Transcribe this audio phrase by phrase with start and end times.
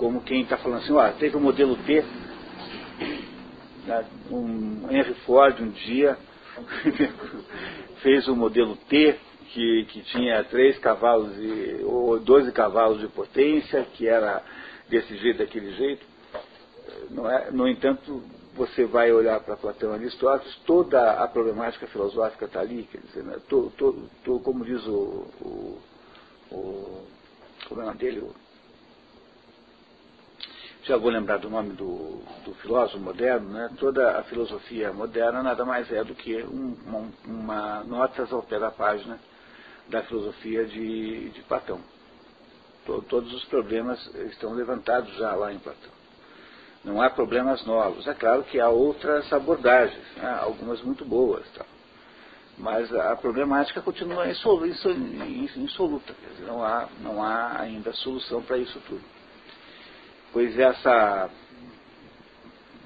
[0.00, 2.02] como quem está falando assim, ó, teve o modelo T,
[3.84, 6.16] né, um Henry Ford um dia
[8.02, 9.14] fez o modelo T,
[9.52, 14.42] que, que tinha três cavalos e, ou 12 cavalos de potência, que era
[14.88, 16.06] desse jeito, daquele jeito.
[17.28, 18.22] É, no entanto,
[18.54, 23.22] você vai olhar para Platão e Aristóteles, toda a problemática filosófica está ali, quer dizer,
[23.22, 25.78] né, to, to, to, como diz o, o,
[26.50, 27.06] o,
[27.68, 28.34] como é o nome dele, o,
[30.84, 35.64] já vou lembrar do nome do, do filósofo moderno, né, toda a filosofia moderna nada
[35.64, 39.18] mais é do que um, uma, uma notas ao pé da página
[39.88, 41.80] da filosofia de, de Platão.
[43.08, 45.90] Todos os problemas estão levantados já lá em Platão.
[46.82, 48.06] Não há problemas novos.
[48.06, 50.38] É claro que há outras abordagens, né?
[50.40, 51.46] algumas muito boas.
[51.52, 51.64] Tá?
[52.56, 56.14] Mas a problemática continua insoluta.
[56.32, 59.19] dizer, não, há, não há ainda solução para isso tudo.
[60.32, 61.28] Pois essa,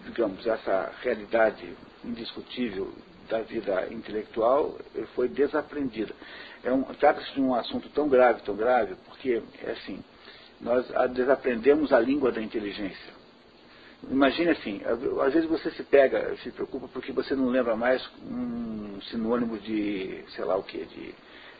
[0.06, 2.92] digamos, essa realidade indiscutível
[3.28, 4.78] da vida intelectual
[5.14, 6.14] foi desaprendida.
[6.62, 10.02] É um, Trata-se de um assunto tão grave, tão grave, porque, é assim,
[10.60, 13.12] nós desaprendemos a língua da inteligência.
[14.10, 14.82] Imagine assim,
[15.22, 20.22] às vezes você se pega, se preocupa porque você não lembra mais um sinônimo de,
[20.34, 21.14] sei lá o que, de,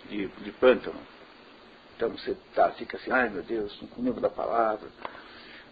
[0.09, 1.01] de, de pântano.
[1.97, 4.89] Então você tá, fica assim, ai meu Deus, não lembro da palavra.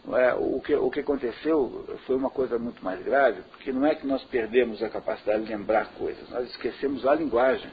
[0.09, 3.95] É, o, que, o que aconteceu foi uma coisa muito mais grave, porque não é
[3.95, 7.71] que nós perdemos a capacidade de lembrar coisas, nós esquecemos a linguagem.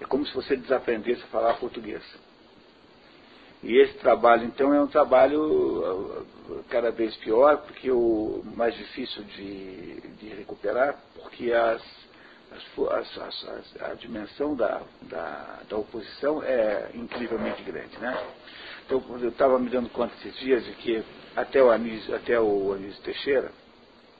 [0.00, 2.02] É como se você desaprendesse a falar português.
[3.64, 9.22] E esse trabalho, então, é um trabalho uh, cada vez pior, porque o mais difícil
[9.22, 11.82] de, de recuperar, porque as,
[12.52, 17.96] as, as, a dimensão da, da, da, oposição é incrivelmente grande.
[17.98, 18.14] Né?
[18.88, 21.02] Eu estava me dando conta esses dias de que
[21.34, 23.50] até o Anísio, até o Anísio Teixeira,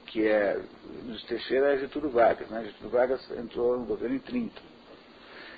[0.07, 0.59] que é,
[1.03, 2.63] Anísio Teixeira é Getúlio Vargas, né?
[2.65, 4.61] Getúlio Vargas entrou no governo em 30.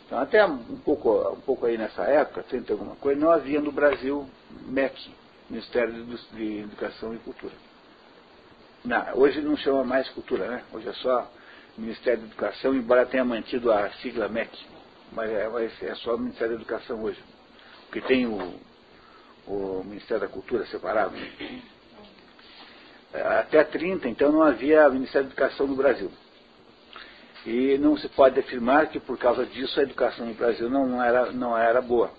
[0.06, 3.72] Então, até um pouco, um pouco aí nessa época, 30 alguma coisa, não havia no
[3.72, 4.28] Brasil
[4.66, 5.12] MEC,
[5.50, 5.94] Ministério
[6.34, 7.54] de Educação e Cultura.
[8.84, 10.64] Não, hoje não chama mais cultura, né?
[10.74, 11.30] Hoje é só
[11.78, 14.58] Ministério da Educação, embora tenha mantido a sigla MEC,
[15.12, 15.50] mas é,
[15.84, 17.22] é só Ministério da Educação hoje.
[17.86, 18.54] Porque tem o,
[19.48, 21.16] o Ministério da Cultura separado.
[21.16, 21.62] Né?
[23.40, 26.12] Até 30, então, não havia Ministério da Educação no Brasil.
[27.46, 31.32] E não se pode afirmar que por causa disso a educação no Brasil não era,
[31.32, 32.12] não era boa.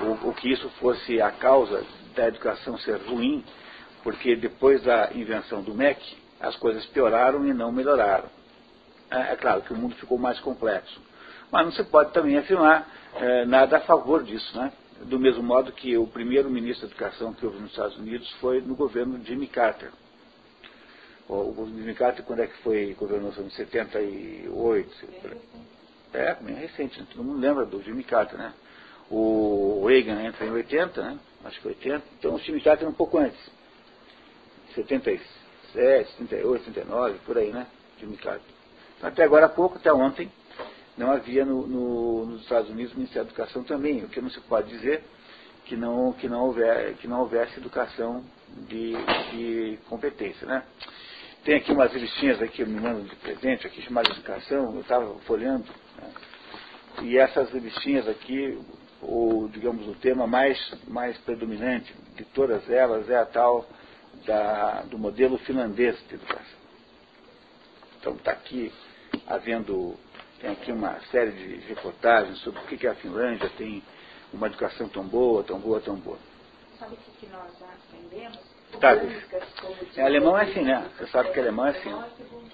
[0.00, 1.82] O, o que isso fosse a causa
[2.14, 3.42] da educação ser ruim,
[4.02, 8.28] porque depois da invenção do MEC, as coisas pioraram e não melhoraram.
[9.10, 11.00] É, é claro que o mundo ficou mais complexo.
[11.50, 14.70] Mas não se pode também afirmar é, nada a favor disso, né?
[15.04, 18.60] Do mesmo modo que o primeiro ministro da Educação que houve nos Estados Unidos foi
[18.60, 19.90] no governo Jimmy Carter.
[21.28, 23.30] O Jimmy Carter, quando é que foi governou?
[23.38, 25.08] Em 78?
[26.12, 27.06] É, bem recente, né?
[27.12, 28.54] todo mundo lembra do Jimmy Carter, né?
[29.10, 31.18] O Reagan entra em 80, né?
[31.44, 32.02] Acho que 80.
[32.18, 33.38] Então o Jimmy Carter um pouco antes.
[34.74, 35.22] 77,
[36.18, 37.66] 78, 79, por aí, né?
[37.98, 38.58] Jimmy Carter.
[38.96, 40.30] Então, até agora há pouco, até ontem,
[40.98, 44.30] não havia no, no, nos Estados Unidos o Ministério da Educação também, o que não
[44.30, 45.02] se pode dizer
[45.64, 48.24] que não, que não, houver, que não houvesse educação
[48.66, 48.94] de,
[49.30, 50.62] de competência, né?
[51.44, 55.66] Tem aqui umas revistinhas aqui, me mandam de presente, aqui chamadas Educação, eu estava folhando,
[55.96, 56.10] né?
[57.02, 58.58] e essas revistinhas aqui,
[59.02, 60.58] o, digamos, o tema mais,
[60.88, 63.68] mais predominante de todas elas é a tal
[64.26, 66.58] da, do modelo finlandês de educação.
[68.00, 68.72] Então está aqui
[69.26, 69.94] havendo,
[70.40, 73.82] tem aqui uma série de reportagens sobre o que, que a Finlândia tem
[74.32, 76.18] uma educação tão boa, tão boa, tão boa.
[76.78, 78.38] Sabe o que, nós aprendemos?
[78.78, 78.92] Tá.
[79.96, 80.86] É, alemão é assim, né?
[80.96, 81.92] Você sabe que alemão é assim.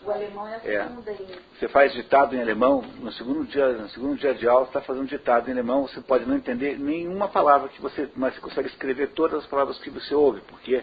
[0.05, 0.85] O alemão é a É.
[0.85, 1.39] segunda aí.
[1.59, 4.81] Você faz ditado em alemão, no segundo dia, no segundo dia de aula, você está
[4.81, 8.69] fazendo ditado em alemão, você pode não entender nenhuma palavra que você, mas você consegue
[8.69, 10.83] escrever todas as palavras que você ouve, porque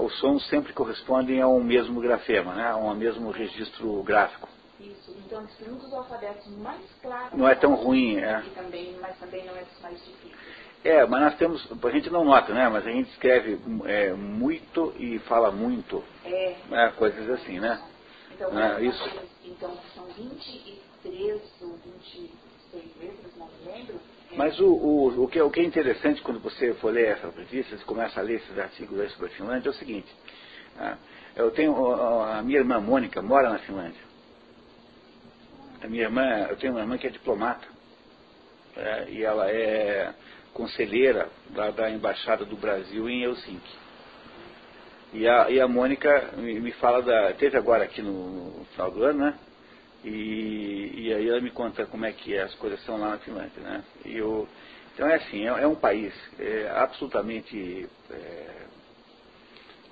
[0.00, 2.70] os sons sempre correspondem a um mesmo grafema, né?
[2.70, 4.48] a um mesmo registro gráfico.
[4.80, 5.16] Isso.
[5.24, 7.32] Então, esse um dos alfabetos mais claros.
[7.38, 8.42] Não é tão ruim, é.
[8.54, 10.34] Também, mas também não é dos mais difíceis.
[10.84, 12.68] É, mas nós temos, a gente não nota, né?
[12.68, 16.56] Mas a gente escreve é, muito e fala muito, É.
[16.68, 16.92] né?
[16.96, 17.82] coisas assim, né?
[18.32, 19.10] Então, são isso.
[19.44, 22.30] então são 23 ou 26
[23.00, 23.94] letras, não me lembro.
[24.30, 27.30] É, Mas o, o, o, que, o que é interessante quando você for ler essa
[27.30, 30.14] revista, você começa a ler esses artigos sobre a Finlândia, é o seguinte.
[30.78, 30.96] ah,
[31.34, 31.92] eu tenho,
[32.22, 34.05] a minha irmã Mônica mora na Finlândia.
[35.82, 37.66] A minha irmã, eu tenho uma irmã que é diplomata.
[38.76, 40.12] é, e ela é
[40.52, 43.86] conselheira da, da Embaixada do Brasil em Helsinki.
[45.12, 47.32] E a, e a Mônica me, me fala da.
[47.34, 49.38] Teve agora aqui no, no final do ano, né?
[50.04, 53.62] E, e, aí ela me conta como é que as coisas são lá na Finlândia,
[53.62, 53.84] né?
[54.04, 54.48] E eu,
[54.94, 57.88] então é assim, é, é um país é, absolutamente.
[58.10, 58.66] É,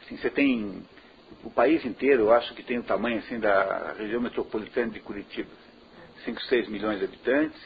[0.02, 0.82] assim, você tem
[1.42, 5.50] o país inteiro, eu acho que tem o tamanho assim da região metropolitana de Curitiba,
[6.24, 7.60] 5, 6 milhões de habitantes,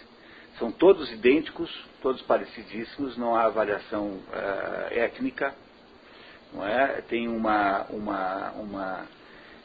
[0.59, 1.71] são todos idênticos,
[2.03, 5.55] todos parecidíssimos, não há variação uh, étnica,
[6.53, 7.01] não é?
[7.03, 9.07] Tem uma, uma, uma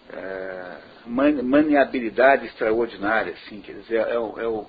[0.10, 4.66] uh, maniabilidade extraordinária, assim, quer dizer, é, é, é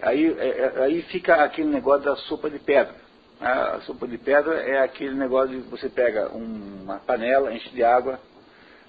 [0.00, 2.94] aí, é, é, aí fica aquele negócio da sopa de pedra.
[3.40, 8.18] A sopa de pedra é aquele negócio de você pega uma panela, enche de água,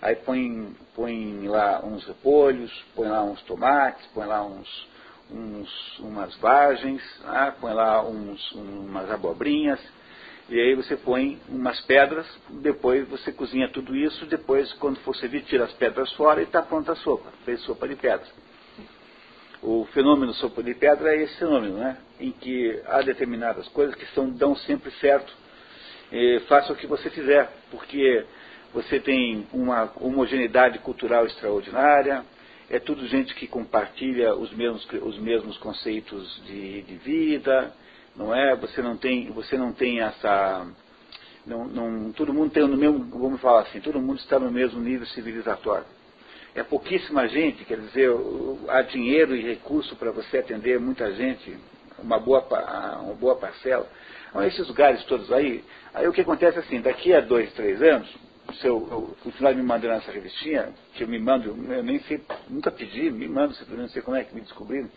[0.02, 4.88] aí põe, põe lá uns repolhos, põe lá uns tomates, põe lá uns,
[5.32, 7.54] uns umas vagens, né?
[7.60, 9.80] põe lá uns, umas abobrinhas,
[10.50, 15.44] e aí você põe umas pedras, depois você cozinha tudo isso, depois quando for servir,
[15.44, 18.32] tira as pedras fora e está pronta a sopa, fez sopa de pedras.
[19.62, 21.98] O fenômeno sopa de pedra é esse fenômeno, né?
[22.20, 25.34] em que há determinadas coisas que são, dão sempre certo,
[26.48, 28.26] faça o que você fizer, porque
[28.78, 32.24] você tem uma homogeneidade cultural extraordinária,
[32.70, 37.74] é tudo gente que compartilha os mesmos, os mesmos conceitos de, de vida,
[38.16, 38.56] não é?
[38.58, 40.68] Você não tem, você não tem essa.
[41.44, 44.80] Não, não, todo mundo tem no mesmo, vamos falar assim, todo mundo está no mesmo
[44.80, 45.86] nível civilizatório.
[46.54, 48.12] É pouquíssima gente, quer dizer,
[48.68, 51.58] há dinheiro e recurso para você atender muita gente,
[51.98, 52.46] uma boa,
[53.02, 53.90] uma boa parcela.
[54.30, 55.64] Então, esses lugares todos aí,
[55.96, 59.64] aí o que acontece é assim, daqui a dois, três anos, se eu, continuar me
[59.64, 63.90] mandando essa revistinha, que eu me mando, eu nem sei, nunca pedi, me mando, não
[63.90, 64.90] sei como é que me descobriram,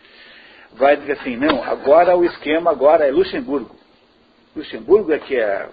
[0.73, 3.77] vai dizer assim, não, agora o esquema agora é Luxemburgo.
[4.55, 5.69] Luxemburgo é que é.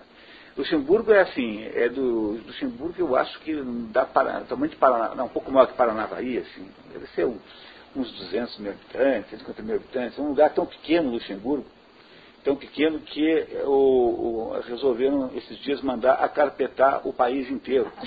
[0.58, 3.56] Luxemburgo é assim, é do Luxemburgo eu acho que
[3.92, 7.38] dá para, tamanho Paraná, não, um pouco maior que Paranavaí, assim, deve ser um,
[7.96, 11.66] uns 200 mil habitantes, 150 mil habitantes, um lugar tão pequeno, Luxemburgo,
[12.48, 13.72] tão pequeno que o,
[14.54, 17.92] o, resolveram esses dias mandar acarpetar o país inteiro.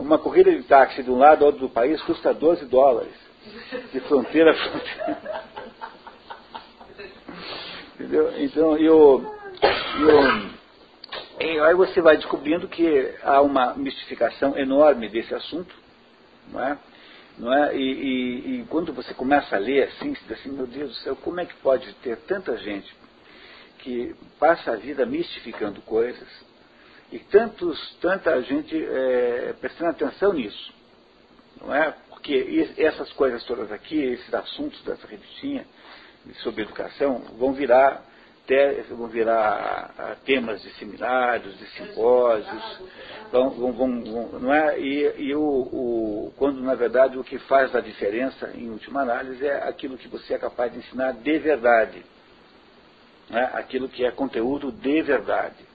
[0.00, 3.14] Uma corrida de táxi de um lado ao outro do país custa 12 dólares.
[3.92, 5.44] De fronteira a fronteira.
[7.94, 8.34] Entendeu?
[8.42, 9.24] Então, eu,
[11.38, 15.72] eu, aí você vai descobrindo que há uma mistificação enorme desse assunto,
[16.50, 16.76] não é?
[17.38, 17.76] Não é?
[17.76, 20.96] E, e, e, quando você começa a ler assim, você diz assim, meu Deus do
[20.96, 22.92] céu, como é que pode ter tanta gente
[23.78, 26.28] que passa a vida mistificando coisas
[27.12, 30.72] e tantos, tanta gente é, prestando atenção nisso?
[31.60, 31.94] Não é?
[32.08, 35.64] Porque essas coisas todas aqui, esses assuntos dessa revistinha
[36.42, 38.04] sobre educação, vão virar
[38.88, 42.80] vão virar temas de seminários, de simpósios,
[43.30, 44.80] vão, vão, vão, não é?
[44.80, 49.46] E, e o, o, quando na verdade o que faz a diferença, em última análise,
[49.46, 52.02] é aquilo que você é capaz de ensinar de verdade,
[53.30, 53.44] é?
[53.52, 55.66] aquilo que é conteúdo de verdade.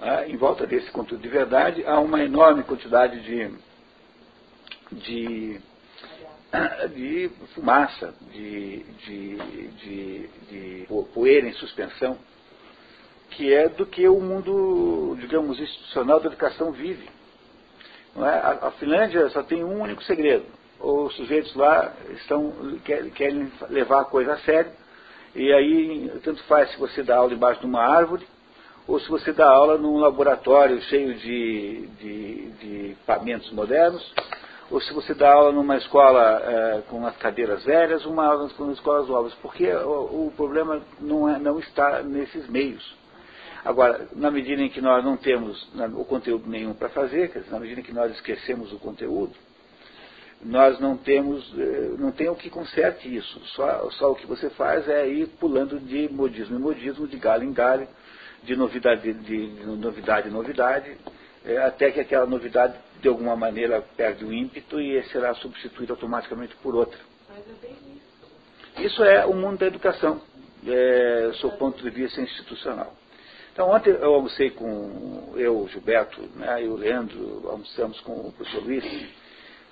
[0.00, 0.28] É?
[0.28, 3.50] Em volta desse conteúdo de verdade há uma enorme quantidade de,
[4.92, 5.60] de
[6.88, 12.18] de fumaça, de, de, de, de, poeira em suspensão,
[13.30, 17.08] que é do que o mundo, digamos, institucional da educação vive.
[18.16, 18.20] É?
[18.20, 20.44] A, a, Finlândia só tem um único segredo.
[20.80, 22.52] Os sujeitos lá estão,
[23.14, 24.72] querem, levar a coisa a sério,
[25.34, 28.26] e aí tanto faz se você dá aula embaixo de uma árvore,
[28.88, 34.02] ou se você dá aula num laboratório cheio de, de, de equipamentos modernos,
[34.70, 38.70] ou se você dá aula numa escola é, com as cadeiras velhas, uma aula com
[38.70, 42.98] escolas novas, porque o, o problema não, é, não está nesses meios.
[43.64, 47.58] Agora, na medida em que nós não temos o conteúdo nenhum para fazer, dizer, na
[47.58, 49.34] medida em que nós esquecemos o conteúdo,
[50.42, 53.40] nós não temos, é, não tem o que conserte isso.
[53.48, 57.44] Só, só o que você faz é ir pulando de modismo em modismo, de galho
[57.44, 57.88] em galho,
[58.44, 60.96] de novidade, de, de novidade em novidade,
[61.66, 66.74] até que aquela novidade de alguma maneira perde o ímpeto e será substituído automaticamente por
[66.74, 66.98] outra.
[68.76, 70.20] É isso é o mundo da educação,
[70.66, 72.94] é, do ponto de vista institucional.
[73.52, 78.32] Então ontem eu almocei com eu, o Gilberto, né, e o Leandro, almoçamos com o
[78.32, 78.84] professor Luiz.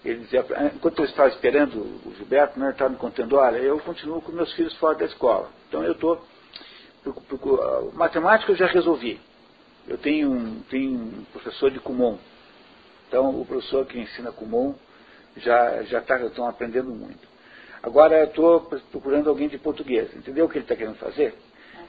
[0.04, 0.44] Ele dizia,
[0.74, 4.32] enquanto eu estava esperando o Gilberto, né, ele estava me contando, olha, eu continuo com
[4.32, 5.50] meus filhos fora da escola.
[5.68, 6.22] Então eu estou.
[7.94, 9.20] Matemática eu já resolvi.
[9.88, 12.18] Eu tenho um, tenho um professor de Kumon,
[13.08, 14.74] então, o professor que ensina Kumon
[15.36, 16.16] já já tá,
[16.46, 17.26] aprendendo muito.
[17.82, 20.14] Agora eu estou procurando alguém de português.
[20.14, 21.34] Entendeu o que ele está querendo fazer?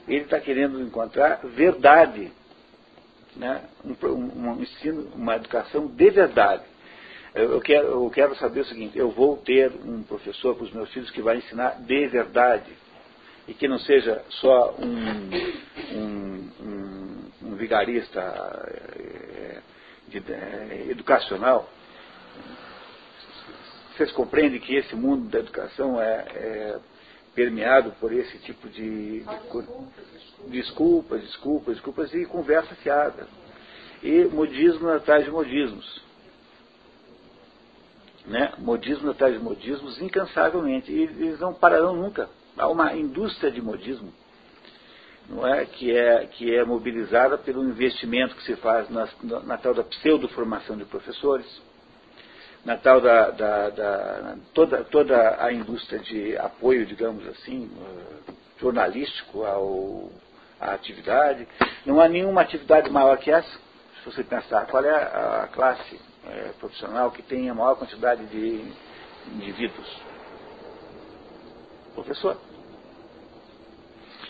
[0.08, 2.32] Ele está querendo encontrar verdade.
[3.36, 3.62] Né?
[3.84, 6.62] Um, um, um, ensino, uma educação de verdade.
[7.34, 10.90] Eu, quero, eu quero saber o seguinte, eu vou ter um professor para os meus
[10.92, 12.72] filhos que vai ensinar de verdade.
[13.48, 15.30] E que não seja só um,
[15.96, 19.62] um, um vigarista é,
[20.08, 21.68] de, é, educacional,
[23.96, 26.78] vocês compreendem que esse mundo da educação é, é
[27.34, 33.26] permeado por esse tipo de, de desculpas, desculpas, desculpas e conversa fiada.
[34.02, 36.02] E modismo atrás de modismos.
[38.26, 38.52] Né?
[38.58, 40.90] Modismo atrás de modismos incansavelmente.
[40.90, 42.28] E eles não pararão nunca.
[42.56, 44.12] Há uma indústria de modismo
[45.30, 45.64] não é?
[45.64, 49.08] Que, é, que é mobilizada pelo investimento que se faz na,
[49.44, 51.46] na, tal da pseudo-formação de professores
[52.64, 59.44] na tal da, da, da, toda, toda a indústria de apoio, digamos assim, eh, jornalístico
[59.44, 60.10] ao,
[60.60, 61.48] à atividade.
[61.86, 64.66] Não há nenhuma atividade maior que essa, se você pensar.
[64.66, 68.62] Qual é a classe é, profissional que tem a maior quantidade de
[69.34, 70.09] indivíduos?
[71.94, 72.36] Professor.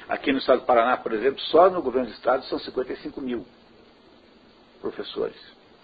[0.09, 3.47] Aqui no estado do Paraná, por exemplo, só no governo do estado são 55 mil
[4.81, 5.37] professores.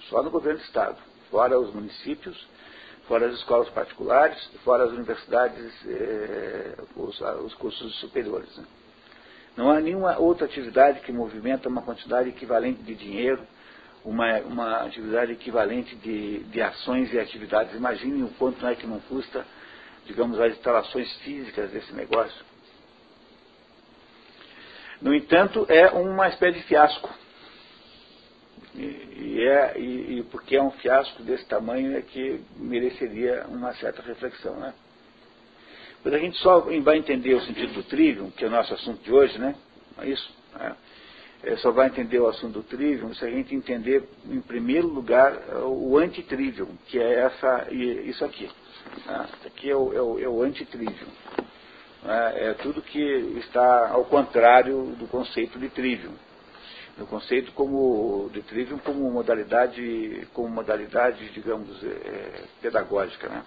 [0.08, 0.98] Só no governo do estado
[1.30, 2.36] fora os municípios,
[3.06, 8.56] fora as escolas particulares, fora as universidades, eh, os, os, cursos superiores.
[8.56, 8.64] Né?
[9.56, 13.42] Não há nenhuma outra atividade que movimenta uma quantidade equivalente de dinheiro,
[14.04, 17.74] uma, uma atividade equivalente de, de ações e atividades.
[17.74, 19.44] Imaginem o quanto é que não custa,
[20.06, 22.44] digamos, as instalações físicas desse negócio.
[25.00, 27.10] No entanto, é uma espécie de fiasco
[28.74, 34.02] e, é, e, e, porque é um fiasco desse tamanho é que mereceria uma certa
[34.02, 34.54] reflexão.
[34.56, 34.74] Né?
[36.04, 39.02] Mas a gente só vai entender o sentido do trivium, que é o nosso assunto
[39.02, 39.54] de hoje, né?
[39.98, 40.30] É isso.
[40.54, 40.76] Né?
[41.42, 45.32] É, só vai entender o assunto do trivium se a gente entender, em primeiro lugar,
[45.64, 48.48] o antitrivium, que é essa, isso aqui.
[49.06, 49.28] Né?
[49.38, 50.44] Isso aqui é o, é o, é o.
[50.44, 52.32] Né?
[52.48, 53.00] É tudo que
[53.38, 56.14] está ao contrário do conceito de trivium
[56.96, 63.44] no conceito como de trivium como modalidade, como modalidade, digamos, é, pedagógica, né?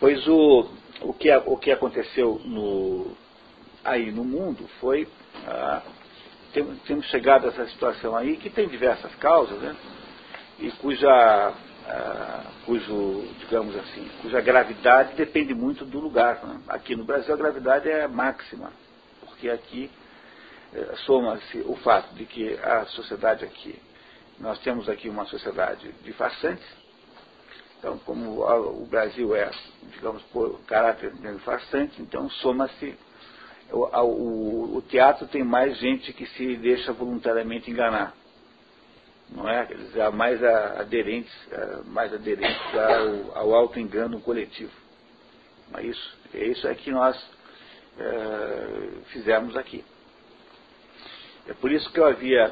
[0.00, 0.68] Pois o,
[1.02, 3.16] o, que, o que aconteceu no,
[3.84, 5.08] aí no mundo foi
[5.46, 5.82] ah,
[6.86, 9.74] temos chegado a essa situação aí que tem diversas causas, né?
[10.58, 11.54] E cuja
[11.86, 16.44] ah, cujo, digamos assim, cuja gravidade depende muito do lugar.
[16.44, 16.60] Né?
[16.68, 18.72] Aqui no Brasil a gravidade é máxima,
[19.20, 19.90] porque aqui
[20.72, 23.78] eh, soma-se o fato de que a sociedade aqui,
[24.40, 26.66] nós temos aqui uma sociedade de farsantes,
[27.78, 29.50] então como o Brasil é,
[29.92, 32.96] digamos, por caráter de farsante, então soma-se,
[33.70, 38.14] o, o, o, teatro tem mais gente que se deixa voluntariamente enganar,
[39.34, 39.64] não é?
[39.66, 41.32] Dizer, mais aderentes,
[41.86, 44.72] mais aderentes ao, ao auto-engano coletivo.
[45.70, 46.16] Não é isso?
[46.32, 47.16] É isso é que nós
[47.98, 48.66] é,
[49.12, 49.84] fizemos aqui.
[51.48, 52.50] É por isso que eu havia,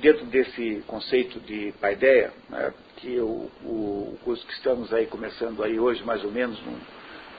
[0.00, 5.78] dentro desse conceito de paideia, né, que o, o, curso que estamos aí começando aí
[5.78, 6.78] hoje, mais ou menos, num,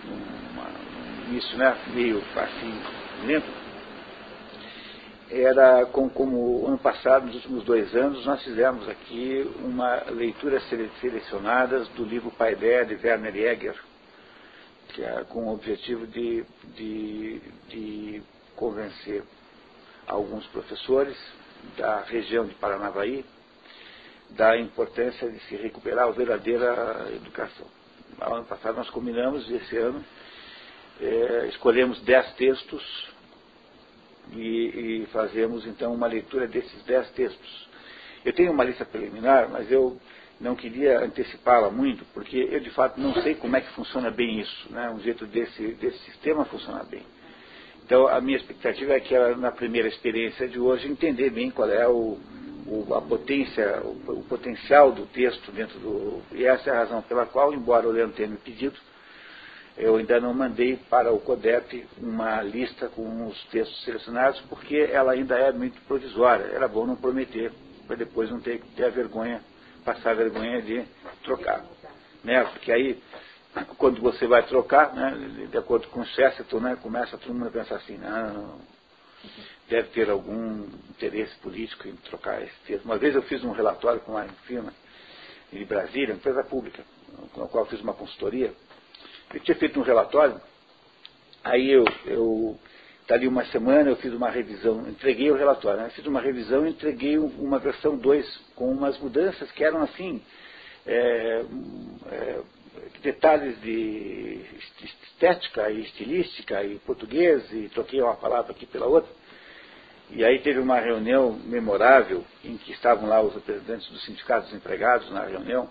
[0.04, 2.82] numa, num início né, meio assim,
[3.28, 3.65] lento,
[5.42, 10.62] era com, como ano passado, nos últimos dois anos, nós fizemos aqui uma leitura
[11.02, 13.76] selecionadas do livro Paideia de Werner Jäger,
[14.90, 18.24] que é com o objetivo de, de, de
[18.56, 19.24] convencer
[20.08, 21.18] alguns professores
[21.78, 23.26] da região de Paranavaí
[24.30, 27.68] da importância de se recuperar a verdadeira educação.
[28.18, 30.04] No ano passado nós combinamos, e esse ano
[31.02, 33.15] é, escolhemos dez textos
[34.36, 37.70] e, e então uma leitura desses dez textos.
[38.24, 39.98] Eu tenho uma lista preliminar, mas eu
[40.40, 44.40] não queria antecipá-la muito, porque eu de fato não sei como é que funciona bem
[44.40, 44.90] isso, né?
[44.90, 47.04] um jeito desse, desse sistema funcionar bem.
[47.86, 51.70] Então, a minha expectativa é que ela, na primeira experiência de hoje, entender bem qual
[51.70, 52.18] é o,
[52.66, 56.22] o a potência, o, o, potencial do texto dentro do.
[56.32, 58.76] E essa é a razão pela qual, embora o Leandro tenha me pedido,
[59.78, 65.12] eu ainda não mandei para o CODEP uma lista com os textos selecionados, porque ela
[65.12, 66.46] ainda é muito provisória.
[66.46, 67.52] Era bom não prometer,
[67.86, 69.42] para depois não ter, ter a vergonha,
[69.84, 70.86] passar a vergonha de
[71.24, 71.66] trocar.
[72.24, 72.44] Né?
[72.46, 73.02] Porque aí
[73.78, 77.52] quando você vai trocar, né, de acordo com o Chesterton, né, começa todo mundo a
[77.52, 78.60] pensar assim, não,
[79.70, 82.86] deve ter algum interesse político em trocar esse texto.
[82.86, 84.74] Uma vez eu fiz um relatório com uma firma
[85.52, 86.84] de Brasília, empresa pública,
[87.34, 88.54] com a qual eu fiz uma consultoria,
[89.36, 90.40] Eu tinha feito um relatório,
[91.44, 92.58] aí eu, eu
[93.06, 95.90] dali uma semana eu fiz uma revisão, entreguei o relatório, né?
[95.90, 98.26] fiz uma revisão e entreguei uma versão 2
[98.56, 100.22] com umas mudanças que eram assim,
[100.88, 101.46] é,
[102.14, 102.40] é,
[103.02, 104.40] detalhes de
[104.82, 109.12] estética e estilística e português, e troquei uma palavra aqui pela outra.
[110.12, 115.12] E aí teve uma reunião memorável em que estavam lá os representantes dos sindicatos empregados
[115.12, 115.70] na reunião.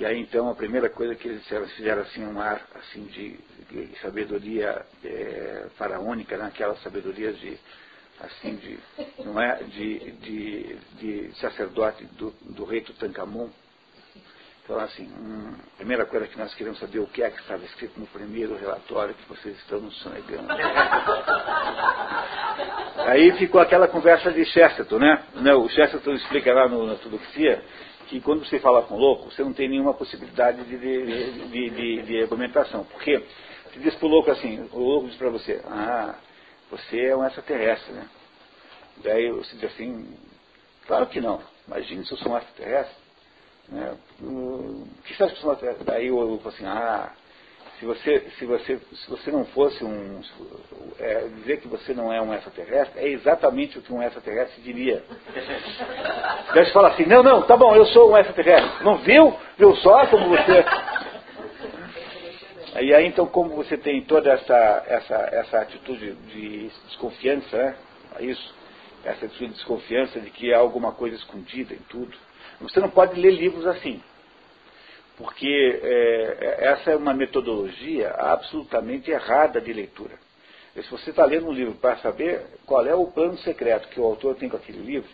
[0.00, 3.38] E aí então a primeira coisa que eles fizeram, fizeram assim um ar assim de,
[3.70, 6.46] de sabedoria é, faraônica, né?
[6.46, 7.58] aquela sabedoria de
[8.18, 8.78] assim de
[9.22, 13.50] não é de, de, de sacerdote do, do rei Tutankhamon
[14.64, 17.64] então, assim, hum, a primeira coisa que nós queremos saber o que é que estava
[17.64, 20.46] escrito no primeiro relatório que vocês estão nos sonegando.
[22.98, 25.24] Aí ficou aquela conversa de Chesterton, né?
[25.56, 27.60] O Chesterton explica lá no, na Tudoxia
[28.10, 32.02] que quando você fala com louco, você não tem nenhuma possibilidade de, de, de, de,
[32.02, 32.82] de argumentação.
[32.84, 36.16] Porque você diz para o louco assim, o louco diz para você, ah,
[36.72, 38.08] você é um extraterrestre, né?
[39.04, 40.12] Daí você diz assim,
[40.88, 41.40] claro que não.
[41.68, 42.96] Imagine se eu sou um extraterrestre.
[43.68, 43.96] Né?
[44.20, 47.12] O que você acha que são Daí eu, eu falo assim, ah,
[47.80, 50.20] se você, se você, se você não fosse um.
[50.98, 55.02] É, dizer que você não é um extraterrestre é exatamente o que um extraterrestre diria.
[56.52, 58.84] Você fala assim, não, não, tá bom, eu sou um extraterrestre.
[58.84, 59.34] Não viu?
[59.56, 60.64] Viu só como você.
[62.82, 67.76] E aí então como você tem toda essa, essa, essa atitude de desconfiança, né?
[68.20, 68.54] Isso,
[69.02, 72.14] essa atitude de desconfiança de que há alguma coisa escondida em tudo
[72.60, 74.02] você não pode ler livros assim,
[75.20, 80.14] porque é, essa é uma metodologia absolutamente errada de leitura.
[80.74, 84.04] Se você está lendo um livro para saber qual é o plano secreto que o
[84.04, 85.10] autor tem com aquele livro,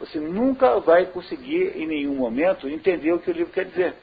[0.00, 3.94] você nunca vai conseguir em nenhum momento entender o que o livro quer dizer.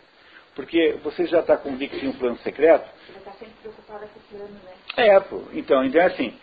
[0.56, 2.90] Porque você já está convicto em um plano secreto.
[3.06, 4.72] Você está sempre preocupado com o plano, né?
[4.96, 5.42] É, pô.
[5.52, 6.34] Então, então é assim.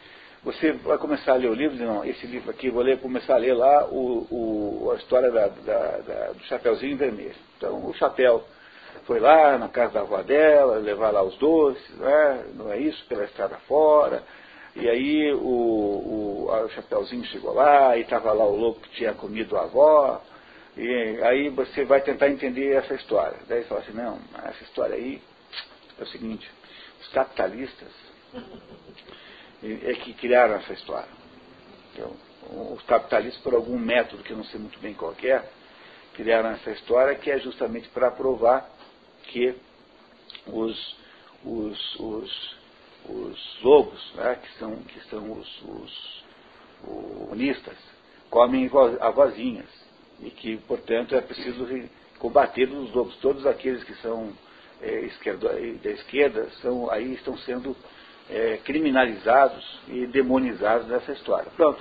[0.43, 3.38] Você vai começar a ler o livro, não, esse livro aqui, vou ler, começar a
[3.38, 7.35] ler lá o, o a história da, da, da, do Chapeuzinho Vermelho.
[7.57, 8.44] Então, o Chapéu
[9.07, 13.04] foi lá na casa da avó dela, levar lá os doces, né, não é isso,
[13.07, 14.22] pela estrada fora.
[14.76, 19.14] E aí o, o, o Chapeuzinho chegou lá e estava lá o louco que tinha
[19.14, 20.20] comido a avó.
[20.76, 23.38] E aí você vai tentar entender essa história.
[23.46, 25.22] Daí você fala assim, não, essa história aí
[25.98, 26.50] é o seguinte,
[27.00, 27.92] os capitalistas
[29.62, 31.09] é que criaram essa história.
[31.92, 32.12] Então,
[32.74, 35.42] os capitalistas, por algum método que eu não sei muito bem qual é,
[36.14, 38.68] criaram essa história que é justamente para provar
[39.28, 39.54] que
[40.46, 40.96] os,
[41.44, 42.56] os, os,
[43.08, 46.24] os lobos, né, que, são, que são os, os,
[47.30, 47.76] unistas,
[48.30, 49.68] comem avozinhas
[50.20, 51.66] e que, portanto, é preciso
[52.18, 53.16] combater os lobos.
[53.16, 54.32] Todos aqueles que são
[54.80, 55.48] é, esquerdo,
[55.82, 57.76] da esquerda são, aí estão sendo
[58.30, 61.50] é, criminalizados e demonizados nessa história.
[61.56, 61.78] Pronto.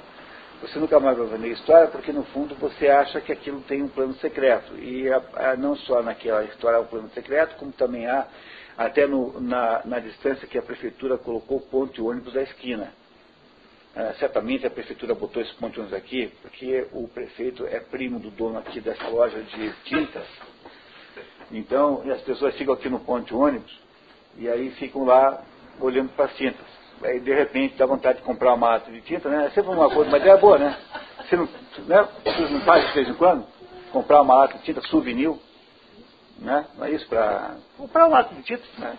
[0.64, 3.90] Você nunca mais vai vender história porque, no fundo, você acha que aquilo tem um
[3.90, 4.74] plano secreto.
[4.78, 5.22] E a,
[5.52, 8.26] a, não só naquela história há um plano secreto, como também há,
[8.78, 12.94] até no, na, na, distância que a prefeitura colocou o ponto de ônibus da esquina.
[13.94, 18.18] Ah, certamente a prefeitura botou esse ponto de ônibus aqui porque o prefeito é primo
[18.18, 20.26] do dono aqui dessa loja de tintas.
[21.52, 23.82] Então, as pessoas ficam aqui no ponto de ônibus
[24.38, 25.44] e aí ficam lá
[25.82, 26.83] olhando para as tintas.
[27.02, 29.48] De repente dá vontade de comprar uma lata de tinta, né?
[29.48, 30.78] É sempre uma coisa, uma ideia boa, né?
[31.18, 31.50] Você não,
[31.86, 32.08] né?
[32.50, 33.46] Não faz de vez em quando?
[33.92, 35.34] Comprar uma lata de tinta souvenir,
[36.40, 36.66] né?
[36.78, 38.98] Não é isso para comprar uma lata de tinta, né?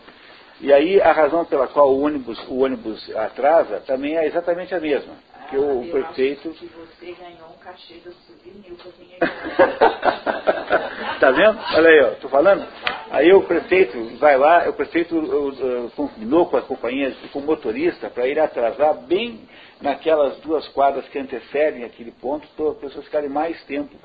[0.61, 4.81] E aí a razão pela qual o ônibus, o ônibus atrasa também é exatamente a
[4.81, 5.15] mesma.
[5.35, 6.51] Ah, que o, o prefeito.
[6.51, 8.77] que você ganhou um cachê do souvenir
[11.21, 11.59] Tá vendo?
[11.75, 12.67] Olha aí, ó, tô falando.
[13.15, 18.11] Aí o prefeito vai lá, o prefeito uh, combinou com a companhia, com o motorista,
[18.11, 19.49] para ir atrasar bem
[19.81, 23.97] naquelas duas quadras que antecedem aquele ponto, para as pessoas ficarem mais tempo,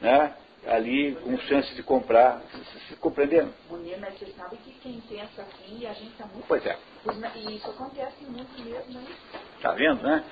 [0.00, 0.34] né?
[0.66, 2.40] Ali com chance de comprar.
[2.88, 3.52] Se compreendendo?
[3.68, 6.46] Munir, mas você sabe que quem pensa assim, a gente está muito.
[6.48, 6.78] Pois é.
[7.36, 9.06] E isso acontece muito mesmo, né?
[9.60, 10.24] Tá vendo, né?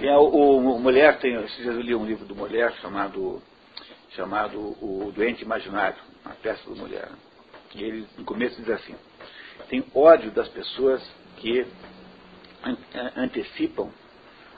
[0.00, 3.42] E o, o Mulher tem, eu li um livro do Mulher chamado
[4.10, 7.08] chamado O Doente Imaginário, uma peça do Mulher.
[7.74, 8.94] Ele, no começo, diz assim:
[9.68, 11.02] tem ódio das pessoas
[11.36, 11.66] que
[13.16, 13.90] antecipam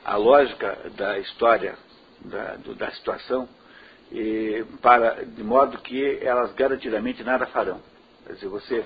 [0.05, 1.77] a lógica da história,
[2.21, 3.49] da, do, da situação,
[4.81, 7.81] para, de modo que elas garantidamente nada farão.
[8.27, 8.85] Quer dizer, você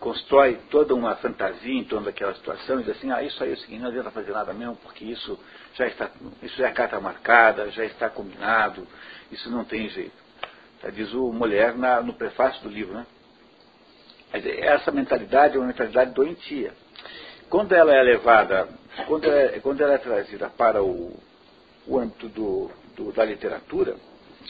[0.00, 3.54] constrói toda uma fantasia em torno daquela situação e diz assim, ah, isso aí é
[3.54, 5.38] o seguinte, não adianta fazer nada mesmo, porque isso
[5.74, 6.10] já está,
[6.42, 8.86] isso já é carta marcada, já está combinado,
[9.30, 10.22] isso não tem jeito.
[10.92, 13.06] Diz o Mulher na, no prefácio do livro, né?
[14.32, 16.72] Essa mentalidade é uma mentalidade doentia.
[17.50, 18.66] Quando ela é levada,
[19.06, 21.18] quando ela é, quando ela é trazida para o,
[21.86, 23.96] o âmbito do, do, da literatura,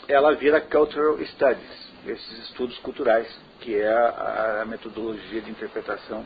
[0.07, 3.27] ela vira cultural studies, esses estudos culturais,
[3.61, 6.25] que é a, a metodologia de interpretação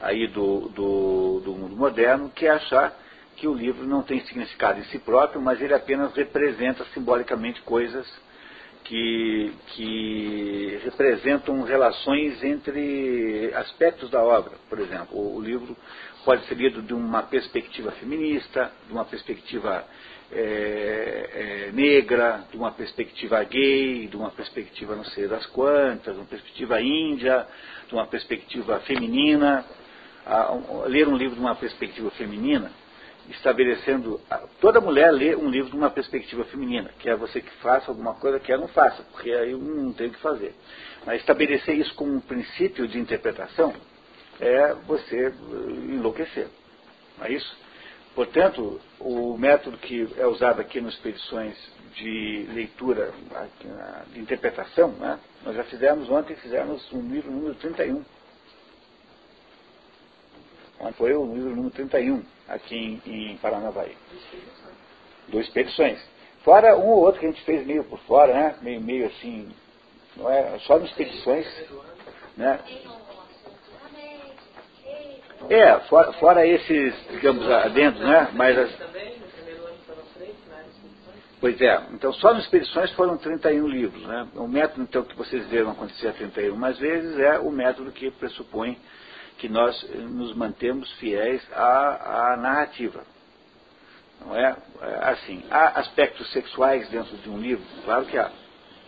[0.00, 2.94] aí do, do, do mundo moderno, que é achar
[3.36, 8.06] que o livro não tem significado em si próprio, mas ele apenas representa simbolicamente coisas
[8.86, 14.52] que, que representam relações entre aspectos da obra.
[14.68, 15.76] Por exemplo, o livro
[16.24, 19.84] pode ser lido de uma perspectiva feminista, de uma perspectiva
[20.30, 26.20] é, é, negra, de uma perspectiva gay, de uma perspectiva não sei das quantas, de
[26.20, 27.46] uma perspectiva índia,
[27.88, 29.64] de uma perspectiva feminina.
[30.86, 32.70] ler um livro de uma perspectiva feminina
[33.30, 34.20] estabelecendo.
[34.60, 38.14] Toda mulher lê um livro de uma perspectiva feminina, que é você que faça alguma
[38.14, 40.54] coisa que ela não faça, porque aí não tem o que fazer.
[41.04, 43.74] Mas estabelecer isso como um princípio de interpretação
[44.40, 45.32] é você
[45.88, 46.48] enlouquecer.
[47.18, 47.56] Não é isso?
[48.14, 51.54] Portanto, o método que é usado aqui nas expedições
[51.94, 53.12] de leitura,
[54.08, 55.18] de interpretação, né?
[55.44, 58.04] nós já fizemos ontem, fizemos um livro número 31
[60.96, 63.96] foi o livro número 31, aqui em, em Paranavaí.
[65.28, 65.98] Duas expedições.
[66.44, 68.56] Fora um ou outro que a gente fez meio por fora, né?
[68.62, 69.48] Meio, meio assim,
[70.16, 70.58] não é?
[70.60, 71.46] Só nas expedições.
[72.36, 72.60] Né?
[75.48, 78.30] É, fora, fora esses, digamos, adentro, né?
[78.32, 78.70] Mas as,
[81.38, 84.02] Pois é, então só nas expedições foram 31 livros.
[84.02, 84.26] Né?
[84.34, 88.78] O método então, que vocês viram acontecer 31 mais vezes é o método que pressupõe
[89.38, 93.04] que nós nos mantemos fiéis à, à narrativa.
[94.20, 94.56] Não é?
[94.80, 95.10] é?
[95.10, 97.64] Assim, há aspectos sexuais dentro de um livro?
[97.84, 98.30] Claro que há.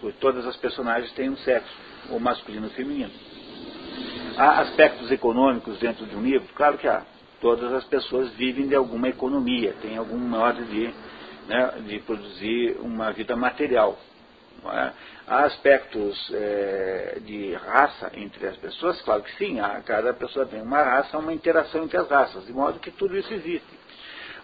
[0.00, 1.76] Pois todas as personagens têm um sexo,
[2.11, 3.12] ou masculino ou feminino.
[4.37, 6.48] Há aspectos econômicos dentro de um livro?
[6.54, 7.02] Claro que há.
[7.40, 10.92] Todas as pessoas vivem de alguma economia, têm algum modo de,
[11.46, 13.98] né, de produzir uma vida material.
[14.64, 19.00] Há aspectos é, de raça entre as pessoas?
[19.02, 22.52] Claro que sim, há, cada pessoa tem uma raça, uma interação entre as raças, de
[22.52, 23.78] modo que tudo isso existe.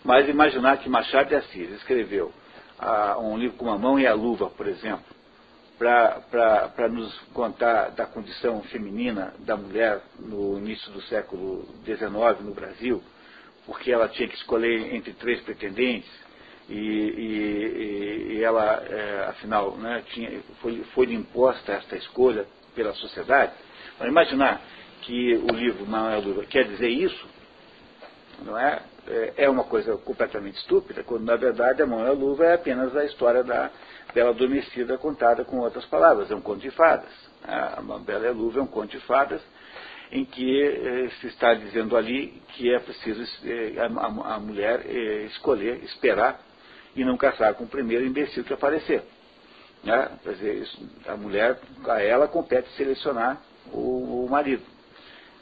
[0.05, 2.33] Mas imaginar que Machado de Assis escreveu
[2.79, 5.05] ah, um livro com a mão e a luva, por exemplo,
[5.79, 13.03] para nos contar da condição feminina da mulher no início do século XIX no Brasil,
[13.67, 16.11] porque ela tinha que escolher entre três pretendentes,
[16.69, 23.53] e, e, e ela, é, afinal, né, tinha, foi, foi imposta esta escolha pela sociedade.
[23.99, 24.61] Para imaginar
[25.03, 27.27] que o livro Manuel Luva quer dizer isso,
[28.43, 28.81] não é?
[29.07, 29.45] é?
[29.45, 33.45] É uma coisa completamente estúpida, quando na verdade a Manuel Luva é apenas a história
[33.45, 33.71] da
[34.15, 37.13] Bela Adormecida contada com outras palavras, é um conto de fadas.
[37.43, 39.43] A Bela Luva é um conto de fadas
[40.11, 44.87] em que eh, se está dizendo ali que é preciso eh, a, mulher
[45.27, 46.41] escolher, esperar
[46.95, 49.03] e não casar com o primeiro imbecil que aparecer.
[49.83, 50.11] Né?
[50.23, 53.41] Quer dizer, isso, a mulher, a ela compete selecionar
[53.73, 54.63] o, o marido.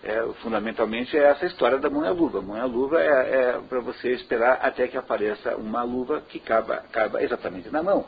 [0.04, 2.40] É, fundamentalmente é essa história da munha-luva.
[2.40, 7.22] A munha-luva é, é para você esperar até que apareça uma luva que caiba, caiba
[7.22, 8.04] exatamente na mão.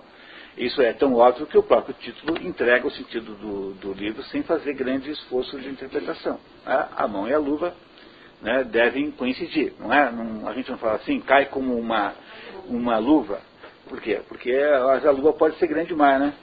[0.56, 4.42] Isso é tão óbvio que o próprio título entrega o sentido do, do livro sem
[4.42, 6.38] fazer grande esforço de interpretação.
[6.66, 6.88] Né?
[6.96, 7.74] A mão e a luva
[8.42, 9.72] né, devem coincidir.
[9.78, 10.10] Não é?
[10.10, 12.14] Não, a gente não fala assim, cai como uma,
[12.66, 13.40] uma luva.
[13.88, 14.20] Por quê?
[14.28, 16.34] Porque a luva pode ser grande demais, né?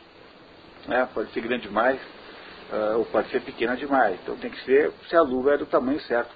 [0.89, 1.99] É, pode ser grande demais,
[2.71, 4.19] uh, ou pode ser pequena demais.
[4.21, 6.33] Então tem que ser se a luva é do tamanho certo.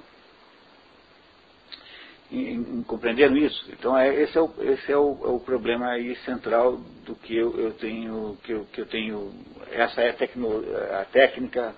[2.32, 3.66] E, em, compreendendo isso?
[3.72, 7.36] Então é, esse, é o, esse é, o, é o problema aí central do que
[7.36, 9.34] eu, eu tenho, que eu, que eu tenho,
[9.72, 10.64] essa é a, tecno,
[11.00, 11.76] a técnica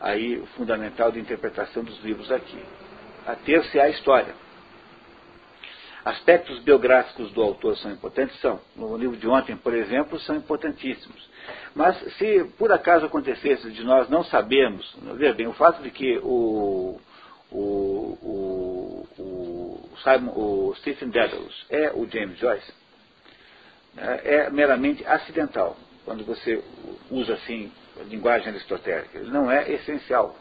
[0.00, 2.62] aí fundamental de interpretação dos livros aqui.
[3.26, 4.43] A terça é a história.
[6.04, 8.38] Aspectos biográficos do autor são importantes?
[8.40, 8.60] São.
[8.76, 11.28] No livro de ontem, por exemplo, são importantíssimos.
[11.74, 16.18] Mas se por acaso acontecesse de nós não sabermos, veja bem, o fato de que
[16.18, 17.00] o,
[17.50, 17.58] o,
[18.22, 22.72] o, o, Simon, o Stephen Dedalus é o James Joyce,
[23.96, 26.62] é, é meramente acidental, quando você
[27.10, 29.18] usa assim a linguagem aristotélica.
[29.18, 30.36] Ele não é essencial.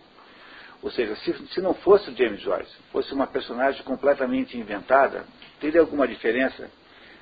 [0.82, 5.23] Ou seja, se, se não fosse o James Joyce, fosse uma personagem completamente inventada,
[5.63, 6.69] teria alguma diferença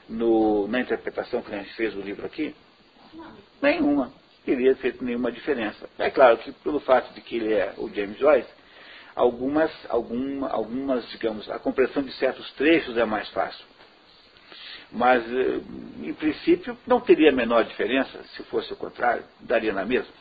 [0.10, 2.56] no, na interpretação que a gente fez do livro aqui?
[3.13, 3.38] Não.
[3.62, 4.12] Nenhuma.
[4.43, 5.88] Teria feito nenhuma diferença.
[5.99, 8.49] É claro que pelo fato de que ele é o James Joyce,
[9.15, 13.63] algumas, alguma, algumas, digamos, a compreensão de certos trechos é mais fácil.
[14.91, 15.62] Mas, eh,
[16.01, 20.12] em princípio, não teria a menor diferença, se fosse o contrário, daria na mesma.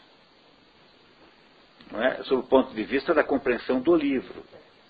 [1.95, 2.23] é?
[2.25, 4.45] sob o ponto de vista da compreensão do livro.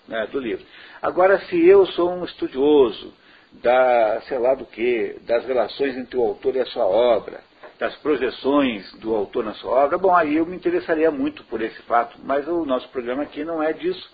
[0.07, 0.65] Né, do livro.
[1.01, 3.13] Agora, se eu sou um estudioso
[3.51, 7.41] da, sei lá do que, das relações entre o autor e a sua obra,
[7.77, 11.81] das projeções do autor na sua obra, bom, aí eu me interessaria muito por esse
[11.83, 14.09] fato, mas o nosso programa aqui não é disso.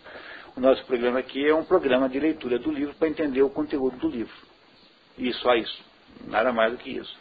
[0.56, 3.98] O nosso programa aqui é um programa de leitura do livro para entender o conteúdo
[3.98, 4.36] do livro.
[5.18, 5.84] E só isso.
[6.26, 7.16] Nada mais do que isso.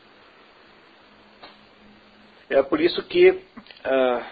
[2.48, 4.24] É por isso que uh,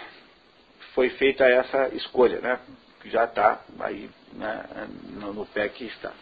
[0.95, 2.61] foi feita essa escolha, né?
[3.07, 4.89] Já está aí né,
[5.21, 6.13] no pé que está.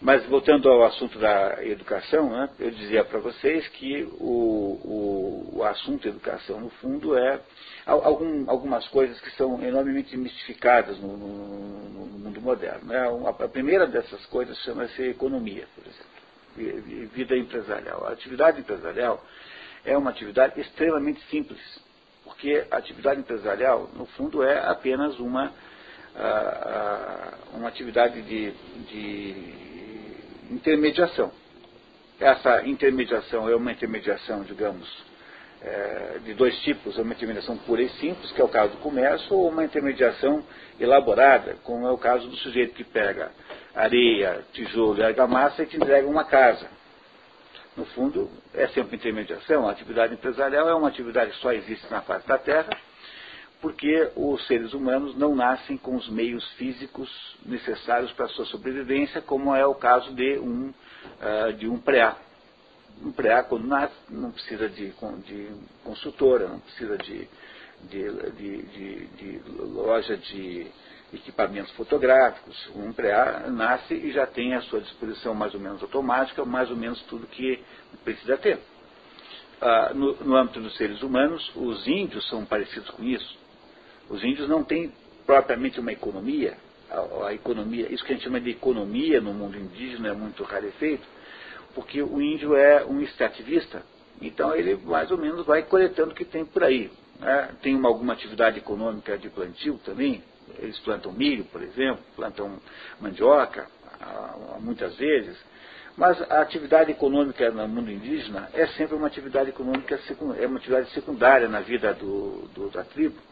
[0.00, 5.64] Mas voltando ao assunto da educação, né, eu dizia para vocês que o, o, o,
[5.64, 7.38] assunto educação, no fundo, é
[7.84, 12.86] algum, algumas coisas que são enormemente mistificadas no, no, no mundo moderno.
[12.86, 12.98] Né?
[13.28, 18.06] A primeira dessas coisas chama-se economia, por exemplo, vida empresarial.
[18.06, 19.22] A atividade empresarial
[19.84, 21.60] é uma atividade extremamente simples,
[22.24, 25.52] porque a atividade empresarial, no fundo, é apenas uma,
[27.52, 28.52] uma atividade de,
[28.88, 29.70] de
[30.50, 31.30] intermediação.
[32.18, 34.86] Essa intermediação é uma intermediação, digamos,
[35.62, 39.34] é, de dois tipos, uma intermediação pura e simples, que é o caso do comércio,
[39.34, 40.42] ou uma intermediação
[40.78, 43.30] elaborada, como é o caso do sujeito que pega
[43.74, 46.68] areia, tijolo e argamassa e te entrega uma casa.
[47.76, 49.68] No fundo, é sempre intermediação.
[49.68, 52.70] A atividade empresarial é uma atividade que só existe na face da Terra,
[53.60, 57.10] porque os seres humanos não nascem com os meios físicos
[57.44, 62.16] necessários para a sua sobrevivência, como é o caso de um, uh, de um preá.
[63.02, 65.48] Um preá, quando nasce, não precisa de, de
[65.84, 67.28] consultora, não precisa de,
[67.82, 70.66] de, de, de loja de
[71.12, 72.70] equipamentos fotográficos.
[72.74, 76.76] Um preá nasce e já tem à sua disposição mais ou menos automática, mais ou
[76.76, 77.62] menos tudo que
[78.04, 78.58] precisa ter.
[79.60, 83.39] Uh, no, no âmbito dos seres humanos, os índios são parecidos com isso.
[84.10, 84.92] Os índios não têm
[85.24, 86.56] propriamente uma economia,
[86.90, 90.42] a, a, economia, isso que a gente chama de economia no mundo indígena é muito
[90.42, 91.06] rarefeito,
[91.76, 93.84] porque o índio é um extrativista,
[94.20, 96.90] então ele mais ou menos vai coletando o que tem por aí.
[97.20, 97.50] Né?
[97.62, 100.24] Tem uma, alguma atividade econômica de plantio também,
[100.58, 102.58] eles plantam milho, por exemplo, plantam
[103.00, 103.68] mandioca,
[104.58, 105.38] muitas vezes,
[105.96, 110.00] mas a atividade econômica no mundo indígena é sempre uma atividade econômica,
[110.40, 113.29] é uma atividade secundária na vida do, do, da tribo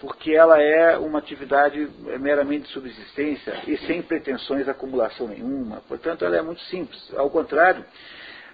[0.00, 1.88] porque ela é uma atividade
[2.20, 5.82] meramente de subsistência e sem pretensões de acumulação nenhuma.
[5.88, 7.12] Portanto, ela é muito simples.
[7.16, 7.84] Ao contrário,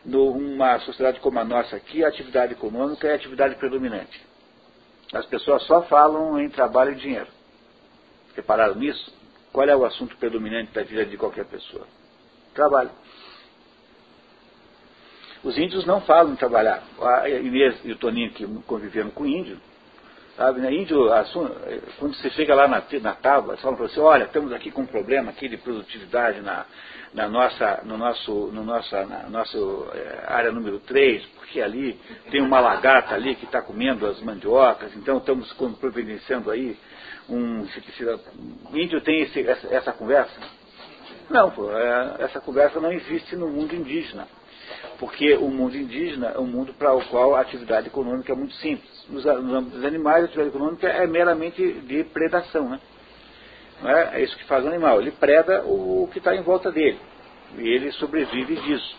[0.04, 4.20] numa sociedade como a nossa aqui, a atividade econômica é a atividade predominante.
[5.12, 7.28] As pessoas só falam em trabalho e dinheiro.
[8.34, 9.12] Repararam nisso?
[9.52, 11.86] Qual é o assunto predominante da vida de qualquer pessoa?
[12.54, 12.90] Trabalho.
[15.44, 16.82] Os índios não falam em trabalhar.
[17.00, 19.60] A Inês e o Toninho, que conviveram com índio,
[20.36, 20.74] Sabe, né?
[20.74, 21.08] Índio,
[21.98, 24.82] quando você chega lá na, na tábua, eles falam para você, olha, estamos aqui com
[24.82, 26.66] um problema aqui de produtividade na,
[27.12, 29.56] na nossa, no nosso, no nossa, na nossa
[29.94, 32.00] é, área número 3, porque ali
[32.32, 36.76] tem uma lagarta ali que está comendo as mandiocas, então estamos providenciando aí
[37.28, 38.18] um inseticida.
[38.72, 40.34] Índio tem esse, essa, essa, conversa?
[41.30, 44.26] Não, pô, é, essa conversa não existe no mundo indígena
[44.98, 48.54] porque o mundo indígena é um mundo para o qual a atividade econômica é muito
[48.54, 49.06] simples.
[49.08, 52.68] Nos, nos âmbitos dos animais, a atividade econômica é meramente de predação.
[52.68, 52.80] Né?
[53.84, 54.20] É?
[54.20, 55.00] é isso que faz o animal.
[55.00, 56.98] Ele preda o, que está em volta dele.
[57.58, 58.96] E ele sobrevive disso.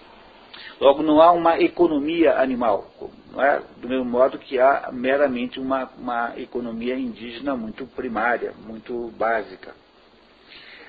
[0.79, 2.89] Logo, não há uma economia animal,
[3.37, 3.61] é?
[3.77, 9.73] do mesmo modo que há meramente uma, uma economia indígena muito primária, muito básica.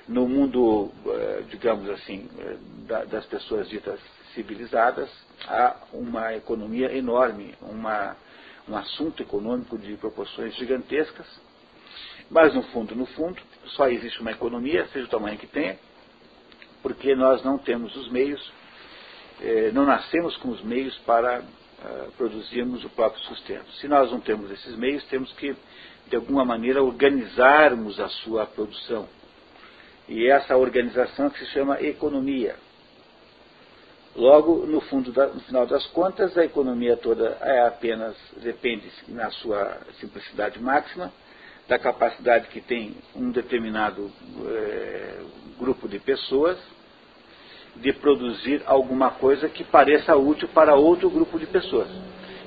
[0.08, 4.00] No mundo, eh, digamos assim, eh, das pessoas ditas
[4.36, 5.10] civilizadas,
[5.48, 8.16] há uma economia enorme, uma,
[8.68, 11.26] um assunto econômico de proporções gigantescas,
[12.30, 15.76] mas no fundo, no fundo, só existe uma economia, seja o tamanho que tenha,
[16.82, 18.52] porque nós não temos os meios,
[19.40, 23.70] eh, não nascemos com os meios para eh, produzirmos o próprio sustento.
[23.80, 25.56] Se nós não temos esses meios, temos que,
[26.08, 29.08] de alguma maneira, organizarmos a sua produção.
[30.08, 32.56] E essa organização que se chama economia.
[34.16, 39.30] Logo, no, fundo da, no final das contas, a economia toda é apenas depende, na
[39.30, 41.12] sua simplicidade máxima,
[41.68, 44.10] da capacidade que tem um determinado
[44.46, 45.18] é,
[45.58, 46.56] grupo de pessoas
[47.76, 51.88] de produzir alguma coisa que pareça útil para outro grupo de pessoas.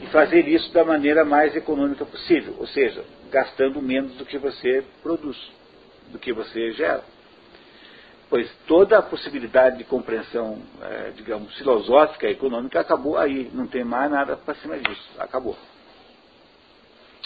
[0.01, 4.83] E fazer isso da maneira mais econômica possível, ou seja, gastando menos do que você
[5.03, 5.37] produz,
[6.11, 7.03] do que você gera
[8.29, 14.11] pois toda a possibilidade de compreensão, é, digamos, filosófica econômica acabou aí, não tem mais
[14.11, 15.57] nada para cima disso, acabou.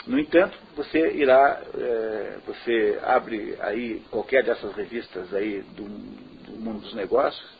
[0.08, 6.82] No entanto, você irá, é, você abre aí qualquer dessas revistas aí do, do mundo
[6.82, 7.52] dos negócios,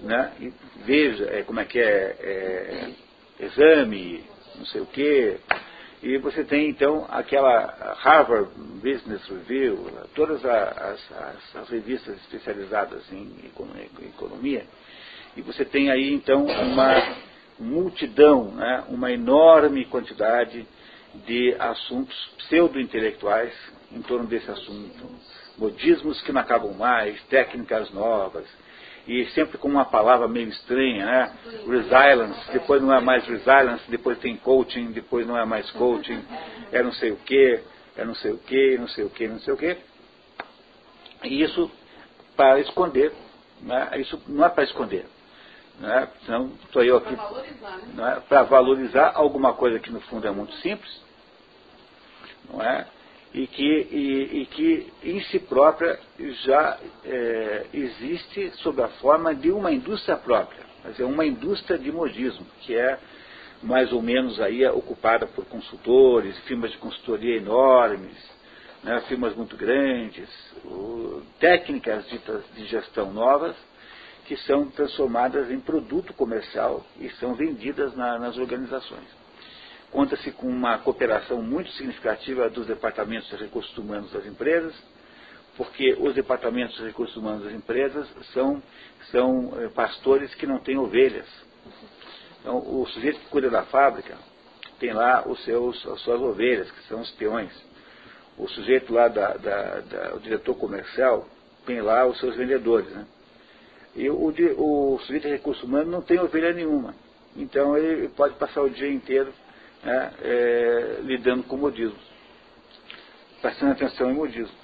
[0.00, 0.52] né, e
[0.84, 2.90] veja é, como é que é, é,
[3.44, 4.24] exame,
[4.56, 5.38] não sei o quê,
[6.02, 13.50] e você tem então aquela Harvard Business Review, todas as, as, as revistas especializadas em
[14.02, 14.64] economia,
[15.36, 17.16] e você tem aí então uma
[17.58, 20.66] multidão, né, uma enorme quantidade
[21.26, 23.52] de assuntos pseudo-intelectuais
[23.90, 25.10] em torno desse assunto.
[25.56, 28.46] Modismos que não acabam mais, técnicas novas,
[29.08, 31.32] e sempre com uma palavra meio estranha, né?
[31.66, 36.22] Resilience, depois não é mais resilience, depois tem coaching, depois não é mais coaching,
[36.70, 37.58] é não sei o que,
[37.96, 39.78] é não sei o que, não sei o que, não sei o que.
[41.24, 41.70] E isso
[42.36, 43.14] para esconder,
[43.62, 43.90] né?
[43.96, 45.06] isso não é para esconder.
[45.80, 46.08] Né?
[46.26, 48.22] Senão estou eu aqui para valorizar, né?
[48.30, 48.42] é?
[48.44, 51.00] valorizar alguma coisa que no fundo é muito simples,
[52.52, 52.86] não é?
[53.34, 55.98] E que, e, e que em si própria
[56.44, 61.92] já é, existe sob a forma de uma indústria própria, quer dizer, uma indústria de
[61.92, 62.98] modismo, que é
[63.62, 68.16] mais ou menos aí ocupada por consultores, firmas de consultoria enormes,
[68.82, 70.28] né, firmas muito grandes,
[70.64, 73.56] o, técnicas ditas de gestão novas,
[74.26, 79.17] que são transformadas em produto comercial e são vendidas na, nas organizações.
[79.90, 84.74] Conta-se com uma cooperação muito significativa dos departamentos de recursos humanos das empresas,
[85.56, 88.62] porque os departamentos de recursos humanos das empresas são,
[89.10, 91.26] são eh, pastores que não têm ovelhas.
[92.40, 94.16] Então, o sujeito que cuida da fábrica
[94.78, 97.50] tem lá os seus, as suas ovelhas, que são os peões.
[98.36, 101.26] O sujeito lá, da, da, da, o diretor comercial,
[101.66, 102.88] tem lá os seus vendedores.
[102.90, 103.06] Né?
[103.96, 106.94] E o, o sujeito de recurso humano não tem ovelha nenhuma.
[107.36, 109.32] Então ele pode passar o dia inteiro
[109.82, 111.98] né, é, lidando com modismo.
[113.40, 114.56] Prestando atenção em modismo.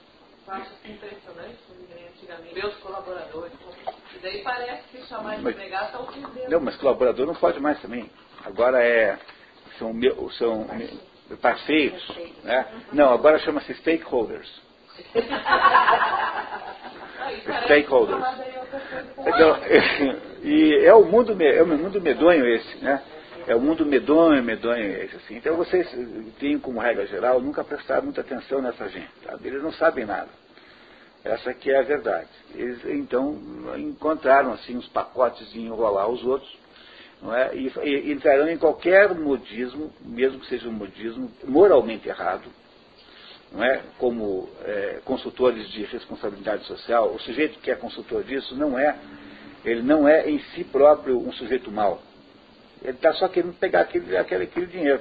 [0.49, 1.59] Acho impressionante,
[2.13, 3.53] antigamente, meus colaboradores,
[4.15, 6.51] e daí parece que chamar de empregado está ofendendo.
[6.51, 8.11] Não, mas colaborador não pode mais também.
[8.45, 9.19] Agora é,
[9.79, 9.93] são,
[10.33, 10.67] são
[11.41, 12.07] parceiros.
[12.43, 12.67] Né?
[12.93, 14.63] Não, agora chama-se stakeholders.
[17.65, 18.25] stakeholders.
[19.19, 19.59] Então,
[20.45, 23.03] e é o mundo, é o mundo medonho esse, né?
[23.47, 25.37] É o mundo medonho, medonho esse, assim.
[25.37, 25.87] Então vocês
[26.39, 29.49] têm como regra geral nunca prestar muita atenção nessa gente, sabe?
[29.49, 30.29] Eles não sabem nada.
[31.23, 32.29] Essa aqui é a verdade.
[32.55, 33.39] Eles então
[33.77, 36.51] encontraram assim os pacotes de enrolar os outros,
[37.21, 37.55] não é?
[37.55, 42.49] E, e entrarão em qualquer modismo, mesmo que seja um modismo moralmente errado,
[43.53, 43.83] não é?
[43.99, 48.97] como é, consultores de responsabilidade social, o sujeito que é consultor disso não é,
[49.65, 52.03] ele não é em si próprio um sujeito mau.
[52.85, 55.01] Ele está só querendo pegar aquele, aquele, aquele dinheiro.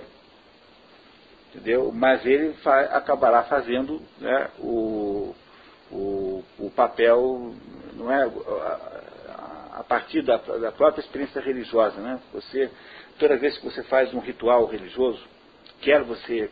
[1.49, 1.91] Entendeu?
[1.91, 5.35] Mas ele fa acabará fazendo né, o,
[5.91, 7.53] o, o, papel,
[7.93, 8.23] não é?
[8.23, 11.99] A, a partir da, da, própria experiência religiosa.
[11.99, 12.19] Né?
[12.31, 12.71] Você,
[13.19, 15.21] toda vez que você faz um ritual religioso,
[15.81, 16.49] quer você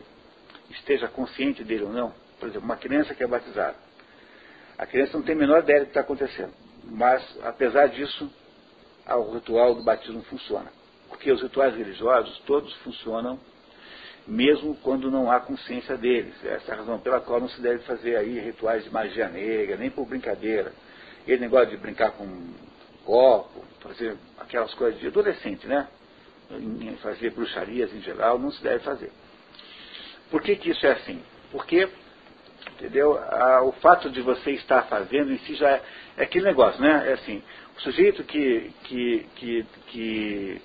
[0.70, 2.12] esteja consciente dele ou não.
[2.38, 3.76] Por exemplo, uma criança que é batizada.
[4.76, 6.52] A criança não tem a menor ideia do que está acontecendo.
[6.84, 8.30] Mas, apesar disso,
[9.08, 10.81] o ritual do batismo funciona.
[11.12, 13.38] Porque os rituais religiosos todos funcionam
[14.26, 16.34] mesmo quando não há consciência deles.
[16.42, 19.76] Essa é a razão pela qual não se deve fazer aí rituais de magia negra,
[19.76, 20.72] nem por brincadeira.
[21.26, 22.26] Ele negócio de brincar com
[23.04, 25.86] copo, fazer aquelas coisas de adolescente, né?
[27.02, 29.10] Fazer bruxarias em geral, não se deve fazer.
[30.30, 31.22] Por que, que isso é assim?
[31.50, 31.88] Porque,
[32.74, 33.18] entendeu?
[33.64, 35.82] O fato de você estar fazendo em si já é,
[36.16, 37.10] é aquele negócio, né?
[37.10, 37.42] É assim,
[37.76, 40.62] o sujeito que que que, que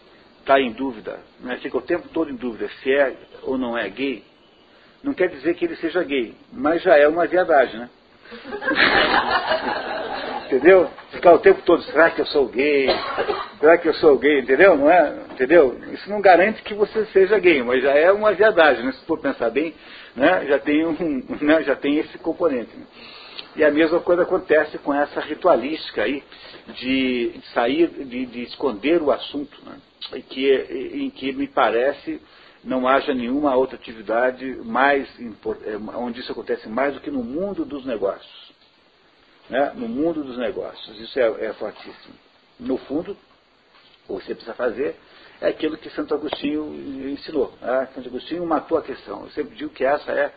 [0.47, 3.89] está em dúvida, né, fica o tempo todo em dúvida se é ou não é
[3.89, 4.23] gay,
[5.03, 7.89] não quer dizer que ele seja gay, mas já é uma viadagem, né?
[10.47, 10.89] entendeu?
[11.11, 12.87] Ficar o tempo todo, será que eu sou gay?
[13.59, 14.39] Será que eu sou gay?
[14.39, 14.77] Entendeu?
[14.77, 15.15] Não é?
[15.31, 15.77] Entendeu?
[15.91, 18.93] Isso não garante que você seja gay, mas já é uma viadagem, né?
[18.93, 19.75] Se for pensar bem,
[20.15, 20.45] né?
[20.47, 21.63] já, tem um, né?
[21.63, 22.73] já tem esse componente.
[22.75, 22.85] Né?
[23.57, 26.23] E a mesma coisa acontece com essa ritualística aí
[26.75, 29.81] de sair, de, de esconder o assunto, né?
[30.13, 30.51] em, que,
[30.93, 32.21] em que me parece
[32.63, 37.65] não haja nenhuma outra atividade mais é, onde isso acontece mais do que no mundo
[37.65, 38.53] dos negócios.
[39.49, 39.71] Né?
[39.73, 40.99] No mundo dos negócios.
[40.99, 42.13] Isso é, é fortíssimo.
[42.59, 43.17] No fundo,
[44.07, 44.95] o que você precisa fazer
[45.41, 47.51] é aquilo que Santo Agostinho ensinou.
[47.59, 47.87] Né?
[47.95, 49.23] Santo Agostinho matou a questão.
[49.23, 50.31] Eu sempre digo que essa é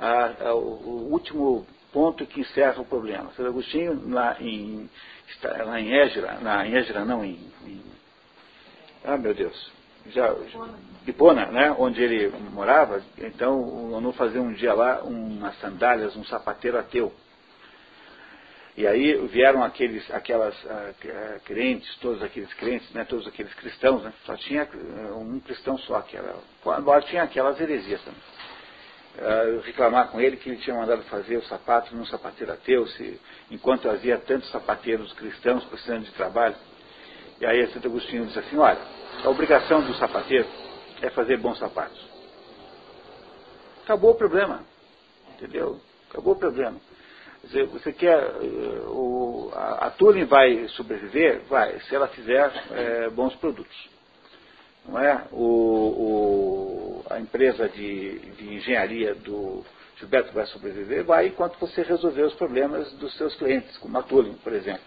[0.00, 1.64] a, a, o último
[1.96, 3.30] ponto que encerra o problema.
[3.30, 4.90] Santo Agostinho, lá em,
[5.64, 7.82] lá em Égira, na, em Égira não, em, em,
[9.02, 9.72] Ah, meu Deus.
[10.10, 10.30] já,
[11.52, 16.78] né, onde ele morava, então o ONU fazia um dia lá umas sandálias, um sapateiro
[16.78, 17.10] ateu.
[18.76, 24.12] E aí vieram aqueles, aquelas uh, crentes, todos aqueles crentes, né, todos aqueles cristãos, né,
[24.26, 26.34] só tinha uh, um cristão só, que era,
[26.78, 28.20] embora tinha aquelas heresias também.
[29.16, 33.18] Uh, reclamar com ele que ele tinha mandado fazer os sapatos num sapateiro ateu, se,
[33.50, 36.54] enquanto havia tantos sapateiros cristãos precisando de trabalho.
[37.40, 38.78] E aí Santo Agostinho disse assim, olha,
[39.24, 40.46] a obrigação do sapateiro
[41.00, 41.98] é fazer bons sapatos.
[43.84, 44.64] Acabou o problema.
[45.34, 45.80] Entendeu?
[46.10, 46.78] Acabou o problema.
[47.44, 48.18] Dizer, você quer.
[48.18, 51.42] Eh, o, a, a vai sobreviver?
[51.48, 53.95] Vai, se ela fizer é, bons produtos.
[54.88, 55.24] Não é?
[55.32, 59.64] O, o, a empresa de, de engenharia do
[59.98, 61.04] Gilberto vai sobreviver?
[61.04, 64.84] Vai enquanto você resolver os problemas dos seus clientes, como a Turing, por exemplo.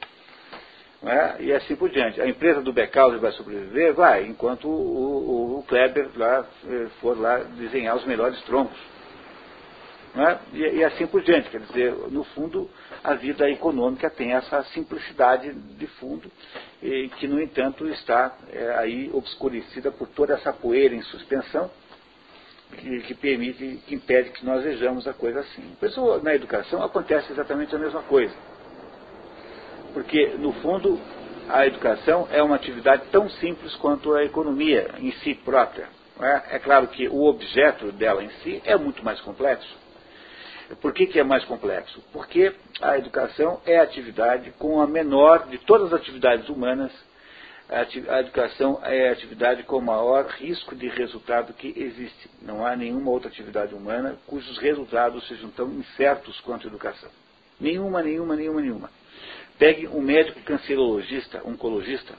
[1.01, 1.41] É?
[1.41, 2.19] e assim por diante.
[2.19, 3.93] A empresa do Beckhaus vai sobreviver?
[3.93, 8.77] Vai, enquanto o, o, o Kleber lá, eh, for lá desenhar os melhores troncos.
[10.27, 10.39] É?
[10.53, 11.49] E, e, assim por diante.
[11.49, 12.69] Quer dizer, no fundo,
[13.03, 16.29] a vida econômica tem essa simplicidade de fundo,
[16.81, 21.69] e, que, no entanto, está é, aí obscurecida por toda essa poeira em suspensão,
[22.77, 25.75] que, que, permite, que impede que nós vejamos a coisa assim.
[25.79, 28.33] Por isso, na educação acontece exatamente a mesma coisa.
[29.93, 30.99] Porque, no fundo,
[31.49, 35.87] a educação é uma atividade tão simples quanto a economia em si própria.
[36.21, 36.55] É?
[36.57, 39.88] é claro que o objeto dela em si é muito mais complexo.
[40.75, 42.01] Por que, que é mais complexo?
[42.13, 46.91] Porque a educação é a atividade com a menor de todas as atividades humanas.
[47.67, 52.29] A educação é a atividade com o maior risco de resultado que existe.
[52.41, 57.09] Não há nenhuma outra atividade humana cujos resultados sejam tão incertos quanto a educação.
[57.59, 58.89] Nenhuma, nenhuma, nenhuma, nenhuma.
[59.57, 62.13] Pegue um médico cancerologista, oncologista,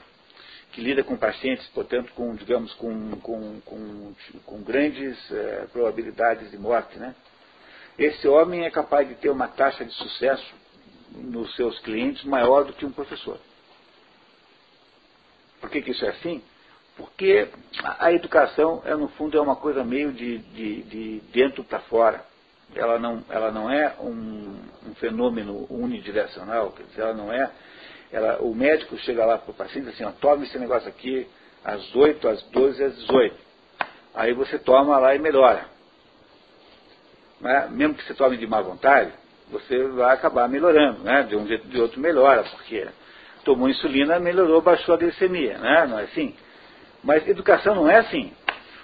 [0.71, 4.13] que lida com pacientes, portanto, com, digamos, com, com, com,
[4.45, 7.13] com grandes eh, probabilidades de morte, né?
[8.03, 10.53] Esse homem é capaz de ter uma taxa de sucesso
[11.11, 13.37] nos seus clientes maior do que um professor.
[15.59, 16.41] Por que, que isso é assim?
[16.97, 17.47] Porque
[17.83, 22.25] a educação, é, no fundo, é uma coisa meio de, de, de dentro para fora
[22.75, 24.55] ela não, ela não é um,
[24.87, 27.51] um, fenômeno unidirecional, quer dizer, ela não é.
[28.11, 31.27] Ela, o médico chega lá para o paciente assim, ó, tome esse negócio aqui
[31.63, 33.35] às 8, às 12 às 18.
[34.13, 35.65] Aí você toma lá e melhora.
[37.41, 37.67] Né?
[37.71, 39.11] Mesmo que você tome de má vontade,
[39.49, 41.23] você vai acabar melhorando, né?
[41.23, 42.87] de um jeito ou de outro melhora, porque
[43.43, 45.87] tomou insulina, melhorou, baixou a glicemia, né?
[45.87, 46.35] não é assim?
[47.03, 48.31] Mas educação não é assim.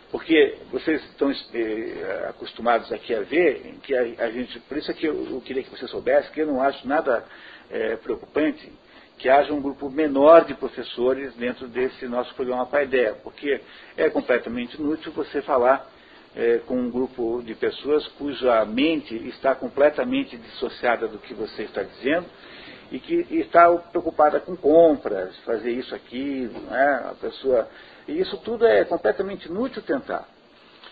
[0.10, 4.94] Porque vocês estão eh, acostumados aqui a ver que a, a, gente, por isso é
[4.94, 7.26] que eu, eu, queria que você soubesse que eu não acho nada
[7.70, 8.72] eh, preocupante
[9.18, 13.60] que haja um grupo menor de professores dentro desse nosso programa Paideia, porque
[13.98, 15.86] é completamente inútil você falar
[16.38, 21.82] eh, com um grupo de pessoas cuja mente está completamente dissociada do que você está
[21.82, 22.28] dizendo
[22.92, 27.08] e que está preocupada com compras, fazer isso, aquilo, né?
[27.10, 27.68] a pessoa
[28.08, 30.28] e isso tudo é completamente inútil tentar.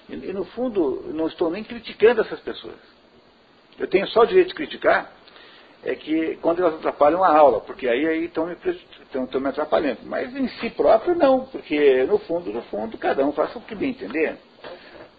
[0.09, 2.75] E, e, no fundo, não estou nem criticando essas pessoas.
[3.77, 5.11] Eu tenho só o direito de criticar
[5.83, 9.99] é que quando elas atrapalham a aula, porque aí estão me, me atrapalhando.
[10.05, 13.75] Mas em si próprio não, porque no fundo, no fundo, cada um faça o que
[13.75, 14.35] bem entender.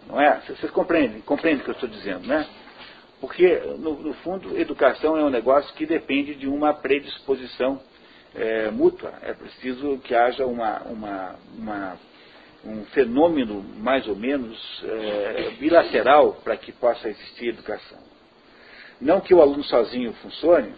[0.07, 0.41] Não é?
[0.41, 2.47] Vocês compreendem, compreendem o que eu estou dizendo, né?
[3.19, 7.81] Porque, no, no fundo, educação é um negócio que depende de uma predisposição
[8.35, 9.13] é, mútua.
[9.23, 11.97] É preciso que haja uma, uma, uma,
[12.63, 17.97] um fenômeno mais ou menos é, bilateral para que possa existir educação.
[19.01, 20.73] Não que o aluno sozinho funcione,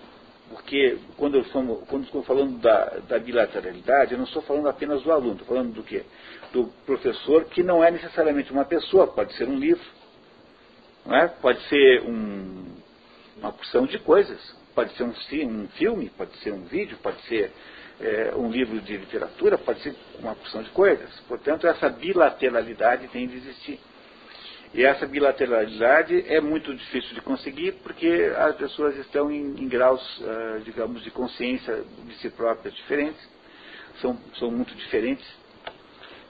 [0.50, 5.04] porque quando eu, estou, quando estou falando da, da, bilateralidade, eu não estou falando apenas
[5.04, 6.04] do aluno, estou falando do quê?
[6.52, 9.86] Do professor, que não é necessariamente uma pessoa, pode ser um livro,
[11.06, 11.28] não é?
[11.28, 12.66] pode ser um,
[13.38, 14.58] uma porção de coisas.
[14.74, 15.14] Pode ser um,
[15.47, 17.52] um filme, pode ser um vídeo, pode ser
[18.00, 21.10] é, um livro de literatura, pode ser uma porção de coisas.
[21.28, 23.80] Portanto, essa bilateralidade tem de existir.
[24.74, 30.02] E essa bilateralidade é muito difícil de conseguir porque as pessoas estão em, em graus,
[30.20, 33.20] uh, digamos, de consciência de si próprias diferentes,
[34.00, 35.26] são, são muito diferentes,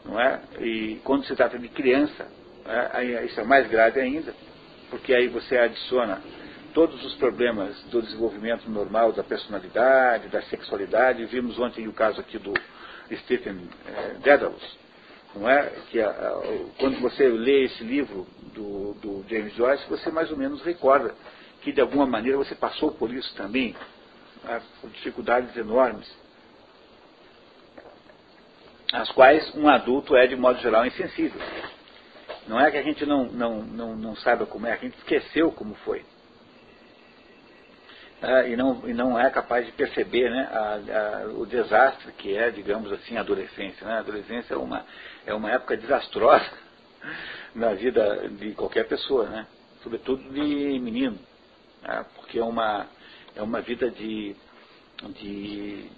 [0.06, 0.42] não é?
[0.60, 2.28] E quando se trata de criança,
[2.66, 4.34] é, isso é mais grave ainda,
[4.90, 6.22] porque aí você adiciona
[6.74, 11.26] todos os problemas do desenvolvimento normal da personalidade, da sexualidade.
[11.26, 12.54] Vimos ontem o caso aqui do
[13.24, 14.78] Stephen eh, Dedalus,
[15.36, 15.72] não é?
[15.90, 16.42] Que a, a,
[16.78, 21.14] quando você lê esse livro do, do, James Joyce, você mais ou menos recorda
[21.62, 23.76] que de alguma maneira você passou por isso também,
[24.44, 24.62] né?
[24.80, 26.08] por dificuldades enormes.
[28.94, 31.40] Às quais um adulto é, de modo geral, insensível.
[32.48, 35.52] Não é que a gente não, não, não, não saiba como é, a gente esqueceu
[35.52, 36.04] como foi.
[38.22, 42.36] É, e, não, e não é capaz de perceber né, a, a, o desastre que
[42.36, 43.86] é, digamos assim, a adolescência.
[43.86, 43.94] Né?
[43.94, 44.86] A adolescência é uma,
[45.26, 46.52] é uma época desastrosa
[47.56, 49.48] na vida de qualquer pessoa, né?
[49.84, 51.18] sobretudo de menino,
[51.82, 52.06] né?
[52.16, 52.88] porque é uma,
[53.36, 54.36] é uma vida de,
[55.14, 55.90] de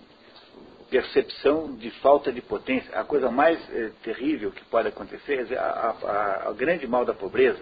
[0.91, 2.99] percepção de falta de potência.
[2.99, 7.13] A coisa mais eh, terrível que pode acontecer, é a, a, a grande mal da
[7.13, 7.61] pobreza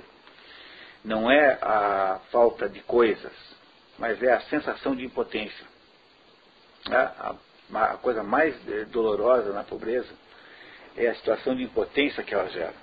[1.06, 3.32] não é a falta de coisas,
[3.98, 5.66] mas é a sensação de impotência.
[6.90, 7.36] É, a,
[7.74, 10.10] a, coisa mais eh, dolorosa na pobreza
[10.98, 12.74] é a situação de impotência que ela gera.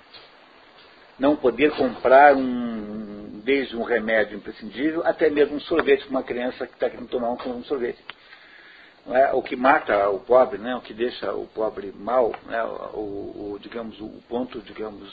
[1.19, 6.65] Não poder comprar um, desde um remédio imprescindível até mesmo um sorvete para uma criança
[6.65, 7.99] que está querendo tomar um sorvete
[9.09, 13.53] é, o que mata o pobre, né, o que deixa o pobre mal, né, o,
[13.53, 15.09] o, digamos, o ponto, digamos,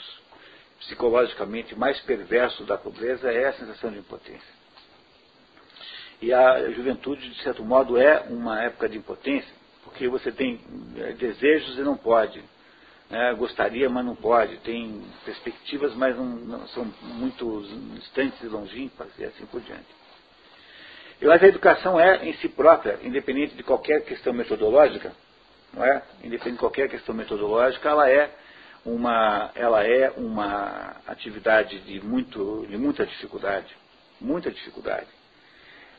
[0.79, 4.55] psicologicamente mais perverso da pobreza é a sensação de impotência.
[6.21, 10.59] E a juventude, de certo modo, é uma época de impotência, porque você tem
[10.97, 12.43] é, desejos e não pode.
[13.09, 14.57] Né, gostaria, mas não pode.
[14.57, 17.61] Tem perspectivas, mas não, não são muito
[17.93, 20.04] distantes e longínquas e assim por diante.
[21.25, 25.11] Eu acho que a educação é, em si própria, independente de qualquer questão metodológica,
[25.73, 26.03] não é?
[26.19, 28.29] Independente de qualquer questão metodológica, ela é
[28.85, 33.75] uma, ela é uma atividade de, muito, de muita dificuldade.
[34.21, 35.07] Muita dificuldade.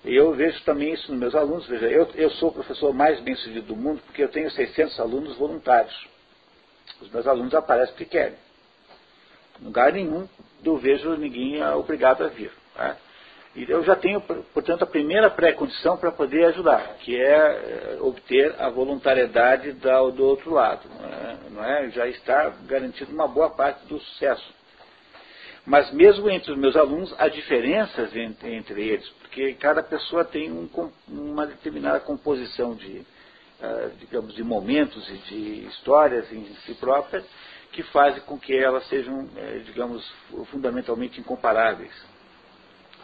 [0.05, 1.67] Eu vejo também isso nos meus alunos.
[1.67, 5.01] Veja, eu, eu sou o professor mais bem sucedido do mundo porque eu tenho 600
[5.01, 6.07] alunos voluntários.
[7.01, 8.39] Os meus alunos aparecem porque querem.
[9.61, 10.29] Em lugar nenhum
[10.65, 12.53] eu vejo ninguém obrigado a vir.
[12.77, 12.97] Tá?
[13.57, 18.69] Eu já tenho, portanto, a primeira pré-condição para poder ajudar, que é eh, obter a
[18.69, 20.87] voluntariedade do outro lado.
[21.01, 21.39] Não é?
[21.51, 21.91] não é?
[21.91, 24.55] Já está garantido uma boa parte do sucesso.
[25.65, 30.53] Mas mesmo entre os meus alunos, há diferenças entre, entre eles, porque cada pessoa tem
[30.53, 30.69] um,
[31.09, 37.25] uma determinada composição de, uh, digamos, de momentos e de histórias em si próprias
[37.73, 40.09] que fazem com que elas sejam, eh, digamos,
[40.51, 41.93] fundamentalmente incomparáveis.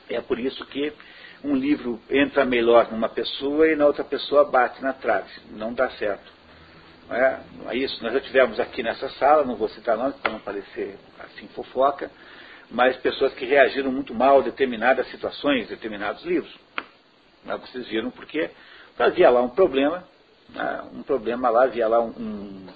[0.09, 0.93] É por isso que
[1.45, 5.31] um livro entra melhor numa pessoa e na outra pessoa bate na trave.
[5.51, 6.33] Não dá certo.
[7.09, 8.03] Não é, é isso.
[8.03, 12.11] Nós já tivemos aqui nessa sala, não vou citar nomes para não parecer assim fofoca,
[12.71, 16.55] mas pessoas que reagiram muito mal a determinadas situações, determinados livros.
[17.45, 18.51] Mas vocês viram porque
[18.99, 20.05] havia lá um problema,
[20.49, 22.67] né, um problema lá, havia lá um, um,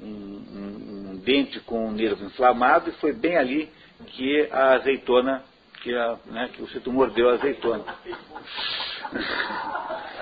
[0.00, 3.70] um, um dente com o nervo inflamado e foi bem ali
[4.06, 5.44] que a azeitona
[5.82, 7.84] que, a, né, que o Cito mordeu a azeitona.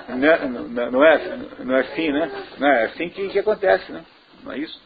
[0.09, 2.31] não, é, não, é, não é assim, né?
[2.59, 4.05] Não é assim que, que acontece, né?
[4.43, 4.81] Não é isso?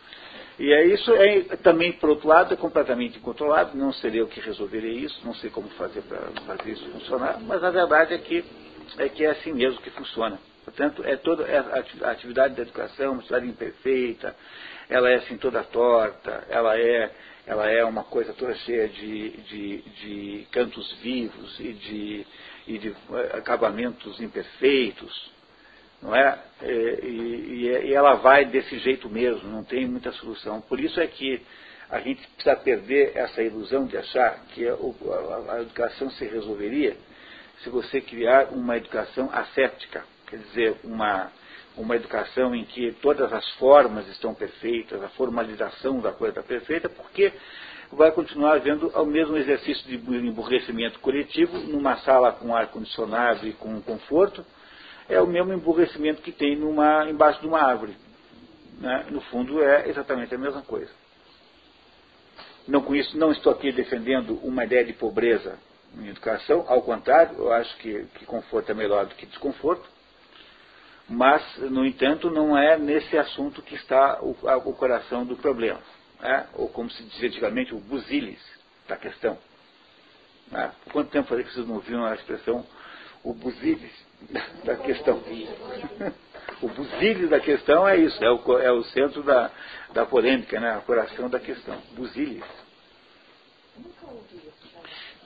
[0.59, 4.41] E é isso é, também, por outro lado, é completamente incontrolável, não seria o que
[4.41, 8.45] resolveria isso, não sei como fazer para fazer isso funcionar, mas a verdade é que
[8.99, 10.39] é, que é assim mesmo que funciona.
[10.64, 14.37] Portanto, é toda é a atividade da educação, uma atividade imperfeita,
[14.89, 17.11] ela é assim toda torta, ela é
[17.47, 22.26] ela é uma coisa toda cheia de, de, de cantos vivos e de,
[22.66, 25.32] e de eh, acabamentos imperfeitos,
[26.03, 26.38] não é?
[26.62, 30.61] E, e, ela vai desse jeito mesmo, não tem muita solução.
[30.61, 31.43] Por isso é que
[31.91, 36.97] a gente precisa perder essa ilusão de achar que a, educação se resolveria
[37.62, 41.30] se você criar uma educação asséptica, quer dizer, uma,
[41.77, 46.89] uma educação em que todas as formas estão perfeitas, a formalização da coisa está perfeita,
[46.89, 47.33] porque
[47.93, 53.81] vai continuar havendo o mesmo exercício de emburrecimento coletivo numa sala com ar-condicionado e com
[53.81, 54.45] conforto,
[55.09, 57.97] é o mesmo emburrecimento que tem numa, embaixo de uma árvore.
[58.79, 59.07] Né?
[59.11, 60.91] No fundo, é exatamente a mesma coisa.
[62.68, 65.59] Não, com isso, não estou aqui defendendo uma ideia de pobreza
[65.99, 69.89] em educação, ao contrário, eu acho que, que conforto é melhor do que desconforto.
[71.11, 75.81] Mas, no entanto, não é nesse assunto que está o, o coração do problema.
[76.21, 76.47] Né?
[76.55, 78.41] Ou, como se dizia antigamente, o buzilis
[78.87, 79.37] da questão.
[80.53, 80.71] Né?
[80.85, 82.65] Por quanto tempo falei que vocês não ouviram a expressão
[83.25, 83.93] o buzilis
[84.65, 85.21] da questão?
[86.63, 89.51] o buzilis da questão é isso, é o, é o centro da,
[89.93, 90.79] da polêmica, né?
[90.79, 91.77] o coração da questão.
[91.97, 92.45] Buzilis.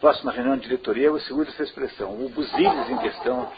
[0.01, 2.11] Próxima reunião de diretoria, eu seguro essa expressão.
[2.25, 3.53] O buzilis em questão.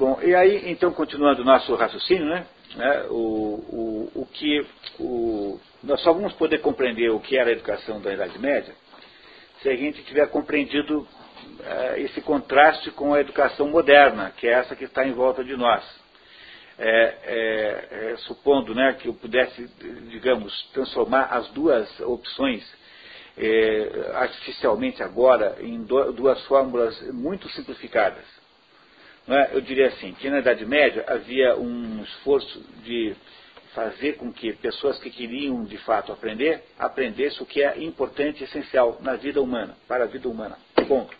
[0.00, 2.46] Bom, e aí, então, continuando o nosso raciocínio, né?
[2.74, 4.66] né o, o, o que
[4.98, 8.74] o, nós só vamos poder compreender o que era a educação da Idade Média
[9.60, 14.74] se a gente tiver compreendido uh, esse contraste com a educação moderna, que é essa
[14.74, 15.84] que está em volta de nós.
[16.78, 19.68] é, é, é, supondo né, que eu pudesse,
[20.08, 22.66] digamos, transformar as duas opções
[23.36, 28.39] é, artificialmente agora em do, duas fórmulas muito simplificadas.
[29.30, 29.50] É?
[29.52, 33.14] Eu diria assim, que na Idade Média havia um esforço de
[33.74, 38.44] fazer com que pessoas que queriam de fato aprender, aprendessem o que é importante e
[38.44, 40.58] essencial na vida humana, para a vida humana.
[40.88, 41.16] Ponto.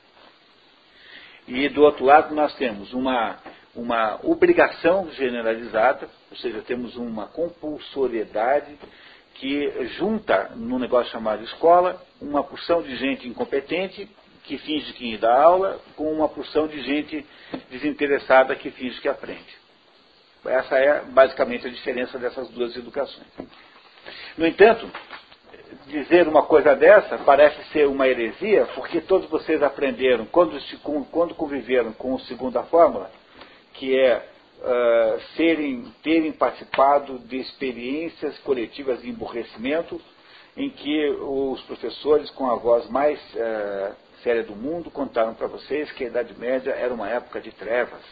[1.46, 3.38] E do outro lado nós temos uma
[3.74, 8.76] uma obrigação generalizada, ou seja, temos uma compulsoriedade
[9.34, 14.08] que junta no negócio chamado escola uma porção de gente incompetente
[14.51, 17.24] que finge que dá aula com uma porção de gente
[17.70, 19.61] desinteressada que finge que aprende.
[20.44, 23.28] Essa é basicamente a diferença dessas duas educações.
[24.36, 24.90] No entanto,
[25.86, 30.59] dizer uma coisa dessa parece ser uma heresia, porque todos vocês aprenderam, quando,
[31.12, 33.09] quando conviveram com a segunda fórmula,
[33.74, 40.01] que é uh, serem, terem participado de experiências coletivas de emburrecimento,
[40.57, 45.91] em que os professores, com a voz mais uh, séria do mundo, contaram para vocês
[45.93, 48.03] que a Idade Média era uma época de trevas,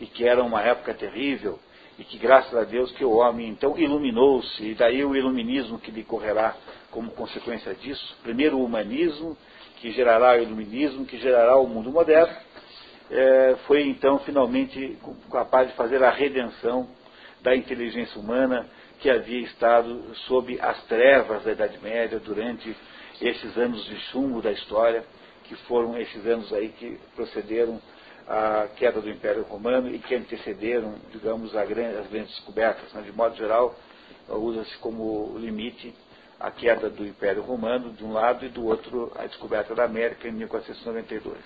[0.00, 1.58] e que era uma época terrível,
[1.98, 5.90] e que graças a Deus que o homem então iluminou-se, e daí o iluminismo que
[5.90, 6.54] lhe correrá
[6.90, 8.16] como consequência disso.
[8.22, 9.36] Primeiro o humanismo,
[9.76, 12.34] que gerará o iluminismo, que gerará o mundo moderno,
[13.10, 14.98] é, foi então finalmente
[15.30, 16.88] capaz de fazer a redenção
[17.40, 18.66] da inteligência humana
[18.98, 22.74] que havia estado sob as trevas da Idade Média durante
[23.20, 25.04] esses anos de chumbo da história,
[25.44, 27.80] que foram esses anos aí que procederam
[28.26, 32.92] à queda do Império Romano e que antecederam, digamos, as grandes descobertas.
[32.92, 33.02] Né?
[33.02, 33.74] De modo geral,
[34.28, 35.94] usa-se como limite
[36.38, 40.28] a queda do Império Romano de um lado e do outro a descoberta da América
[40.28, 41.38] em 1492.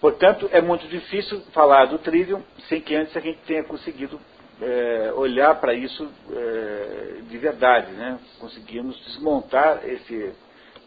[0.00, 4.20] Portanto, é muito difícil falar do Trivium sem que antes a gente tenha conseguido
[4.60, 7.92] é, olhar para isso é, de verdade.
[7.92, 8.18] Né?
[8.38, 10.32] Conseguimos desmontar esse,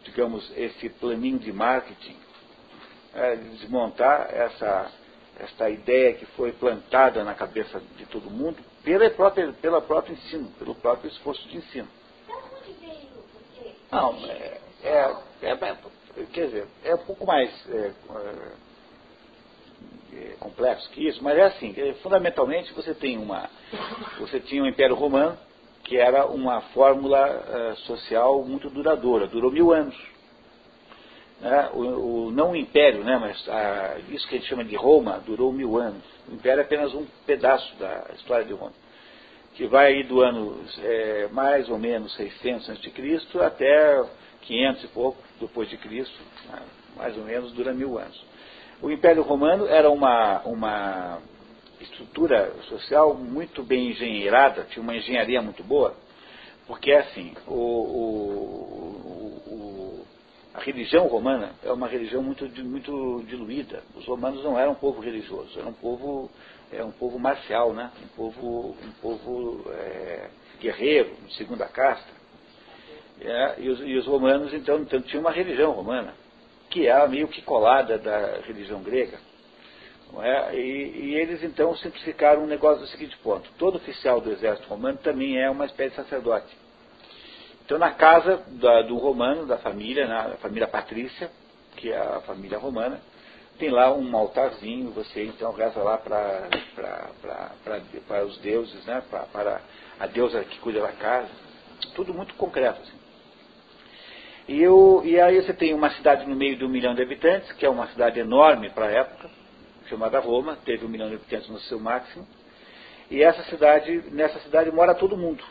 [0.04, 2.16] digamos, esse planinho de marketing,
[3.14, 4.90] é, desmontar essa,
[5.38, 10.50] essa ideia que foi plantada na cabeça de todo mundo pela própria, pela próprio ensino,
[10.58, 11.88] pelo próprio esforço de ensino.
[13.90, 15.76] Não, é, é, é,
[16.32, 17.92] quer dizer, é um pouco mais é, é,
[20.40, 23.48] complexo que isso, mas é assim, é, fundamentalmente você tem uma,
[24.18, 25.38] você tinha o um Império Romano,
[25.84, 29.96] que era uma fórmula uh, social muito duradoura, durou mil anos.
[31.40, 31.70] Né?
[31.72, 31.80] O,
[32.26, 35.52] o, não o Império, né, mas a, isso que a gente chama de Roma, durou
[35.52, 36.02] mil anos.
[36.28, 38.72] O Império é apenas um pedaço da história de Roma,
[39.54, 43.38] que vai do ano é, mais ou menos 600 a.C.
[43.40, 44.04] até
[44.42, 46.18] 500 e pouco depois de Cristo,
[46.50, 46.60] né?
[46.96, 48.20] mais ou menos dura mil anos.
[48.80, 51.18] O Império Romano era uma, uma
[51.80, 55.96] estrutura social muito bem engenheirada, tinha uma engenharia muito boa,
[56.64, 58.04] porque assim, o, o,
[59.46, 60.06] o,
[60.54, 63.82] a religião romana é uma religião muito, muito diluída.
[63.96, 66.30] Os romanos não eram um povo religioso, era um povo,
[66.70, 67.90] é um povo marcial, né?
[68.00, 72.16] um povo, um povo é, guerreiro, segunda casta.
[73.20, 76.14] É, e, os, e, os, romanos, então, então, tinham uma religião romana
[76.70, 79.18] que é meio que colada da religião grega.
[80.22, 80.54] É?
[80.54, 84.98] E, e, eles então simplificaram um negócio do seguinte ponto: todo oficial do exército romano
[84.98, 86.56] também é uma espécie de sacerdote.
[87.64, 91.30] Então, na casa da, do romano, da família, na família patrícia,
[91.76, 92.98] que é a família romana,
[93.58, 96.48] tem lá um altarzinho, você então reza lá para
[98.24, 99.02] os deuses, né?
[99.10, 99.60] Para
[100.00, 101.28] a deusa que cuida da casa.
[101.94, 102.80] Tudo muito concreto.
[102.80, 102.98] Assim.
[104.48, 107.52] E, eu, e aí você tem uma cidade no meio de um milhão de habitantes,
[107.52, 109.30] que é uma cidade enorme para a época,
[109.90, 112.26] chamada Roma, teve um milhão de habitantes no seu máximo.
[113.10, 115.44] E essa cidade, nessa cidade mora todo mundo.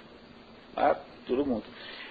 [0.74, 1.00] Tá?
[1.28, 1.64] Todo mundo.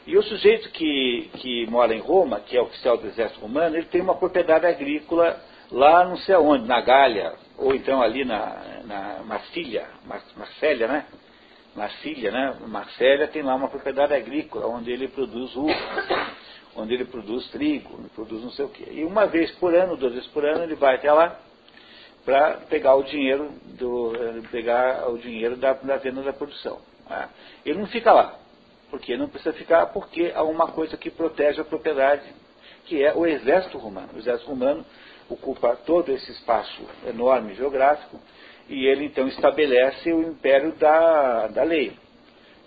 [0.07, 3.87] E o sujeito que, que mora em Roma, que é oficial do exército romano, ele
[3.87, 5.41] tem uma propriedade agrícola
[5.73, 11.07] lá não sei aonde, na Gália, ou então ali na, na Marcília, Mar, Marcélia, né?
[11.75, 12.57] Marcília, né?
[12.69, 15.77] Marcélia tem lá uma propriedade agrícola, onde ele produz uvas
[16.77, 18.85] onde ele produz trigo, produz não sei o quê.
[18.91, 21.39] E uma vez por ano, duas vezes por ano, ele vai até lá
[22.25, 24.13] para pegar o dinheiro do
[24.51, 26.81] pegar o dinheiro da, da venda da produção.
[27.09, 27.29] Né?
[27.65, 28.39] Ele não fica lá,
[28.91, 32.25] porque não precisa ficar, porque há uma coisa que protege a propriedade,
[32.85, 34.11] que é o exército romano.
[34.15, 34.85] O exército romano
[35.29, 38.21] ocupa todo esse espaço enorme geográfico
[38.69, 41.93] e ele então estabelece o império da, da lei.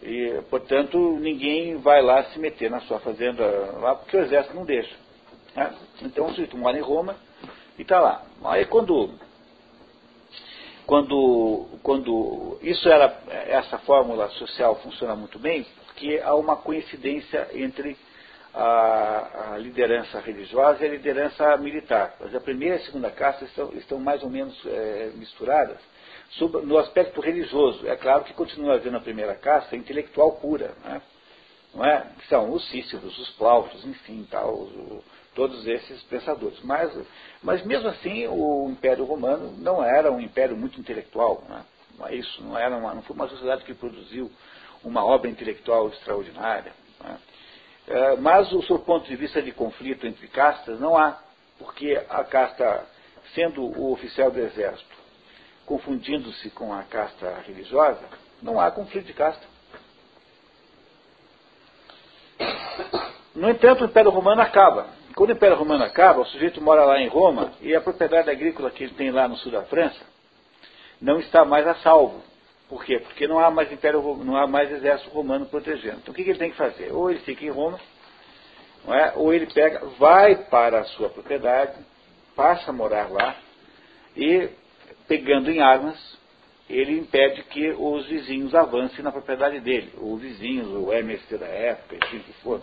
[0.02, 3.46] E, portanto, ninguém vai lá se meter na sua fazenda
[3.80, 4.96] lá, porque o exército não deixa.
[5.56, 5.74] Né?
[6.02, 7.18] Então o sujeito mora em Roma
[7.78, 8.24] e está lá.
[8.46, 9.14] Aí quando,
[10.86, 17.98] quando, quando isso era, essa fórmula social funciona muito bem, porque há uma coincidência entre
[18.54, 22.16] a, a liderança religiosa e a liderança militar.
[22.22, 25.78] Mas a primeira e a segunda casta estão, estão mais ou menos é, misturadas
[26.64, 27.88] no aspecto religioso.
[27.88, 31.02] É claro que continua havendo a primeira casta intelectual pura, né?
[31.74, 32.08] não é?
[32.28, 35.04] São os Cíceros, os Plautos, enfim, tal, o,
[35.36, 36.60] todos esses pensadores.
[36.64, 36.92] Mas,
[37.42, 41.44] mas mesmo assim, o Império Romano não era um império muito intelectual.
[41.48, 41.64] Né?
[41.98, 44.32] Não é isso, não, era uma, não foi uma sociedade que produziu
[44.84, 46.74] uma obra intelectual extraordinária.
[47.02, 47.18] Né?
[47.88, 51.20] É, mas, do seu ponto de vista de conflito entre castas, não há,
[51.58, 52.86] porque a casta,
[53.34, 54.99] sendo o oficial do exército,
[55.70, 58.02] confundindo-se com a casta religiosa,
[58.42, 59.46] não há conflito de casta.
[63.36, 64.88] No entanto, o Império Romano acaba.
[65.16, 68.72] Quando o Império Romano acaba, o sujeito mora lá em Roma e a propriedade agrícola
[68.72, 70.00] que ele tem lá no sul da França
[71.00, 72.24] não está mais a salvo.
[72.68, 73.00] Por quê?
[73.00, 76.00] Porque não há mais império, não há mais exército romano protegendo.
[76.00, 76.92] Então o que, ele tem que fazer?
[76.92, 77.80] Ou ele fica em Roma,
[78.88, 79.14] é?
[79.16, 81.78] ou ele pega, vai para a sua propriedade,
[82.36, 83.36] passa a morar lá
[84.16, 84.50] e
[85.10, 85.98] pegando em armas,
[86.70, 89.92] ele impede que os vizinhos avancem na propriedade dele.
[89.98, 92.62] Os vizinhos, o MST da época, quem que for.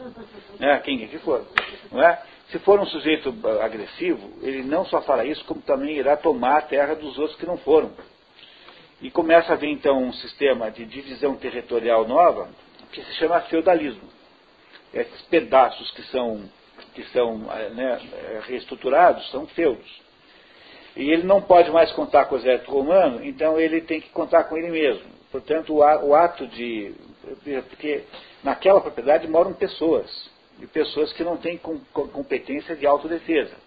[0.61, 0.79] Né?
[0.79, 1.45] Quem que for.
[1.91, 2.23] Não é?
[2.51, 6.63] Se for um sujeito agressivo, ele não só fará isso, como também irá tomar a
[6.63, 7.91] terra dos outros que não foram.
[9.03, 12.49] E começa a haver então um sistema de divisão territorial nova
[12.93, 14.09] que se chama feudalismo.
[14.95, 16.49] Esses pedaços que são,
[16.95, 18.01] que são né,
[18.47, 20.06] reestruturados são feudos.
[20.97, 24.45] E ele não pode mais contar com o exército romano, então ele tem que contar
[24.45, 25.05] com ele mesmo.
[25.31, 26.95] Portanto, o ato de.
[27.69, 28.05] Porque
[28.43, 30.31] naquela propriedade moram pessoas,
[30.61, 31.59] e pessoas que não têm
[31.93, 33.67] competência de autodefesa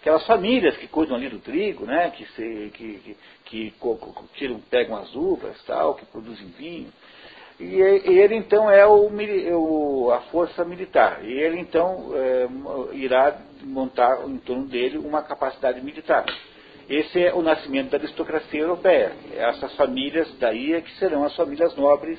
[0.00, 3.74] aquelas famílias que cuidam ali do trigo, né, que, se, que, que, que
[4.34, 6.90] tiram, pegam as uvas, tal, que produzem vinho.
[7.58, 11.22] E ele então é o, o, a força militar.
[11.22, 12.48] E ele então é,
[12.96, 16.24] irá montar em torno dele uma capacidade militar.
[16.90, 19.12] Esse é o nascimento da aristocracia europeia.
[19.36, 22.18] Essas famílias daí é que serão as famílias nobres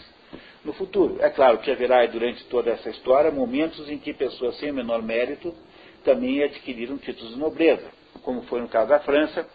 [0.63, 1.17] no futuro.
[1.19, 5.01] É claro que haverá durante toda essa história momentos em que pessoas sem o menor
[5.01, 5.53] mérito
[6.05, 7.91] também adquiriram títulos de nobreza,
[8.23, 9.45] como foi no caso da França,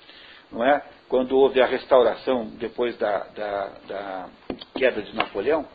[0.53, 0.85] não é?
[1.09, 4.29] quando houve a restauração depois da, da, da
[4.75, 5.67] queda de Napoleão,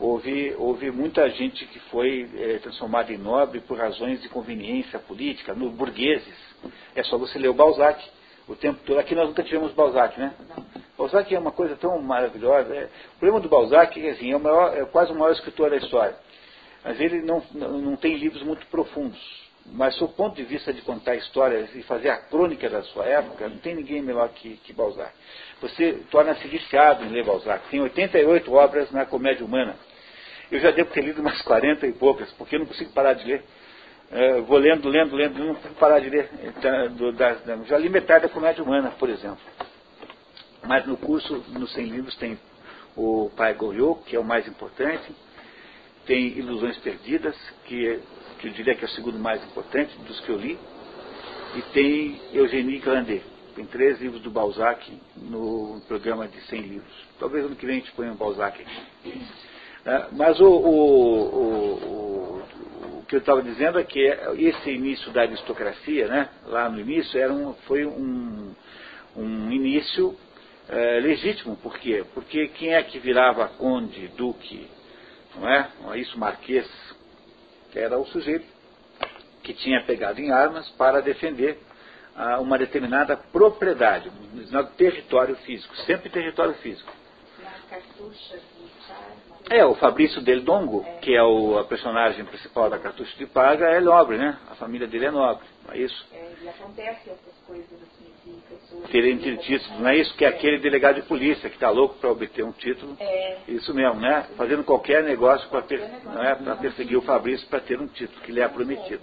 [0.00, 5.54] houve, houve muita gente que foi é, transformada em nobre por razões de conveniência política,
[5.54, 6.34] no burgueses.
[6.96, 8.04] É só você ler o Balzac
[8.48, 8.98] o tempo todo.
[8.98, 10.34] Aqui nós nunca tivemos Balzac, né?
[10.96, 12.74] Balzac é uma coisa tão maravilhosa.
[12.74, 16.16] É, o problema do Balzac é, assim, é, é quase o maior escritor da história.
[16.84, 21.16] Mas ele não, não tem livros muito profundos mas, do ponto de vista de contar
[21.16, 25.10] histórias e fazer a crônica da sua época, não tem ninguém melhor que, que Balzac.
[25.60, 27.68] Você torna-se viciado em ler Balzac.
[27.70, 29.76] Tem 88 obras na comédia humana.
[30.50, 33.24] Eu já devo ter lido umas 40 e poucas, porque eu não consigo parar de
[33.24, 33.42] ler.
[34.14, 36.30] É, vou lendo, lendo, lendo, não consigo parar de ler.
[36.44, 39.40] Então, já li metade da comédia humana, por exemplo.
[40.62, 42.38] Mas no curso, nos 100 livros, tem
[42.96, 45.12] o Pai Goriot, que é o mais importante.
[46.06, 48.00] Tem Ilusões Perdidas, que
[48.44, 50.58] que eu diria que é o segundo mais importante dos que eu li,
[51.56, 53.22] e tem Eugénie Grandet.
[53.54, 56.92] Tem três livros do Balzac no programa de 100 livros.
[57.18, 59.22] Talvez ano que vem a gente ponha um Balzac aqui.
[59.86, 60.80] É, mas o, o,
[61.84, 62.13] o,
[63.04, 64.00] o, que eu estava dizendo é que
[64.38, 68.54] esse início da aristocracia, né, lá no início, era um, foi um,
[69.14, 70.18] um início
[70.68, 71.56] é, legítimo.
[71.56, 72.04] Por quê?
[72.14, 74.68] Porque quem é que virava conde, duque,
[75.36, 75.70] não é?
[75.96, 76.66] Isso, marquês,
[77.74, 78.46] era o sujeito
[79.42, 81.58] que tinha pegado em armas para defender
[82.16, 86.90] ah, uma determinada propriedade, um determinado território físico, sempre território físico.
[89.50, 93.66] É, o Fabrício Del Dongo, que é o a personagem principal da Cartucho de Paga,
[93.66, 94.38] é nobre, né?
[94.50, 96.06] A família dele é nobre, não é isso?
[96.12, 98.90] É, e acontece essas coisas assim, de pessoas...
[98.90, 100.16] Terem títulos, não é isso?
[100.16, 102.96] Que é, é aquele delegado de polícia que está louco para obter um título.
[102.98, 103.38] É.
[103.46, 104.26] Isso mesmo, né?
[104.36, 106.54] Fazendo qualquer negócio para per, é?
[106.60, 109.02] perseguir o Fabrício para ter um título que lhe é prometido.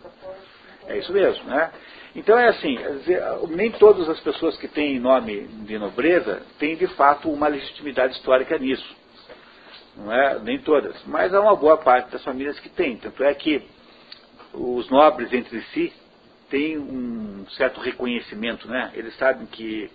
[0.88, 1.72] É isso mesmo, né?
[2.16, 2.78] Então é assim,
[3.50, 8.58] nem todas as pessoas que têm nome de nobreza têm de fato uma legitimidade histórica
[8.58, 9.01] nisso.
[9.96, 10.40] Não é?
[10.40, 10.96] Nem todas.
[11.06, 12.98] Mas há uma boa parte das famílias que têm.
[12.98, 13.64] Tanto é que
[14.54, 15.94] os nobres entre si
[16.50, 18.92] têm um certo reconhecimento, né?
[18.94, 19.90] Eles sabem que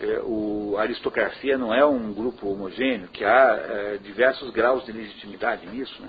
[0.00, 4.92] é, o, a aristocracia não é um grupo homogêneo, que há é, diversos graus de
[4.92, 6.08] legitimidade nisso, né?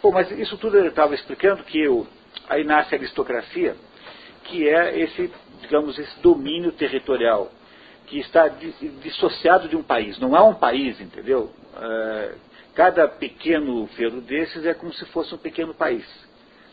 [0.00, 2.06] Bom, mas isso tudo eu estava explicando que eu,
[2.48, 3.74] aí nasce a aristocracia,
[4.44, 7.50] que é esse, digamos, esse domínio territorial
[8.06, 10.18] que está dissociado de um país.
[10.18, 11.50] Não há um país, entendeu?
[11.76, 12.34] É,
[12.74, 16.04] cada pequeno feudo desses é como se fosse um pequeno país.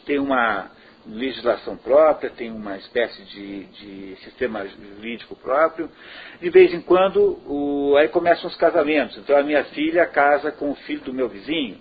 [0.06, 0.72] Tem uma
[1.06, 5.90] legislação própria, tem uma espécie de, de sistema jurídico próprio.
[6.40, 9.18] De vez em quando, o, aí começam os casamentos.
[9.18, 11.78] Então a minha filha casa com o filho do meu vizinho.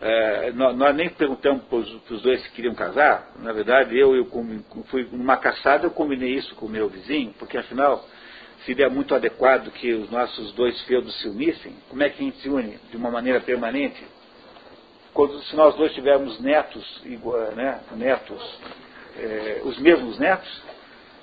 [0.00, 3.32] É, nós, nós, nem perguntamos para os dois se queriam casar.
[3.38, 4.28] Na verdade, eu, eu
[4.90, 8.04] fui numa caçada, eu combinei isso com o meu vizinho, porque afinal
[8.64, 11.74] seria muito adequado que os nossos dois feudos se unissem.
[11.88, 14.02] Como é que a gente se une de uma maneira permanente?
[15.12, 17.02] Quando, se nós dois tivermos netos,
[17.54, 18.58] né, netos,
[19.16, 20.62] é, os mesmos netos,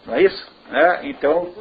[0.05, 0.51] não é isso?
[0.71, 1.53] É, então,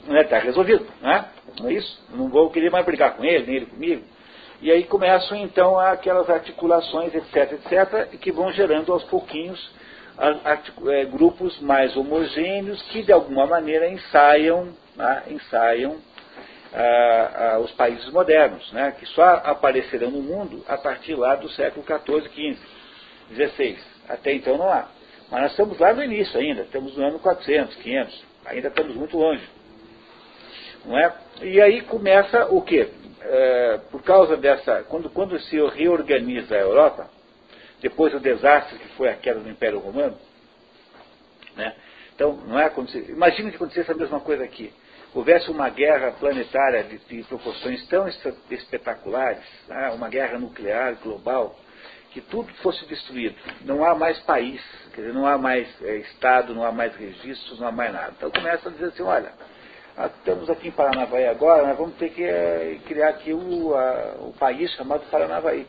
[0.00, 1.26] está né, tá resolvido, né?
[1.60, 2.00] não é isso?
[2.10, 4.02] não vou querer mais brigar com ele, nem ele comigo.
[4.60, 9.70] E aí começam então aquelas articulações, etc, etc, que vão gerando aos pouquinhos
[10.18, 15.98] é, grupos mais homogêneos que de alguma maneira ensaiam, né, ensaiam
[16.72, 21.48] ah, ah, os países modernos, né, que só aparecerão no mundo a partir lá do
[21.50, 22.58] século XIV, XV,
[23.34, 23.78] XVI.
[24.08, 24.88] Até então não há.
[25.30, 29.16] Mas nós estamos lá no início ainda, estamos no ano 400, 500, ainda estamos muito
[29.16, 29.46] longe.
[30.84, 31.12] Não é?
[31.42, 32.88] E aí começa o quê?
[33.20, 37.10] É, por causa dessa, quando, quando se reorganiza a Europa,
[37.80, 40.16] depois do desastre que foi a queda do Império Romano,
[41.56, 41.74] né?
[42.14, 42.72] então não é
[43.08, 44.72] imagine que acontecesse a mesma coisa aqui,
[45.16, 48.06] houvesse uma guerra planetária de, de proporções tão
[48.50, 49.90] espetaculares, né?
[49.94, 51.58] uma guerra nuclear global,
[52.10, 54.62] que tudo fosse destruído, não há mais país,
[54.94, 58.12] dizer, não há mais é, Estado, não há mais registros, não há mais nada.
[58.16, 59.32] Então começa a dizer assim, olha,
[59.96, 64.16] ah, estamos aqui em Paranavaí agora, nós vamos ter que é, criar aqui o, a,
[64.20, 65.66] o país chamado Paranavaí.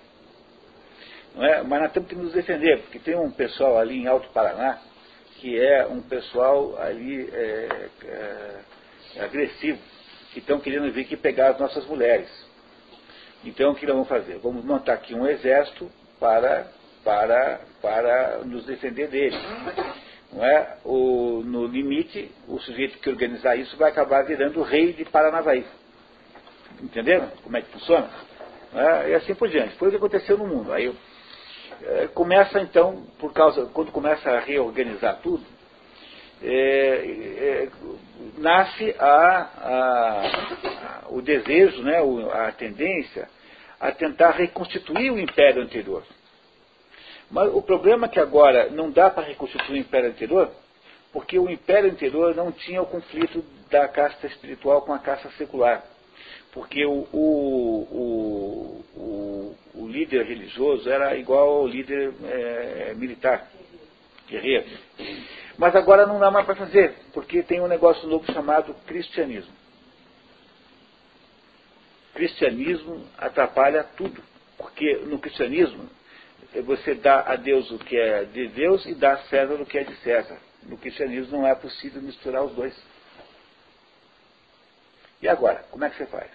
[1.37, 1.61] É?
[1.63, 4.79] Mas nós temos que nos defender, porque tem um pessoal ali em Alto Paraná,
[5.35, 8.59] que é um pessoal ali é, é,
[9.19, 9.79] agressivo,
[10.33, 12.29] que estão querendo vir aqui pegar as nossas mulheres.
[13.43, 14.37] Então o que nós vamos fazer?
[14.39, 15.89] Vamos montar aqui um exército
[16.19, 16.67] para,
[17.03, 19.37] para, para nos defender deles
[20.31, 20.77] não é?
[20.83, 25.65] O, no limite, o sujeito que organizar isso vai acabar virando o rei de Paranavaí.
[26.81, 28.09] Entenderam como é que funciona?
[28.73, 29.09] É?
[29.09, 29.75] E assim por diante.
[29.77, 30.71] Foi o que aconteceu no mundo.
[30.73, 30.93] Aí
[31.81, 35.43] é, começa então, por causa, quando começa a reorganizar tudo,
[36.43, 37.69] é, é,
[38.37, 41.97] nasce a, a, o desejo, né,
[42.33, 43.27] a tendência
[43.79, 46.03] a tentar reconstituir o império anterior.
[47.29, 50.51] Mas o problema é que agora não dá para reconstituir o império anterior,
[51.11, 55.83] porque o império anterior não tinha o conflito da casta espiritual com a casta secular.
[56.53, 63.47] Porque o, o, o, o líder religioso era igual ao líder é, militar,
[64.27, 64.65] guerreiro.
[65.57, 69.53] Mas agora não dá mais para fazer, porque tem um negócio novo chamado cristianismo.
[72.13, 74.21] Cristianismo atrapalha tudo,
[74.57, 75.89] porque no cristianismo
[76.53, 79.65] é você dá a Deus o que é de Deus e dá a César o
[79.65, 80.37] que é de César.
[80.63, 82.75] No cristianismo não é possível misturar os dois.
[85.21, 86.29] E agora, como é que você faz?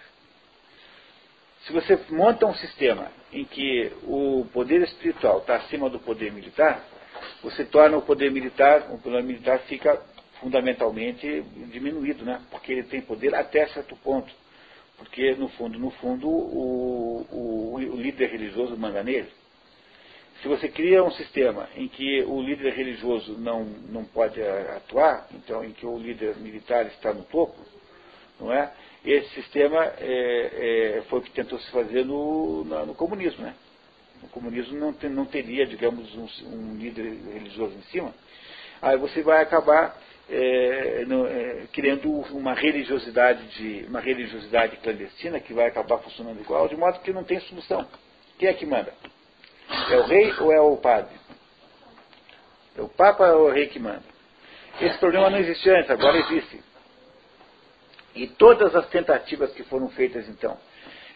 [1.65, 6.83] Se você monta um sistema em que o poder espiritual está acima do poder militar,
[7.41, 10.01] você torna o poder militar, o poder militar fica
[10.39, 12.41] fundamentalmente diminuído, né?
[12.51, 14.33] porque ele tem poder até certo ponto.
[14.97, 19.29] Porque, no fundo, no fundo, o, o, o líder religioso manda nele.
[20.41, 25.63] Se você cria um sistema em que o líder religioso não, não pode atuar, então
[25.63, 27.55] em que o líder militar está no topo,
[28.39, 28.71] não é?
[29.05, 33.55] Esse sistema é, é, foi o que tentou se fazer no, no comunismo, né?
[34.23, 38.13] O comunismo não, tem, não teria, digamos, um, um, líder religioso em cima.
[38.81, 39.97] Aí você vai acabar
[40.29, 46.67] é, no, é, criando uma religiosidade de uma religiosidade clandestina que vai acabar funcionando igual,
[46.67, 47.87] de modo que não tem solução.
[48.37, 48.93] Quem é que manda?
[49.89, 51.15] É o rei ou é o padre?
[52.77, 54.03] É o Papa ou é o rei que manda?
[54.81, 56.63] Esse problema não existia antes, agora existe.
[58.15, 60.57] E todas as tentativas que foram feitas, então,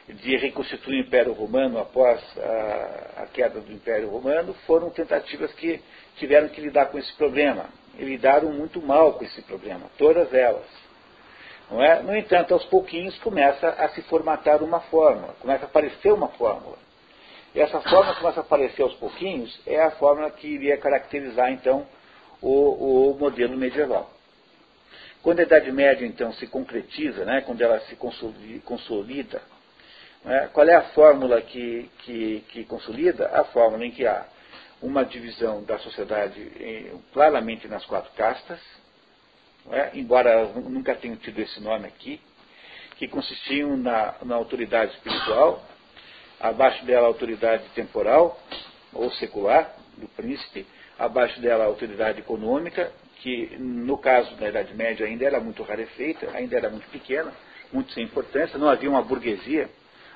[0.07, 5.81] de reconstituir o Império Romano após a, a, queda do Império Romano foram tentativas que
[6.17, 7.65] tiveram que lidar com esse problema.
[7.99, 10.65] E lidaram muito mal com esse problema, todas elas.
[11.69, 12.01] Não é?
[12.01, 16.77] No entanto, aos pouquinhos começa a se formatar uma fórmula, começa a aparecer uma fórmula.
[17.55, 21.87] E essa fórmula começa a aparecer aos pouquinhos, é a fórmula que iria caracterizar então
[22.41, 24.11] o, o modelo medieval.
[25.23, 27.97] Quando a Idade Média então se concretiza, né, quando ela se
[28.63, 29.41] consolida,
[30.23, 33.29] né, qual é a fórmula que, que, que, consolida?
[33.33, 34.25] A fórmula em que há
[34.81, 38.59] uma divisão da sociedade em, claramente nas quatro castas,
[39.71, 39.91] é?
[39.93, 42.21] embora nunca tenham tido esse nome aqui,
[42.97, 45.63] que consistiam na, na autoridade espiritual,
[46.39, 48.39] abaixo dela a autoridade temporal
[48.93, 50.65] ou secular do príncipe,
[50.97, 56.29] abaixo dela a autoridade econômica, que no caso da Idade Média ainda era muito rarefeita,
[56.35, 57.31] ainda era muito pequena,
[57.71, 59.69] muito sem importância, não havia uma burguesia.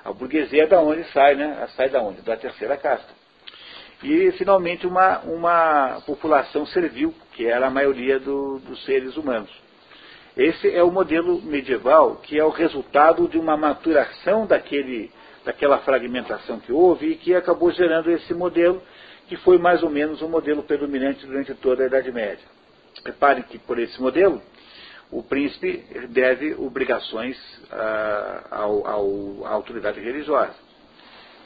[0.04, 1.68] A burguesia é da onde sai, né?
[1.76, 2.22] Sai da onde?
[2.22, 3.22] Da terceira casta.
[4.04, 9.52] E, finalmente, uma, uma população servil, que era a maioria do, dos seres humanos.
[10.36, 15.12] Esse é o modelo medieval, que é o resultado de uma maturação daquele,
[15.46, 18.82] daquela fragmentação que houve e que acabou gerando esse modelo,
[19.28, 22.46] que foi mais ou menos o um modelo predominante durante toda a Idade Média.
[23.06, 24.42] Reparem que, por esse modelo,
[25.12, 27.38] o príncipe deve obrigações
[27.72, 30.56] ah, à autoridade religiosa.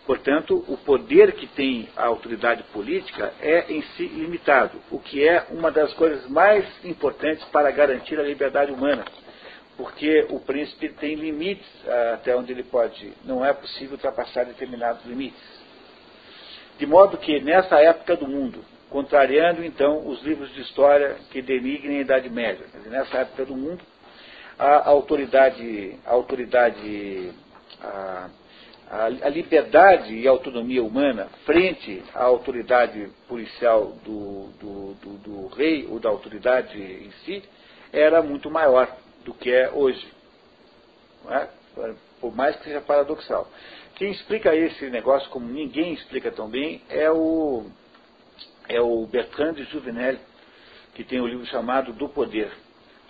[0.06, 5.48] Portanto, o poder que tem a autoridade política é em si limitado, o que é
[5.50, 9.04] uma das coisas mais importantes para garantir a liberdade humana,
[9.76, 15.04] porque o príncipe tem limites ah, até onde ele pode, não é possível ultrapassar determinados
[15.06, 15.56] limites.
[16.78, 18.64] De modo que nessa época do mundo,
[18.96, 23.84] contrariando então os livros de história que denigrem a Idade Média, nessa época do mundo,
[24.58, 27.34] a autoridade, a autoridade
[27.82, 28.30] a,
[28.90, 35.86] a, liberdade e a autonomia humana frente à autoridade policial do, do, do, do, rei
[35.92, 37.44] ou da autoridade em si
[37.92, 38.88] era muito maior
[39.26, 40.08] do que é hoje.
[41.32, 41.50] É?
[42.22, 43.46] Por mais que seja paradoxal.
[43.96, 47.66] Quem explica esse negócio como ninguém explica tão bem é o,
[48.70, 50.18] é o Bertrand de Juvenel,
[50.94, 52.52] que tem o um livro chamado Do Poder,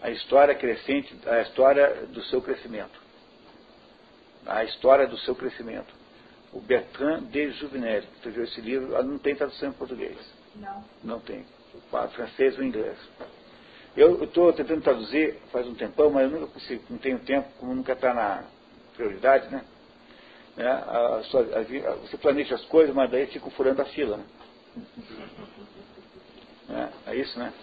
[0.01, 3.05] a história crescente, a história do seu crescimento
[4.45, 5.93] a história do seu crescimento.
[6.53, 10.17] O Bertrand de Juvenel escreveu esse livro, não tem tradução em português.
[10.55, 10.83] Não.
[11.03, 11.45] Não tem.
[11.73, 12.97] O francês ou inglês.
[13.97, 17.73] Eu estou tentando traduzir faz um tempão, mas eu nunca consigo, não tenho tempo, como
[17.73, 18.43] nunca está na
[18.95, 19.65] prioridade, né?
[20.55, 20.67] né?
[20.67, 24.17] A, a, você planeja as coisas, mas daí ficam furando a fila.
[24.17, 24.23] Né?
[26.67, 26.91] Né?
[27.07, 27.53] É isso, né?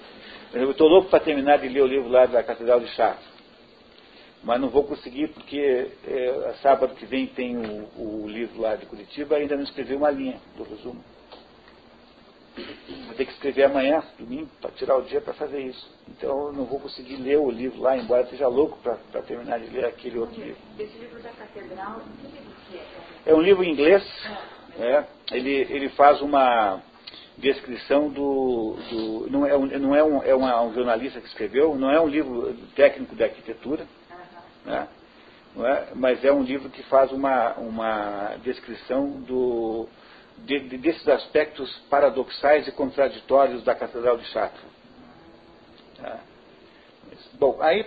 [0.53, 3.33] Eu estou louco para terminar de ler o livro lá da Catedral de Chartres
[4.43, 8.87] mas não vou conseguir porque é, sábado que vem tem o, o, livro lá de
[8.87, 11.03] Curitiba ainda não escrevi uma linha do resumo.
[13.07, 15.91] Vou ter que escrever amanhã, domingo, para tirar o dia para fazer isso.
[16.09, 19.71] Então eu não vou conseguir ler o livro lá, embora esteja louco para terminar de
[19.71, 20.61] ler aquele outro livro.
[20.79, 23.33] Esse livro da Catedral, que livro que é?
[23.33, 24.03] É um livro em inglês.
[24.79, 26.83] É, ele, ele faz uma
[27.39, 31.75] descrição do, do não é, um, não é, um, é uma, um jornalista que escreveu,
[31.75, 33.87] não é um livro técnico de arquitetura,
[34.65, 34.89] né?
[35.55, 35.89] É?
[35.95, 39.87] Mas é um livro que faz uma, uma descrição do,
[40.39, 44.65] de, de, desses aspectos paradoxais e contraditórios da Catedral de Chartres.
[45.99, 46.21] Tá?
[47.35, 47.85] Bom, aí,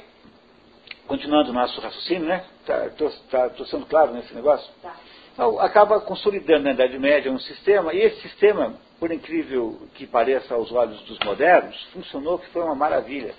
[1.08, 2.46] continuando o nosso raciocínio, né?
[2.88, 4.72] Estou tá, tá, sendo claro nesse negócio?
[4.82, 4.96] Tá.
[5.34, 10.54] Então, acaba consolidando na Idade Média um sistema, e esse sistema, por incrível que pareça
[10.54, 13.34] aos olhos dos modernos, funcionou que foi uma maravilha.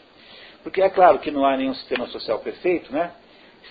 [0.62, 3.12] Porque é claro que não há nenhum sistema social perfeito, né?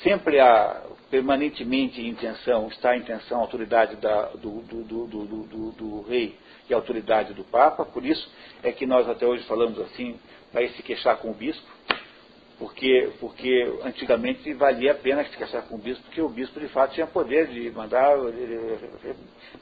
[0.04, 6.02] sempre há permanentemente em intenção, está em tensão a autoridade da, do, do, do, do,
[6.02, 6.38] rei
[6.70, 8.30] e a autoridade do Papa, por isso
[8.64, 10.20] é que nós até hoje falamos assim,
[10.52, 11.66] vai se queixar com o bispo,
[12.58, 16.68] porque, porque antigamente valia a pena se queixar com o bispo, porque o bispo de
[16.70, 18.16] fato tinha poder de mandar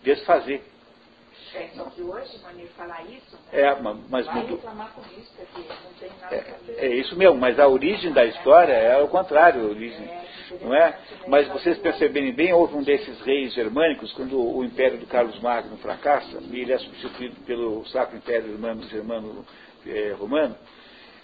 [0.04, 0.62] desfazer.
[1.56, 1.70] É,
[2.02, 2.40] hoje,
[2.76, 3.62] falar isso, né?
[3.62, 3.76] é,
[4.10, 4.56] mas vai muito...
[4.56, 8.26] reclamar com isso, porque não tem nada é, é isso mesmo, mas a origem da
[8.26, 10.26] história é, o contrário, a origem, é,
[10.62, 10.98] não é?
[11.28, 15.78] Mas vocês perceberem bem, houve um desses reis germânicos, quando o império do Carlos Magno
[15.78, 19.46] fracassa, e ele é substituído pelo Sacro Império Germano, germano
[19.86, 20.56] é, Romano,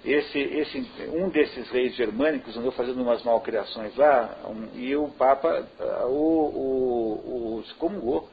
[0.05, 0.79] esse, esse,
[1.11, 5.67] um desses reis germânicos andou fazendo umas malcriações lá, um, e o Papa
[6.05, 8.29] o, o, o excomungou.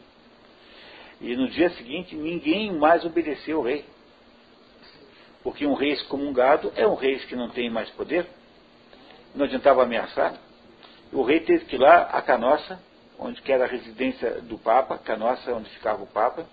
[1.21, 3.85] E no dia seguinte ninguém mais obedeceu ao rei.
[5.43, 8.27] Porque um rei excomungado é um rei que não tem mais poder.
[9.35, 10.35] Não adiantava ameaçar.
[11.12, 12.81] O rei teve que ir lá a Canossa,
[13.19, 16.45] onde era a residência do Papa, Canossa onde ficava o Papa,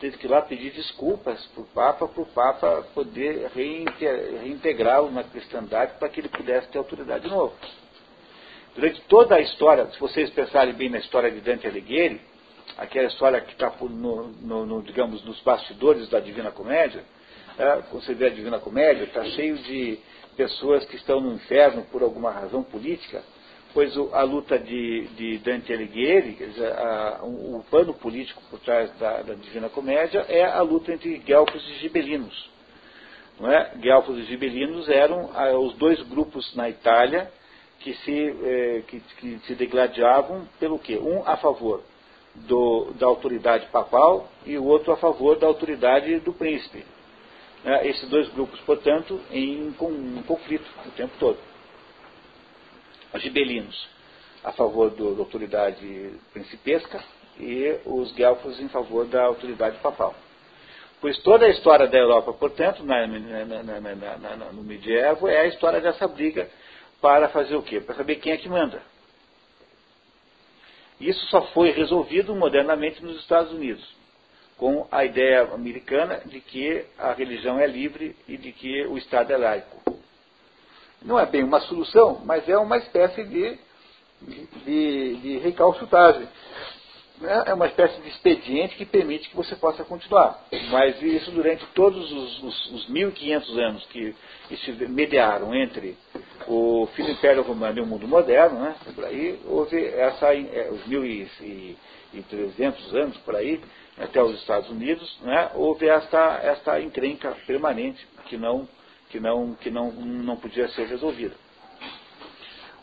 [0.00, 5.22] teve que ir lá pedir desculpas para o Papa, para o Papa poder reintegrá-lo na
[5.22, 7.54] cristandade para que ele pudesse ter autoridade de novo.
[8.74, 12.20] Durante toda a história, se vocês pensarem bem na história de Dante Alighieri,
[12.78, 17.04] aquela história que está, no, no, no, digamos, nos bastidores da Divina Comédia,
[17.58, 19.98] é, você vê a Divina Comédia, está cheio de
[20.36, 23.22] pessoas que estão no inferno por alguma razão política,
[23.74, 28.90] pois o, a luta de, de Dante Alighieri, dizer, a, o, pano político por trás
[28.98, 32.50] da, da, Divina Comédia é a luta entre guelfos e gibelinos.
[33.38, 33.72] Não é?
[33.76, 37.30] Guelfos e gibelinos eram a, os dois grupos na Itália
[37.80, 40.96] que se, é, que, que, se degladiavam pelo quê?
[40.96, 41.82] Um a favor
[42.34, 46.84] do, da autoridade papal e o outro a favor da autoridade do príncipe.
[47.64, 51.38] É, esses dois grupos, portanto, em, em conflito o tempo todo.
[53.14, 53.88] Os gibelinos
[54.42, 57.02] a favor do, da autoridade principesca
[57.38, 60.14] e os guelfos em favor da autoridade papal.
[61.00, 65.80] Pois toda a história da Europa, portanto, na, na, na, no medievo, é a história
[65.80, 66.48] dessa briga
[67.00, 67.80] para fazer o quê?
[67.80, 68.82] Para saber quem é que manda.
[71.02, 73.84] Isso só foi resolvido modernamente nos Estados Unidos,
[74.56, 79.32] com a ideia americana de que a religião é livre e de que o Estado
[79.32, 79.82] é laico.
[81.02, 83.58] Não é bem uma solução, mas é uma espécie de,
[84.64, 85.38] de, de.
[87.22, 87.44] Né?
[87.46, 90.44] é uma espécie de expediente que permite que você possa continuar.
[90.70, 94.14] Mas isso durante todos os, os, os 1.500 anos que
[94.88, 95.96] mediaram entre
[96.48, 98.74] o fim do Império Romano e o mundo moderno, né?
[98.92, 103.60] por aí houve essa, é, os 1.300 anos por aí,
[103.96, 105.52] até os Estados Unidos, né?
[105.54, 108.68] houve esta, esta encrenca permanente que não,
[109.10, 111.36] que não, que não, não podia ser resolvida.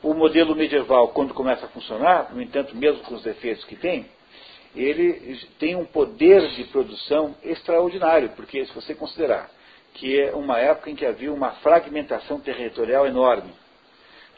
[0.01, 4.05] O modelo medieval, quando começa a funcionar, no entanto, mesmo com os defeitos que tem,
[4.81, 9.49] ele tem um poder de produção extraordinário, porque se você considerar
[9.93, 13.51] que é uma época em que havia uma fragmentação territorial enorme,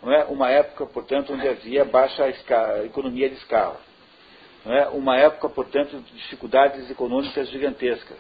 [0.02, 0.26] não é?
[0.26, 3.80] uma época, portanto, onde havia baixa escala, economia de escala,
[4.66, 4.88] não é?
[4.90, 8.18] uma época, portanto, de dificuldades econômicas gigantescas.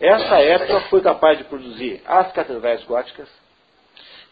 [0.00, 3.28] Essa época foi capaz de produzir as catedrais góticas,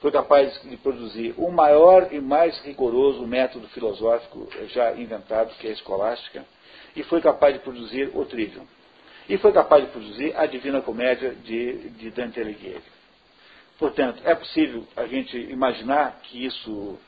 [0.01, 5.71] foi capaz de produzir o maior e mais rigoroso método filosófico já inventado, que é
[5.71, 6.45] a escolástica,
[6.95, 8.67] e foi capaz de produzir o Trivium.
[9.29, 12.83] E foi capaz de produzir a Divina Comédia de, de Dante Alighieri.
[13.79, 16.99] Portanto, é possível a gente imaginar que isso,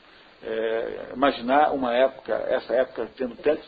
[0.41, 3.63] é, imaginar uma época, essa época tendo tanto,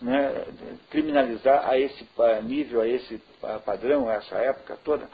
[0.00, 0.44] né,
[0.90, 2.06] criminalizar a esse
[2.42, 3.22] nível, a esse
[3.64, 5.08] padrão, a essa época toda?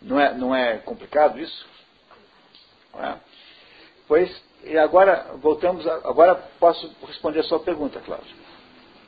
[0.00, 1.66] Não é, não é complicado isso?
[2.94, 3.14] É?
[4.08, 8.36] Pois e agora, voltamos, a, agora posso responder a sua pergunta, Cláudio.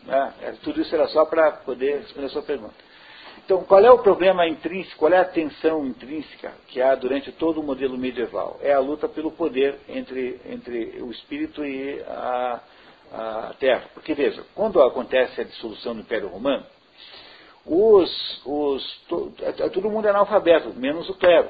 [0.05, 0.35] Né?
[0.43, 2.75] É, tudo isso era só para poder responder a sua pergunta.
[3.45, 7.61] Então, qual é o problema intrínseco, qual é a tensão intrínseca que há durante todo
[7.61, 8.59] o modelo medieval?
[8.63, 12.61] É a luta pelo poder entre, entre o espírito e a,
[13.13, 13.85] a terra.
[13.93, 16.65] Porque, veja, quando acontece a dissolução do Império Romano,
[17.67, 19.03] os, os,
[19.73, 21.49] todo mundo é analfabeto, menos o clero.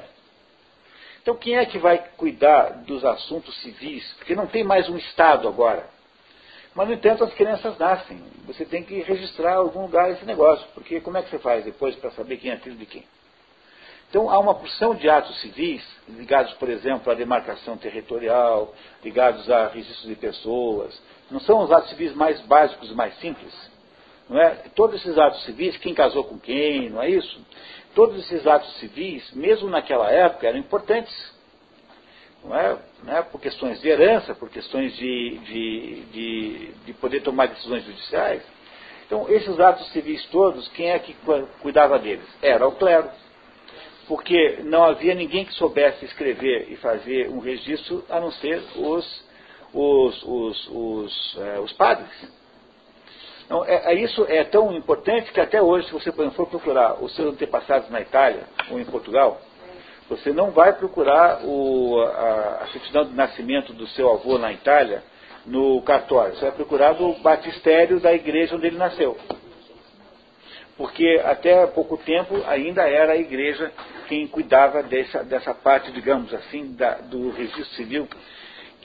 [1.25, 4.07] Então, quem é que vai cuidar dos assuntos civis?
[4.13, 5.89] Porque não tem mais um Estado agora.
[6.75, 8.21] Mas, no entanto, as crianças nascem.
[8.45, 10.63] Você tem que registrar em algum lugar esse negócio.
[10.75, 13.03] Porque como é que você faz depois para saber quem é filho de quem?
[14.07, 18.71] Então, há uma porção de atos civis, ligados, por exemplo, à demarcação territorial,
[19.03, 21.01] ligados a registros de pessoas.
[21.31, 23.51] Não são os atos civis mais básicos e mais simples?
[24.29, 24.49] Não é?
[24.75, 27.39] Todos esses atos civis, quem casou com quem, não é isso?
[27.95, 31.33] todos esses atos civis, mesmo naquela época, eram importantes.
[32.43, 32.77] Não é?
[33.03, 33.21] Não é?
[33.23, 38.43] Por questões de herança, por questões de, de, de, de poder tomar decisões judiciais.
[39.07, 41.15] Então, esses atos civis todos, quem é que
[41.61, 42.27] cuidava deles?
[42.41, 43.09] Era o clero.
[44.07, 49.23] Porque não havia ninguém que soubesse escrever e fazer um registro a não ser os,
[49.73, 52.11] os, os, os, é, os padres.
[53.45, 57.15] Então, é, é, isso é tão importante que até hoje, se você for procurar os
[57.15, 59.39] seus antepassados na Itália ou em Portugal,
[60.09, 65.03] você não vai procurar o, a, a certidão de nascimento do seu avô na Itália
[65.45, 66.35] no cartório.
[66.35, 69.17] Você vai procurar do batistério da igreja onde ele nasceu.
[70.77, 73.71] Porque até pouco tempo ainda era a igreja
[74.07, 78.07] quem cuidava dessa, dessa parte, digamos assim, da, do registro civil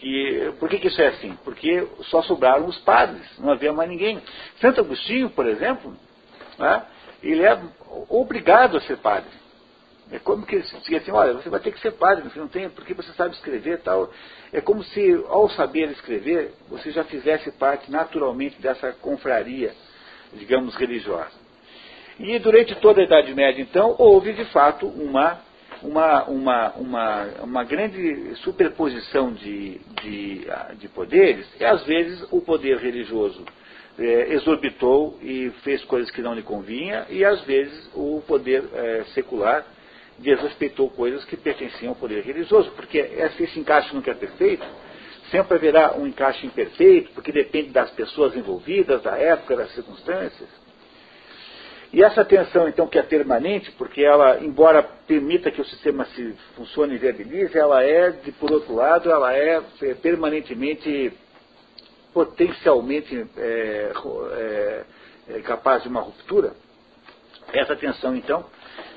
[0.00, 1.38] que, por que, que isso é assim?
[1.44, 4.20] Porque só sobraram os padres, não havia mais ninguém.
[4.60, 5.94] Santo Agostinho, por exemplo,
[6.58, 6.82] né,
[7.22, 7.60] ele é
[8.08, 9.30] obrigado a ser padre.
[10.10, 12.48] É como que se diz assim, olha, você vai ter que ser padre, você não
[12.48, 14.10] tem, porque você sabe escrever tal.
[14.52, 19.72] É como se, ao saber escrever, você já fizesse parte naturalmente dessa confraria,
[20.32, 21.38] digamos, religiosa.
[22.18, 25.40] E durante toda a Idade Média, então, houve de fato uma
[25.82, 30.46] uma, uma, uma, uma grande superposição de, de,
[30.78, 33.44] de poderes, e às vezes o poder religioso
[33.98, 39.04] é, exorbitou e fez coisas que não lhe convinha, e às vezes o poder é,
[39.14, 39.64] secular
[40.18, 44.66] desrespeitou coisas que pertenciam ao poder religioso, porque esse encaixe nunca é perfeito,
[45.30, 50.59] sempre haverá um encaixe imperfeito, porque depende das pessoas envolvidas, da época, das circunstâncias.
[51.92, 56.34] E essa tensão, então, que é permanente, porque ela, embora permita que o sistema se
[56.54, 61.12] funcione e viabilize, ela é, de, por outro lado, ela é, é permanentemente,
[62.14, 63.92] potencialmente é,
[64.36, 64.84] é,
[65.30, 66.52] é, capaz de uma ruptura.
[67.52, 68.46] Essa tensão, então,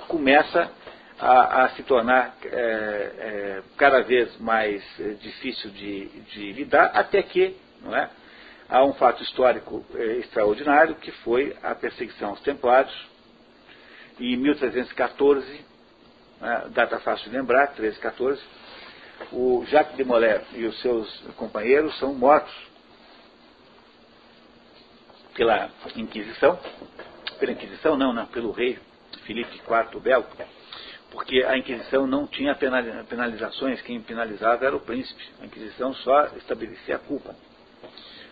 [0.07, 0.70] começa
[1.20, 4.84] a, a se tornar é, é, cada vez mais
[5.20, 8.07] difícil de, de lidar, até que, não é?
[8.74, 12.94] Há um fato histórico eh, extraordinário, que foi a perseguição aos templários,
[14.20, 15.64] em 1314,
[16.41, 18.41] né, data fácil de lembrar, 1314,
[19.32, 22.52] o Jacques de Molay e os seus companheiros são mortos
[25.36, 26.60] pela Inquisição,
[27.40, 28.80] pela Inquisição não, não, pelo rei
[29.24, 30.26] Filipe IV Belo,
[31.12, 32.56] porque a Inquisição não tinha
[33.08, 37.36] penalizações, quem penalizava era o príncipe, a Inquisição só estabelecia a culpa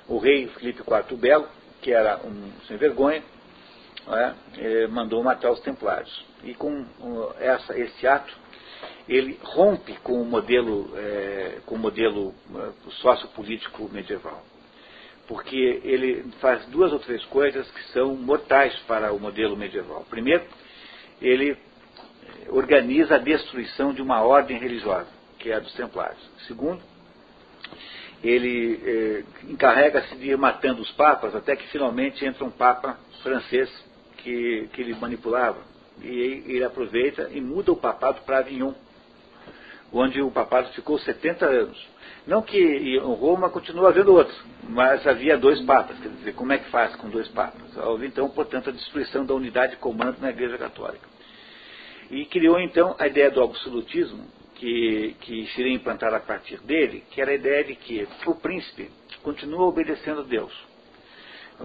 [0.07, 1.47] o rei Filipe IV Belo,
[1.81, 3.23] que era um sem vergonha,
[4.07, 6.25] é, é, mandou matar os templários.
[6.43, 6.85] E com
[7.39, 8.33] essa, esse ato,
[9.07, 14.43] ele rompe com o modelo, é, com o modelo é, sociopolítico medieval.
[15.27, 20.05] Porque ele faz duas ou três coisas que são mortais para o modelo medieval.
[20.09, 20.43] Primeiro,
[21.21, 21.57] ele
[22.49, 25.07] organiza a destruição de uma ordem religiosa,
[25.39, 26.21] que é a dos templários.
[26.47, 26.81] Segundo,
[28.23, 33.69] ele eh, encarrega-se de ir matando os papas, até que finalmente entra um papa francês
[34.17, 35.59] que, que ele manipulava.
[36.01, 38.73] E ele aproveita e muda o papado para Avignon,
[39.91, 41.91] onde o papado ficou 70 anos.
[42.25, 44.35] Não que em Roma continua havendo outro,
[44.69, 45.99] mas havia dois papas.
[45.99, 47.75] Quer dizer, como é que faz com dois papas?
[47.77, 51.09] Houve então, portanto, a destruição da unidade de comando na Igreja Católica.
[52.11, 54.25] E criou então a ideia do absolutismo,
[54.61, 58.91] que, que seria implantada a partir dele, que era a ideia de que o príncipe
[59.23, 60.53] continua obedecendo a Deus,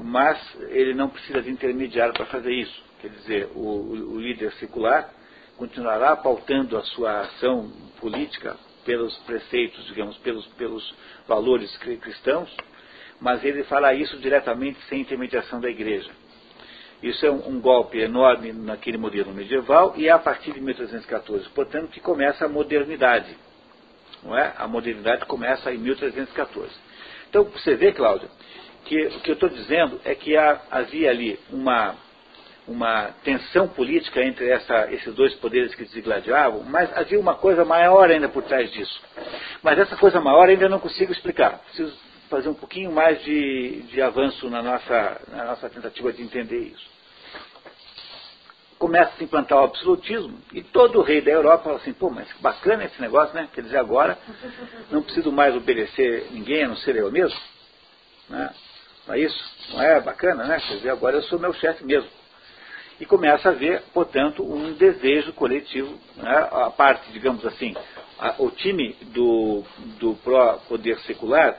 [0.03, 0.39] mas
[0.71, 2.83] ele não precisa de intermediário para fazer isso.
[3.03, 5.13] Quer dizer, o, o líder secular
[5.59, 7.71] continuará pautando a sua ação
[8.01, 8.57] política
[8.87, 10.95] pelos preceitos, digamos, pelos, pelos
[11.29, 12.51] valores cristãos,
[13.21, 16.11] mas ele fará isso diretamente sem intermediação da igreja.
[17.03, 21.49] Isso é um, um, golpe enorme naquele modelo medieval e é a partir de 1314,
[21.51, 23.37] portanto, que começa a modernidade.
[24.23, 24.55] Não é?
[24.57, 26.73] A modernidade começa em 1314.
[27.29, 28.29] Então, você vê, Cláudio,
[28.85, 31.95] que o que eu estou dizendo é que há, havia ali uma,
[32.67, 37.65] uma tensão política entre essa, esses dois poderes que se gladiavam, mas havia uma coisa
[37.65, 39.01] maior ainda por trás disso.
[39.63, 41.59] Mas essa coisa maior ainda não consigo explicar.
[41.59, 41.95] Preciso
[42.29, 46.97] fazer um pouquinho mais de, de avanço na nossa, na nossa tentativa de entender isso.
[48.79, 52.31] Começa a se implantar o absolutismo e todo rei da Europa fala assim, pô, mas
[52.31, 53.49] que bacana esse negócio, né?
[53.55, 54.19] Quer dizer, agora
[54.91, 57.39] não preciso mais obedecer ninguém, a não ser eu mesmo.
[58.29, 58.51] Né?
[59.07, 59.73] Não é isso?
[59.73, 60.61] Não é bacana, né?
[60.61, 62.11] Quer dizer, agora eu sou meu chefe mesmo.
[63.01, 66.49] E começa a haver, portanto, um desejo coletivo, né?
[66.51, 67.75] a parte, digamos assim,
[68.19, 69.65] a, o time do,
[69.99, 71.59] do pró-poder secular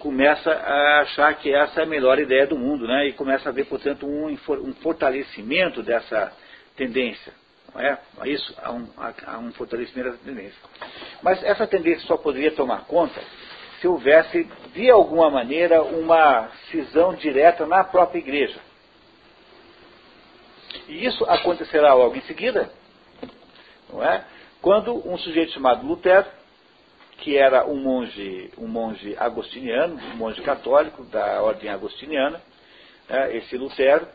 [0.00, 3.06] começa a achar que essa é a melhor ideia do mundo, né?
[3.06, 6.32] E começa a ver, portanto, um, um fortalecimento dessa
[6.74, 7.32] tendência.
[7.72, 7.98] Não é?
[8.22, 8.52] é isso?
[8.60, 10.58] Há um, há um fortalecimento dessa tendência.
[11.22, 13.20] Mas essa tendência só poderia tomar conta
[13.80, 14.44] se houvesse,
[14.74, 18.58] de alguma maneira, uma cisão direta na própria igreja.
[20.86, 22.70] E isso acontecerá logo em seguida,
[23.90, 24.24] não é?
[24.60, 26.26] Quando um sujeito chamado Lutero
[27.20, 32.40] que era um monge, um monge agostiniano, um monge católico da ordem agostiniana,
[33.08, 34.06] né, esse Lutero,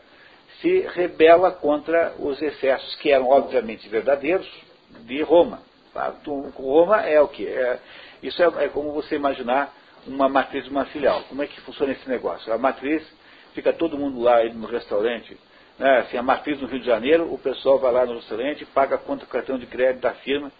[0.60, 4.46] se rebela contra os excessos que eram obviamente verdadeiros
[5.00, 5.60] de Roma.
[6.54, 7.46] Roma é o que?
[7.46, 7.78] É,
[8.22, 9.72] isso é, é, como você imaginar
[10.06, 11.22] uma matriz de uma filial.
[11.28, 12.52] Como é que funciona esse negócio?
[12.52, 13.02] A matriz,
[13.54, 15.38] fica todo mundo lá no restaurante,
[15.78, 18.98] né, assim, a matriz no Rio de Janeiro, o pessoal vai lá no restaurante, paga
[18.98, 20.50] conta do cartão de crédito da firma,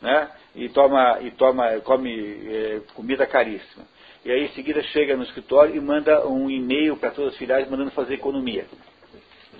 [0.00, 0.30] né?
[0.54, 2.10] e toma, e toma come
[2.48, 3.84] é, comida caríssima.
[4.24, 7.68] E aí em seguida chega no escritório e manda um e-mail para todas as filiais
[7.70, 8.66] mandando fazer economia.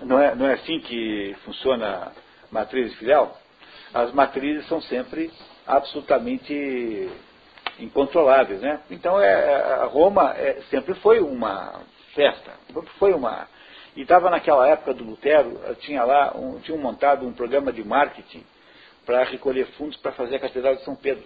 [0.01, 2.11] Não é, não é assim que funciona
[2.51, 3.39] matriz filial?
[3.93, 5.31] As matrizes são sempre
[5.65, 7.09] absolutamente
[7.79, 8.61] incontroláveis.
[8.61, 8.81] Né?
[8.89, 11.81] Então é, é Roma é, sempre foi uma
[12.13, 13.47] festa, sempre foi uma.
[13.95, 18.43] E estava naquela época do Lutero, tinha lá, um, tinham montado um programa de marketing
[19.07, 21.23] para recolher fundos para fazer a Catedral de São Pedro,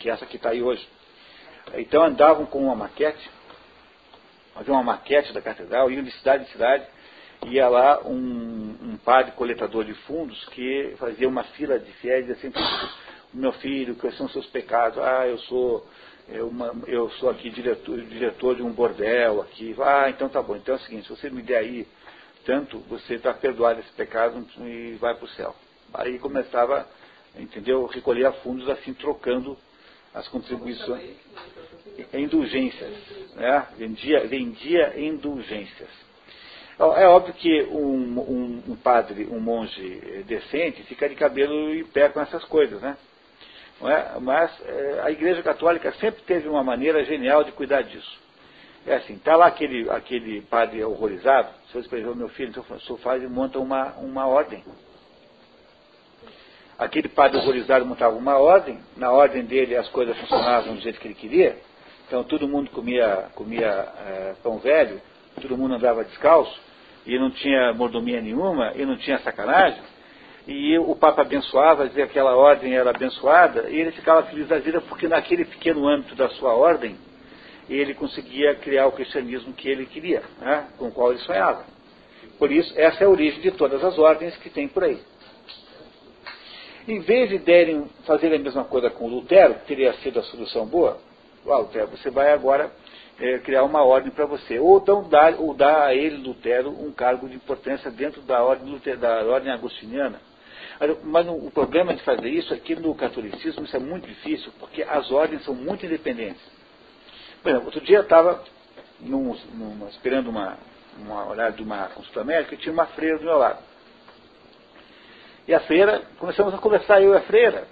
[0.00, 0.86] que é essa que está aí hoje.
[1.74, 3.30] Então andavam com uma maquete,
[4.56, 6.84] havia uma maquete da catedral, iam de cidade em cidade,
[7.46, 12.32] ia lá um, um padre coletador de fundos que fazia uma fila de fiéis e
[12.32, 12.52] assim,
[13.32, 14.98] meu filho, quais são os seus pecados?
[14.98, 15.86] Ah, eu sou
[16.28, 19.76] eu, uma, eu sou aqui diretor, diretor de um bordel aqui.
[19.80, 20.56] Ah, então tá bom.
[20.56, 21.86] Então é o seguinte, se você me der aí
[22.44, 25.54] tanto, você está perdoado esse pecado e vai para o céu.
[25.94, 26.86] Aí começava,
[27.38, 29.56] entendeu, recolher fundos assim, trocando
[30.14, 31.10] as contribuições,
[32.14, 32.92] indulgências,
[33.34, 33.66] né?
[33.76, 35.90] vendia, vendia indulgências.
[36.78, 42.10] É óbvio que um, um, um, padre, um monge decente, fica de cabelo em pé
[42.10, 42.96] com essas coisas, né?
[43.82, 44.18] É?
[44.20, 48.18] Mas é, a Igreja Católica sempre teve uma maneira genial de cuidar disso.
[48.86, 52.80] É assim, está lá aquele, aquele padre horrorizado, o senhor escreveu, meu filho, então o
[52.80, 54.64] senhor faz e monta uma, uma ordem.
[56.78, 61.08] Aquele padre horrorizado montava uma ordem, na ordem dele as coisas funcionavam do jeito que
[61.08, 61.56] ele queria,
[62.06, 65.00] então todo mundo comia, comia é, pão velho,
[65.40, 66.60] todo mundo andava descalço,
[67.06, 69.80] e não tinha mordomia nenhuma, e não tinha sacanagem,
[70.46, 74.58] e o Papa abençoava, dizia que aquela ordem era abençoada, e ele ficava feliz da
[74.58, 76.96] vida porque naquele pequeno âmbito da sua ordem,
[77.68, 81.64] ele conseguia criar o cristianismo que ele queria, né, com o qual ele sonhava.
[82.38, 85.00] Por isso, essa é a origem de todas as ordens que tem por aí.
[86.88, 90.66] Em vez de derem fazer a mesma coisa com Lutero, que teria sido a solução
[90.66, 90.98] boa,
[91.48, 92.70] ah, Lutero, você vai agora
[93.18, 94.58] é, criar uma ordem para você.
[94.60, 98.78] Ou então dar, ou dar a ele, Lutero, um cargo de importância dentro da ordem,
[98.98, 100.20] da ordem agostiniana.
[101.02, 104.82] Mas o problema de fazer isso é que no catolicismo isso é muito difícil, porque
[104.82, 106.42] as ordens são muito independentes.
[107.42, 108.44] Por exemplo, outro dia eu estava
[109.90, 110.58] esperando uma,
[110.98, 113.58] uma de uma consulta médica e tinha uma freira do meu lado.
[115.46, 117.64] E a freira, começamos a conversar, eu e a freira.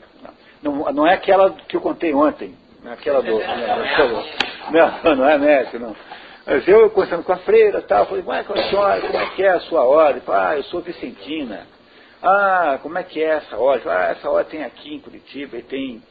[0.62, 3.38] Não, não é aquela que eu contei ontem, não é aquela do.
[4.70, 5.96] Não, não é médico, não.
[6.46, 9.82] Mas eu conversando com a freira tal, falei, mas como é que é a sua
[9.84, 10.22] ordem?
[10.28, 11.66] Ah, eu sou Vicentina.
[12.22, 13.90] Ah, como é que é essa ordem?
[13.90, 16.02] Ah, essa ordem tem aqui em Curitiba e tem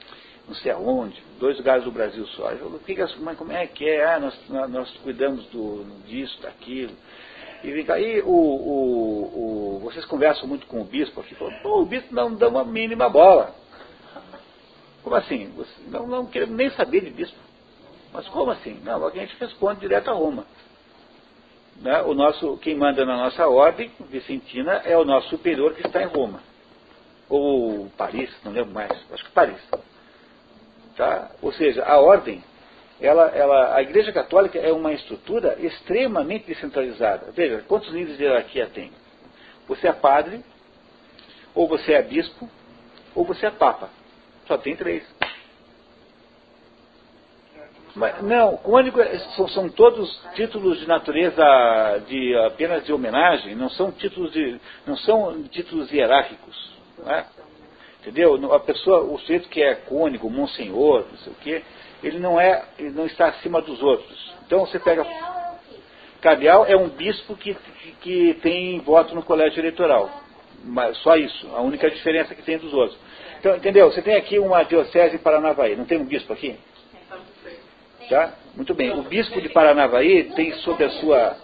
[0.48, 2.52] não sei aonde, dois lugares do Brasil só.
[2.52, 4.06] Eu falei, que, como é que é?
[4.06, 4.38] Ah, nós,
[4.70, 6.94] nós cuidamos do, disso, daquilo.
[7.64, 11.86] E vem cá, e o, o, o, vocês conversam muito com o bispo aqui, o
[11.86, 13.56] bispo não dá uma mínima bola.
[15.02, 15.54] Como assim?
[15.88, 17.38] Não, não queremos nem saber de bispo.
[18.12, 18.80] Mas como assim?
[18.84, 20.46] Não, a gente responde direto a Roma.
[21.82, 22.02] Né?
[22.04, 26.08] O nosso, quem manda na nossa ordem, Vicentina, é o nosso superior que está em
[26.08, 26.42] Roma.
[27.28, 29.62] Ou Paris, não lembro mais, acho que Paris.
[30.96, 31.32] Tá?
[31.42, 32.44] Ou seja, a ordem,
[33.04, 37.32] ela, ela, a Igreja Católica é uma estrutura extremamente descentralizada.
[37.34, 38.92] Veja, quantos níveis de hierarquia tem?
[39.68, 40.42] Você é padre,
[41.54, 42.50] ou você é bispo,
[43.14, 43.90] ou você é papa.
[44.48, 45.04] Só tem três.
[47.94, 51.44] Mas, não, cônigo é, são, são, todos títulos de natureza
[52.08, 56.74] de apenas de homenagem, não são títulos de, não são títulos hierárquicos.
[57.06, 57.26] É?
[58.02, 58.54] Entendeu?
[58.54, 61.64] A pessoa, o sujeito que é cônigo, monsenhor, não sei o quê,
[62.04, 64.34] ele não é, ele não está acima dos outros.
[64.46, 65.06] Então você pega.
[66.22, 67.56] Cardeal é um bispo que,
[68.02, 70.10] que, tem voto no colégio eleitoral.
[70.64, 72.98] Mas só isso, a única diferença que tem dos outros.
[73.40, 73.92] Então, entendeu?
[73.92, 76.58] Você tem aqui uma diocese em Paranavaí, não tem um bispo aqui?
[78.10, 78.34] Tá?
[78.56, 78.92] Muito bem.
[78.98, 81.38] O bispo de Paranavaí tem sob a sua.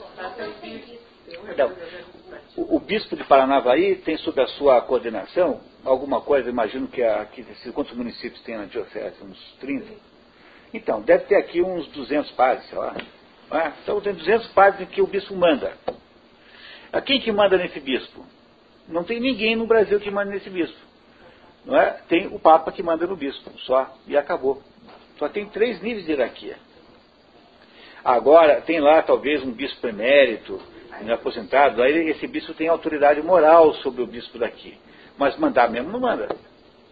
[1.57, 1.73] Não.
[2.56, 7.26] O, o bispo de Paranavaí tem sob a sua coordenação alguma coisa, imagino que, a,
[7.26, 9.15] que quantos municípios tem na diocese?
[9.23, 10.09] Uns 30?
[10.74, 12.96] Então, deve ter aqui uns 200 padres, sei lá.
[13.52, 13.72] É?
[13.82, 15.74] Então tem 200 padres em que o bispo manda.
[16.94, 18.24] A quem que manda nesse bispo?
[18.88, 20.78] Não tem ninguém no Brasil que manda nesse bispo.
[21.66, 22.00] Não é?
[22.08, 24.62] Tem o Papa que manda no bispo, só, e acabou.
[25.18, 26.58] Só tem três níveis de hierarquia.
[28.04, 30.62] Agora, tem lá talvez um bispo emérito,
[31.02, 34.78] né, aposentado, aí esse bispo tem autoridade moral sobre o bispo daqui.
[35.18, 36.30] Mas mandar mesmo não manda.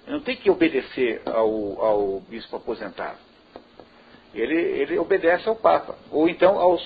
[0.06, 3.27] Não tem que obedecer ao, ao bispo aposentado.
[4.40, 5.96] Ele, ele obedece ao Papa.
[6.12, 6.78] Ou então, ao,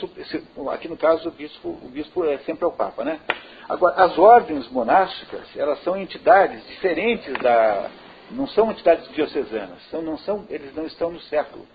[0.71, 3.03] aqui no caso, o bispo, o bispo é sempre ao Papa.
[3.03, 3.19] Né?
[3.67, 7.89] Agora, as ordens monásticas, elas são entidades diferentes da,
[8.31, 11.67] não são entidades diocesanas, são, não são, eles não estão no século,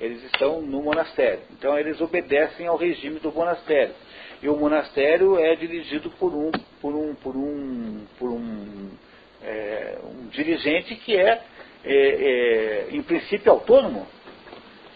[0.00, 1.42] eles estão no monastério.
[1.52, 3.94] Então eles obedecem ao regime do monastério.
[4.42, 6.50] E o monastério é dirigido por um,
[6.80, 8.90] por um, por um, por um,
[9.42, 11.40] é, um dirigente que é,
[11.84, 14.06] é, é, em princípio, autônomo.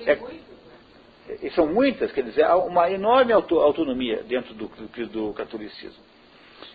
[0.00, 0.18] É,
[1.42, 6.04] e são muitas, quer dizer, há uma enorme autonomia dentro do, do, do catolicismo.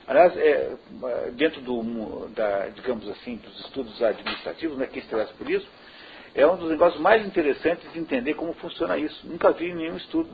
[0.08, 0.76] Aliás, é,
[1.34, 5.68] dentro do, da, digamos assim, dos estudos administrativos, né, quem se interessa por isso,
[6.34, 9.28] é um dos negócios mais interessantes de entender como funciona isso.
[9.28, 10.30] Nunca vi nenhum estudo,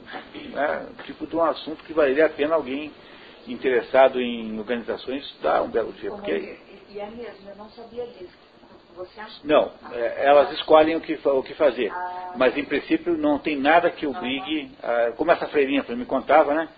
[0.51, 2.91] né, tipo de um assunto que valeria a pena alguém
[3.47, 6.09] interessado em organizações estudar um belo dia.
[6.09, 6.57] Porque...
[6.89, 8.46] E é mesmo, eu não sabia disso.
[9.43, 11.91] Não, é, elas escolhem o que, o que fazer.
[11.91, 12.33] Ah.
[12.35, 14.71] Mas, em princípio, não tem nada que obrigue,
[15.15, 16.69] como essa freirinha me contava, né?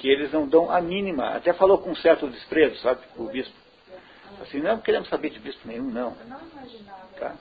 [0.00, 1.36] que eles não dão a mínima.
[1.36, 3.54] Até falou com um certo desprezo, sabe, o bispo.
[4.40, 6.16] Assim, não queremos saber de bispo nenhum, não.
[7.18, 7.36] Tá?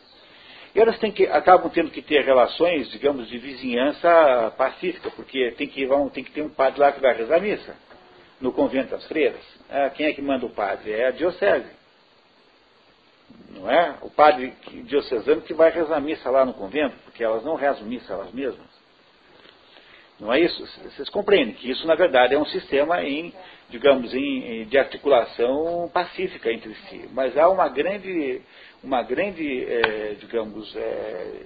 [0.76, 5.68] E elas têm que, acabam tendo que ter relações, digamos, de vizinhança pacífica, porque tem
[5.68, 7.76] que, vão, tem que ter um padre lá que vai rezar a missa,
[8.42, 9.42] no convento das freiras.
[9.70, 10.92] Ah, quem é que manda o padre?
[10.92, 11.79] É a diocese.
[13.52, 13.98] Não é?
[14.02, 14.54] O padre
[14.86, 18.68] diocesano que vai rezar missa lá no convento, porque elas não rezam missa elas mesmas.
[20.20, 20.66] Não é isso?
[20.84, 23.34] Vocês compreendem que isso, na verdade, é um sistema em,
[23.70, 27.10] digamos, em, de articulação pacífica entre si.
[27.14, 28.42] Mas há uma grande,
[28.84, 31.46] uma grande, é, digamos, é,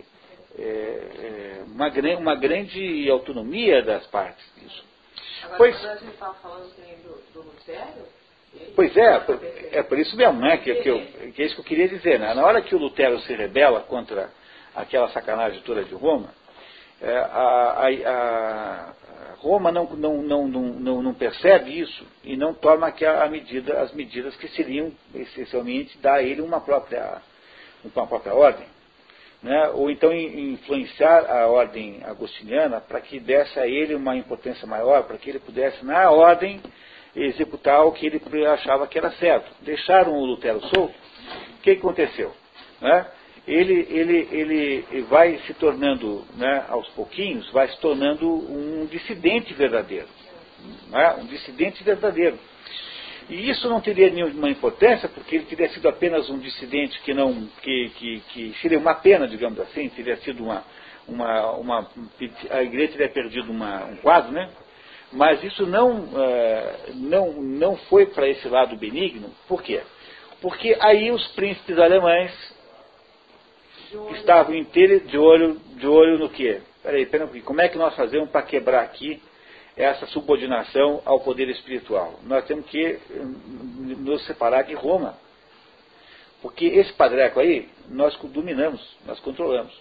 [0.57, 4.83] é, uma, uma grande autonomia das partes disso.
[5.43, 6.73] Agora, pois, quando a gente estava falando
[7.03, 8.07] do, do Lutero,
[8.75, 9.25] Pois é,
[9.71, 10.57] é por isso mesmo, né?
[10.57, 11.01] Que, que, eu,
[11.33, 12.19] que é isso que eu queria dizer.
[12.19, 12.33] Né?
[12.33, 14.29] Na hora que o Lutero se rebela contra
[14.75, 16.29] aquela sacanagem toda de Roma,
[17.01, 18.93] é, a, a, a,
[19.37, 24.35] Roma não, não, não, não, não percebe isso e não toma a medida, as medidas
[24.37, 27.21] que seriam essencialmente dar a ele uma própria,
[27.83, 28.65] uma própria ordem.
[29.41, 29.69] Né?
[29.73, 35.17] Ou então influenciar a ordem agostiniana para que desse a ele uma importância maior, para
[35.17, 36.61] que ele pudesse, na ordem,
[37.15, 39.51] executar o que ele achava que era certo.
[39.61, 40.95] Deixaram o Lutero solto.
[41.57, 42.33] O que aconteceu?
[42.81, 43.05] Né?
[43.47, 50.07] Ele, ele, ele vai se tornando, né, aos pouquinhos, vai se tornando um dissidente verdadeiro.
[50.89, 51.15] Né?
[51.19, 52.39] Um dissidente verdadeiro.
[53.29, 57.47] E isso não teria nenhuma importância, porque ele teria sido apenas um dissidente que não,
[57.61, 60.63] que, que, que seria uma pena, digamos assim, teria sido uma,
[61.07, 61.91] uma, uma
[62.49, 64.49] a igreja teria perdido uma, um quadro, né?
[65.13, 69.29] Mas isso não, é, não, não foi para esse lado benigno.
[69.47, 69.81] Por quê?
[70.41, 72.31] Porque aí os príncipes alemães
[74.15, 76.61] estavam inteiros de olho, de olho no quê?
[76.81, 79.21] Peraí, peraí, como é que nós fazemos para quebrar aqui
[79.77, 82.19] essa subordinação ao poder espiritual?
[82.23, 85.15] Nós temos que hum, nos separar de Roma.
[86.41, 89.73] Porque esse padreco aí, nós dominamos, nós controlamos.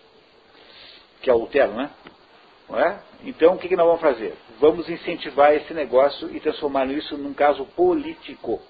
[1.22, 1.90] Que é o Lutero, né?
[2.70, 2.98] É?
[3.24, 4.34] Então, o que, que nós vamos fazer?
[4.58, 8.60] Vamos incentivar esse negócio e transformar isso num caso político.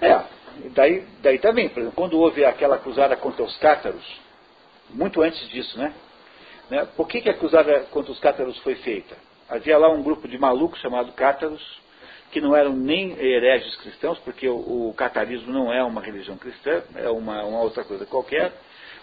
[0.00, 0.22] É,
[0.70, 4.04] daí, daí também, por exemplo, quando houve aquela cruzada contra os cátaros,
[4.90, 5.94] muito antes disso, né?
[6.70, 6.86] né?
[6.96, 9.16] Por que, que a cruzada contra os cátaros foi feita?
[9.48, 11.62] Havia lá um grupo de malucos chamado cátaros,
[12.30, 16.82] que não eram nem hereges cristãos, porque o, o catarismo não é uma religião cristã,
[16.96, 18.52] é uma, uma outra coisa qualquer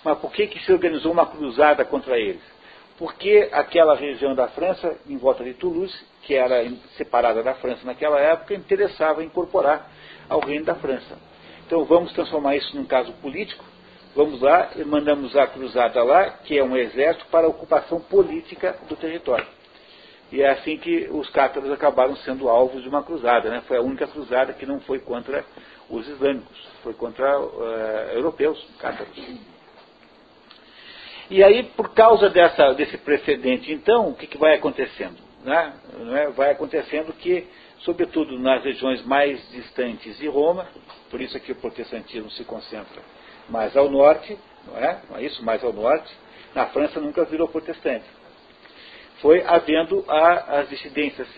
[0.03, 2.41] mas por que, que se organizou uma cruzada contra eles?
[2.97, 6.63] Porque aquela região da França, em volta de Toulouse, que era
[6.97, 9.89] separada da França naquela época, interessava incorporar
[10.29, 11.17] ao reino da França.
[11.65, 13.63] Então vamos transformar isso num caso político,
[14.15, 18.95] vamos lá mandamos a cruzada lá, que é um exército, para a ocupação política do
[18.95, 19.47] território.
[20.31, 23.49] E é assim que os cátaros acabaram sendo alvos de uma cruzada.
[23.49, 23.61] Né?
[23.67, 25.43] Foi a única cruzada que não foi contra
[25.89, 27.61] os islâmicos, foi contra uh,
[28.13, 29.11] europeus, cátaros.
[31.31, 35.15] E aí, por causa dessa, desse precedente, então, o que, que vai acontecendo?
[35.45, 35.73] Né?
[36.13, 36.27] É?
[36.31, 37.47] Vai acontecendo que,
[37.79, 40.67] sobretudo nas regiões mais distantes de Roma,
[41.09, 43.01] por isso que o protestantismo se concentra
[43.47, 44.37] mais ao norte,
[44.67, 45.01] não é?
[45.09, 45.41] Não é isso?
[45.45, 46.13] Mais ao norte.
[46.53, 48.03] Na França nunca virou protestante.
[49.21, 51.29] Foi havendo a, as, dissidências,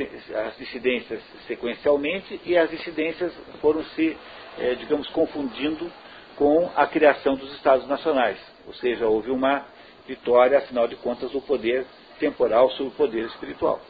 [0.48, 4.18] as dissidências sequencialmente e as dissidências foram se,
[4.58, 5.92] eh, digamos, confundindo
[6.36, 8.40] com a criação dos Estados Nacionais.
[8.66, 9.72] Ou seja, houve uma
[10.08, 11.86] vitória, afinal de contas, do poder
[12.20, 13.82] temporal sobre o poder espiritual.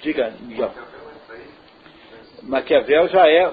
[0.00, 0.72] Diga, Miguel.
[2.42, 3.52] Maquiavel já é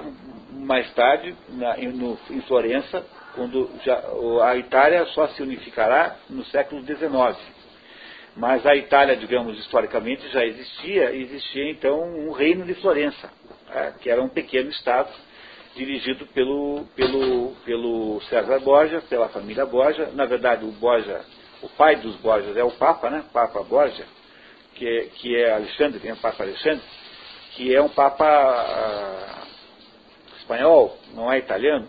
[0.52, 3.04] mais tarde, na, no, em Florença,
[3.34, 4.02] quando já,
[4.44, 7.36] a Itália só se unificará no século XIX.
[8.36, 13.30] Mas a Itália, digamos, historicamente já existia, existia então um reino de Florença,
[13.70, 15.10] é, que era um pequeno estado
[15.74, 20.10] dirigido pelo, pelo, pelo César Borgia, pela família Borgia.
[20.12, 21.20] Na verdade, o Borgia,
[21.62, 23.24] o pai dos Borgias é o Papa, né?
[23.32, 24.06] Papa Borgia,
[24.74, 26.82] que é, que é Alexandre, tem o Papa Alexandre,
[27.52, 29.46] que é um Papa ah,
[30.38, 31.88] espanhol, não é italiano,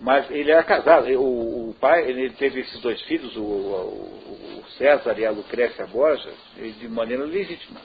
[0.00, 1.08] mas ele era casado.
[1.18, 5.86] O, o pai, ele teve esses dois filhos, o, o, o César e a Lucrécia
[5.86, 7.80] Borgia, de maneira legítima.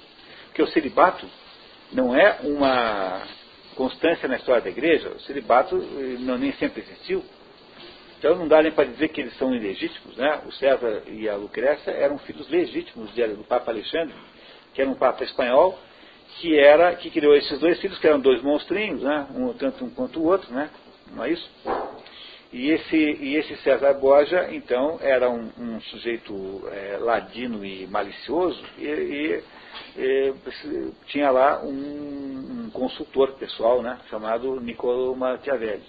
[0.47, 1.25] Porque o celibato
[1.91, 3.23] não é uma
[3.79, 7.23] constância na história da igreja, o celibato eh, não, nem sempre existiu.
[8.17, 10.17] Então não dá nem para dizer que eles são ilegítimos.
[10.17, 10.41] Né?
[10.45, 14.13] O César e a Lucrécia eram filhos legítimos do Papa Alexandre,
[14.73, 15.79] que era um Papa espanhol,
[16.41, 19.25] que era que criou esses dois filhos, que eram dois monstrinhos, né?
[19.33, 20.69] um, tanto um quanto o outro, né?
[21.13, 21.49] não é isso?
[22.51, 28.63] E esse, e esse César Borja, então, era um, um sujeito é, ladino e malicioso
[28.75, 29.43] e, e,
[29.95, 30.33] e
[31.05, 35.83] tinha lá um, um, consultor pessoal, né, chamado Niccolo Machiavelli,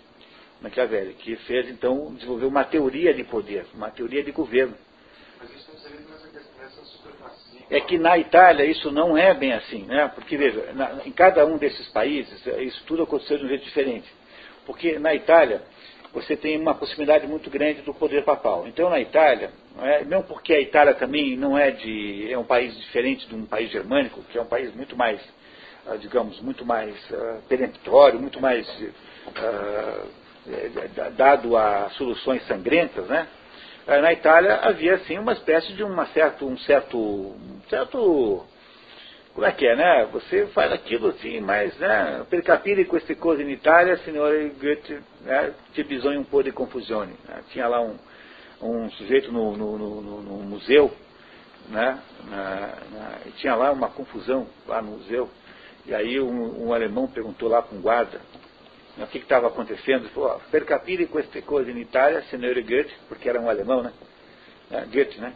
[0.61, 4.77] Machiavelli, que fez, então, desenvolveu uma teoria de poder, uma teoria de governo.
[7.71, 10.09] É que na Itália isso não é bem assim, né?
[10.15, 14.13] Porque, veja, na, em cada um desses países, isso tudo aconteceu de um jeito diferente.
[14.67, 15.63] Porque na Itália,
[16.13, 18.67] você tem uma possibilidade muito grande do poder papal.
[18.67, 19.51] Então, na Itália,
[20.07, 23.47] não, é, porque a Itália também não é de é um país diferente de um
[23.47, 25.21] país germânico, que é um país muito mais,
[25.87, 30.21] ah, digamos, muito mais uh, peremptório, muito mais uh,
[31.17, 33.29] dado a soluções sangrentas, né?
[33.87, 38.47] Na Itália havia assim uma espécie de uma certo, um certo, um certo
[39.35, 40.09] como é que é, né?
[40.13, 42.27] Você faz aquilo assim, mas, né?
[42.29, 45.55] Per capire queste cose in Italia, signore Goethe, né?
[45.73, 47.15] Ti bisogna un po' di confusione.
[47.29, 47.43] Né?
[47.51, 47.97] Tinha lá um,
[48.61, 50.91] um sujeito no, no, no, no museu,
[51.69, 52.01] né?
[52.29, 52.51] Na,
[52.91, 55.31] na, e tinha lá uma confusão lá no museu.
[55.87, 58.21] E aí um, um alemão perguntou lá para um guarda
[58.97, 60.07] né, o que estava acontecendo.
[60.07, 63.93] Ele falou, per capire queste cose in Italia, signore Goethe, porque era um alemão, né?
[64.93, 65.35] Goethe, né?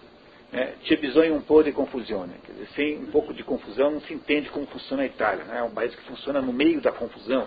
[0.54, 2.26] É, tinha bisogna um pouco de confusão.
[2.26, 2.34] Né?
[2.46, 5.44] Quer dizer, sem um pouco de confusão não se entende como funciona a Itália.
[5.44, 5.58] Né?
[5.58, 7.44] É um país que funciona no meio da confusão.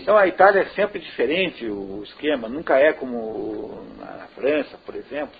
[0.00, 5.34] Então a Itália é sempre diferente o esquema, nunca é como na França, por exemplo.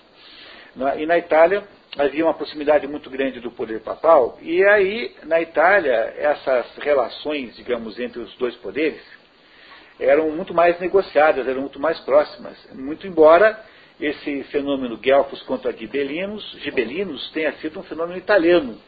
[0.97, 1.63] E na Itália
[1.97, 7.99] havia uma proximidade muito grande do poder papal, e aí na Itália essas relações, digamos,
[7.99, 9.01] entre os dois poderes
[9.99, 13.59] eram muito mais negociadas, eram muito mais próximas, muito embora
[14.01, 18.79] esse fenômeno Guelfos contra Gibelinos, Gibelinos tenha sido um fenômeno italiano,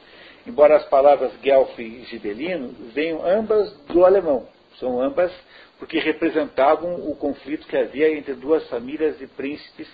[0.47, 4.47] embora as palavras Guelfo e Gibelino venham ambas do alemão.
[4.79, 5.33] São ambas
[5.79, 9.89] porque representavam o conflito que havia entre duas famílias de príncipes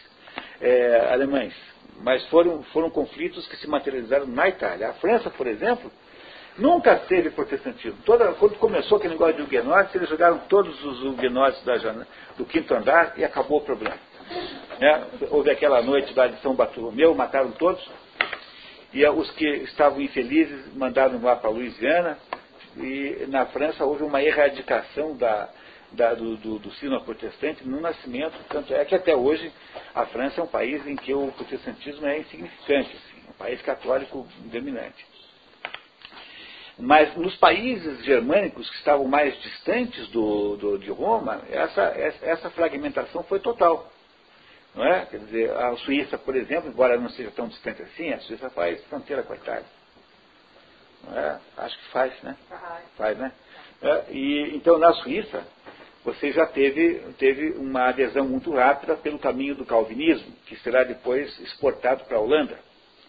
[0.61, 1.55] é, alemães.
[2.01, 4.89] Mas foram, foram conflitos que se materializaram na Itália.
[4.89, 5.91] A França, por exemplo,
[6.59, 7.99] nunca teve protestantismo.
[8.05, 11.63] Toda, quando começou aquele negócio de huguenotes, eles jogaram todos os huguenotes
[12.37, 13.97] do quinto andar e acabou o problema.
[14.79, 15.07] Né?
[15.31, 17.85] Houve aquela noite lá de São Bartolomeu, mataram todos.
[18.93, 22.19] E os que estavam infelizes mandaram lá para a Louisiana.
[22.77, 25.49] E na França houve uma erradicação da,
[25.93, 28.37] da, do, do, do sino protestante no nascimento.
[28.49, 29.51] Tanto é que até hoje
[29.95, 34.27] a França é um país em que o protestantismo é insignificante, assim, um país católico
[34.45, 35.07] dominante.
[36.79, 41.83] Mas nos países germânicos que estavam mais distantes do, do, de Roma, essa,
[42.23, 43.91] essa fragmentação foi total.
[44.77, 45.07] Não é?
[45.07, 48.85] Quer dizer, a Suíça, por exemplo, embora não seja tão distante assim, a Suíça faz
[48.85, 49.65] fronteira com a Itália.
[51.05, 51.41] Não é?
[51.57, 52.37] Acho que faz, né?
[52.97, 53.33] Faz, né?
[53.81, 55.47] É, e, então, na Suíça,
[56.05, 61.39] você já teve, teve uma adesão muito rápida pelo caminho do calvinismo, que será depois
[61.41, 62.59] exportado para a Holanda.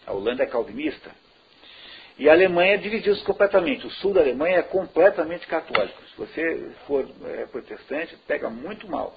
[0.06, 1.10] A Holanda é calvinista.
[2.18, 3.86] E a Alemanha dividiu-se completamente.
[3.86, 6.02] O sul da Alemanha é completamente católico.
[6.06, 9.16] Se você for é, protestante, pega muito mal.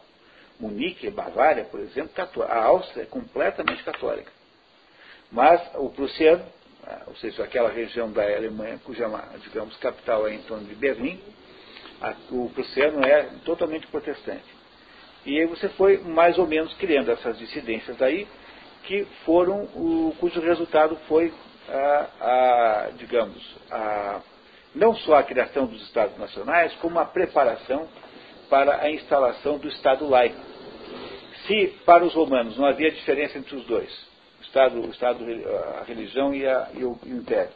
[0.61, 2.53] Munique, Bavária, por exemplo, católica.
[2.53, 4.31] A Áustria é completamente católica.
[5.31, 6.45] Mas o prussiano,
[6.85, 9.07] ah, ou seja, aquela região da Alemanha cuja,
[9.43, 11.19] digamos, capital é em torno de Berlim,
[12.29, 14.61] o prussiano é totalmente protestante.
[15.25, 18.27] E aí você foi mais ou menos criando essas dissidências aí,
[18.83, 21.31] que foram, o, cujo resultado foi,
[21.69, 24.21] a, a, digamos, a,
[24.73, 27.87] não só a criação dos Estados Nacionais, como a preparação
[28.49, 30.50] para a instalação do Estado laico.
[31.51, 33.91] Se para os romanos não havia diferença entre os dois,
[34.39, 35.25] o Estado, o Estado
[35.81, 37.51] a religião e, a, e, o, Império,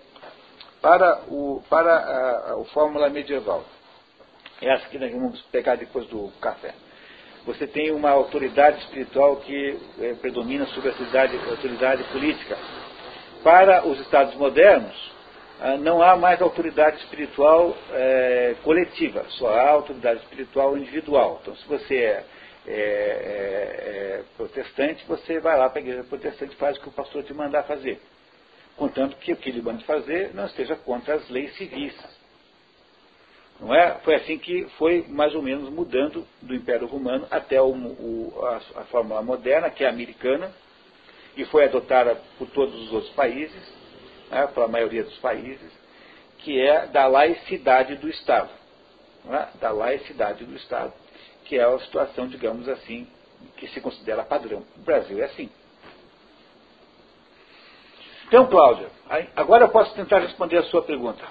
[0.82, 3.64] para, o, para a, a, fórmula medieval,
[4.62, 6.74] essa que nós vamos pegar depois do café,
[7.46, 12.58] você tem uma autoridade espiritual que é, predomina sobre a autoridade, a autoridade política.
[13.46, 15.12] Para os Estados modernos,
[15.62, 21.40] ah, não há mais autoridade espiritual é, coletiva, só há autoridade espiritual individual.
[21.42, 22.26] Então, se você é
[22.68, 26.90] é, é, é, protestante, você vai lá para a igreja protestante e faz o que
[26.90, 28.02] o pastor te mandar fazer.
[28.76, 31.96] Contanto que o que ele manda fazer não esteja contra as leis civis.
[33.60, 34.00] Não é?
[34.00, 38.82] Foi assim que foi mais ou menos mudando do Império Romano até o, o, a,
[38.82, 40.52] a fórmula moderna, que é americana,
[41.38, 43.74] e foi adotada por todos os outros países,
[44.30, 45.72] né, pela maioria dos países,
[46.40, 48.50] que é da laicidade do Estado.
[49.30, 49.58] É?
[49.60, 50.94] Da laicidade do Estado
[51.46, 53.08] que é a situação, digamos assim,
[53.58, 54.64] que se considera padrão.
[54.76, 55.50] O Brasil é assim.
[58.28, 58.90] Então, Cláudia,
[59.36, 61.24] agora eu posso tentar responder a sua pergunta.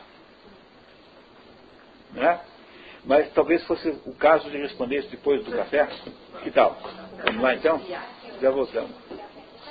[2.12, 2.40] Né?
[3.04, 5.86] Mas talvez fosse o caso de responder isso depois do café.
[6.42, 6.78] Que tal?
[7.24, 7.80] Vamos lá então?
[8.40, 8.92] Já voltamos.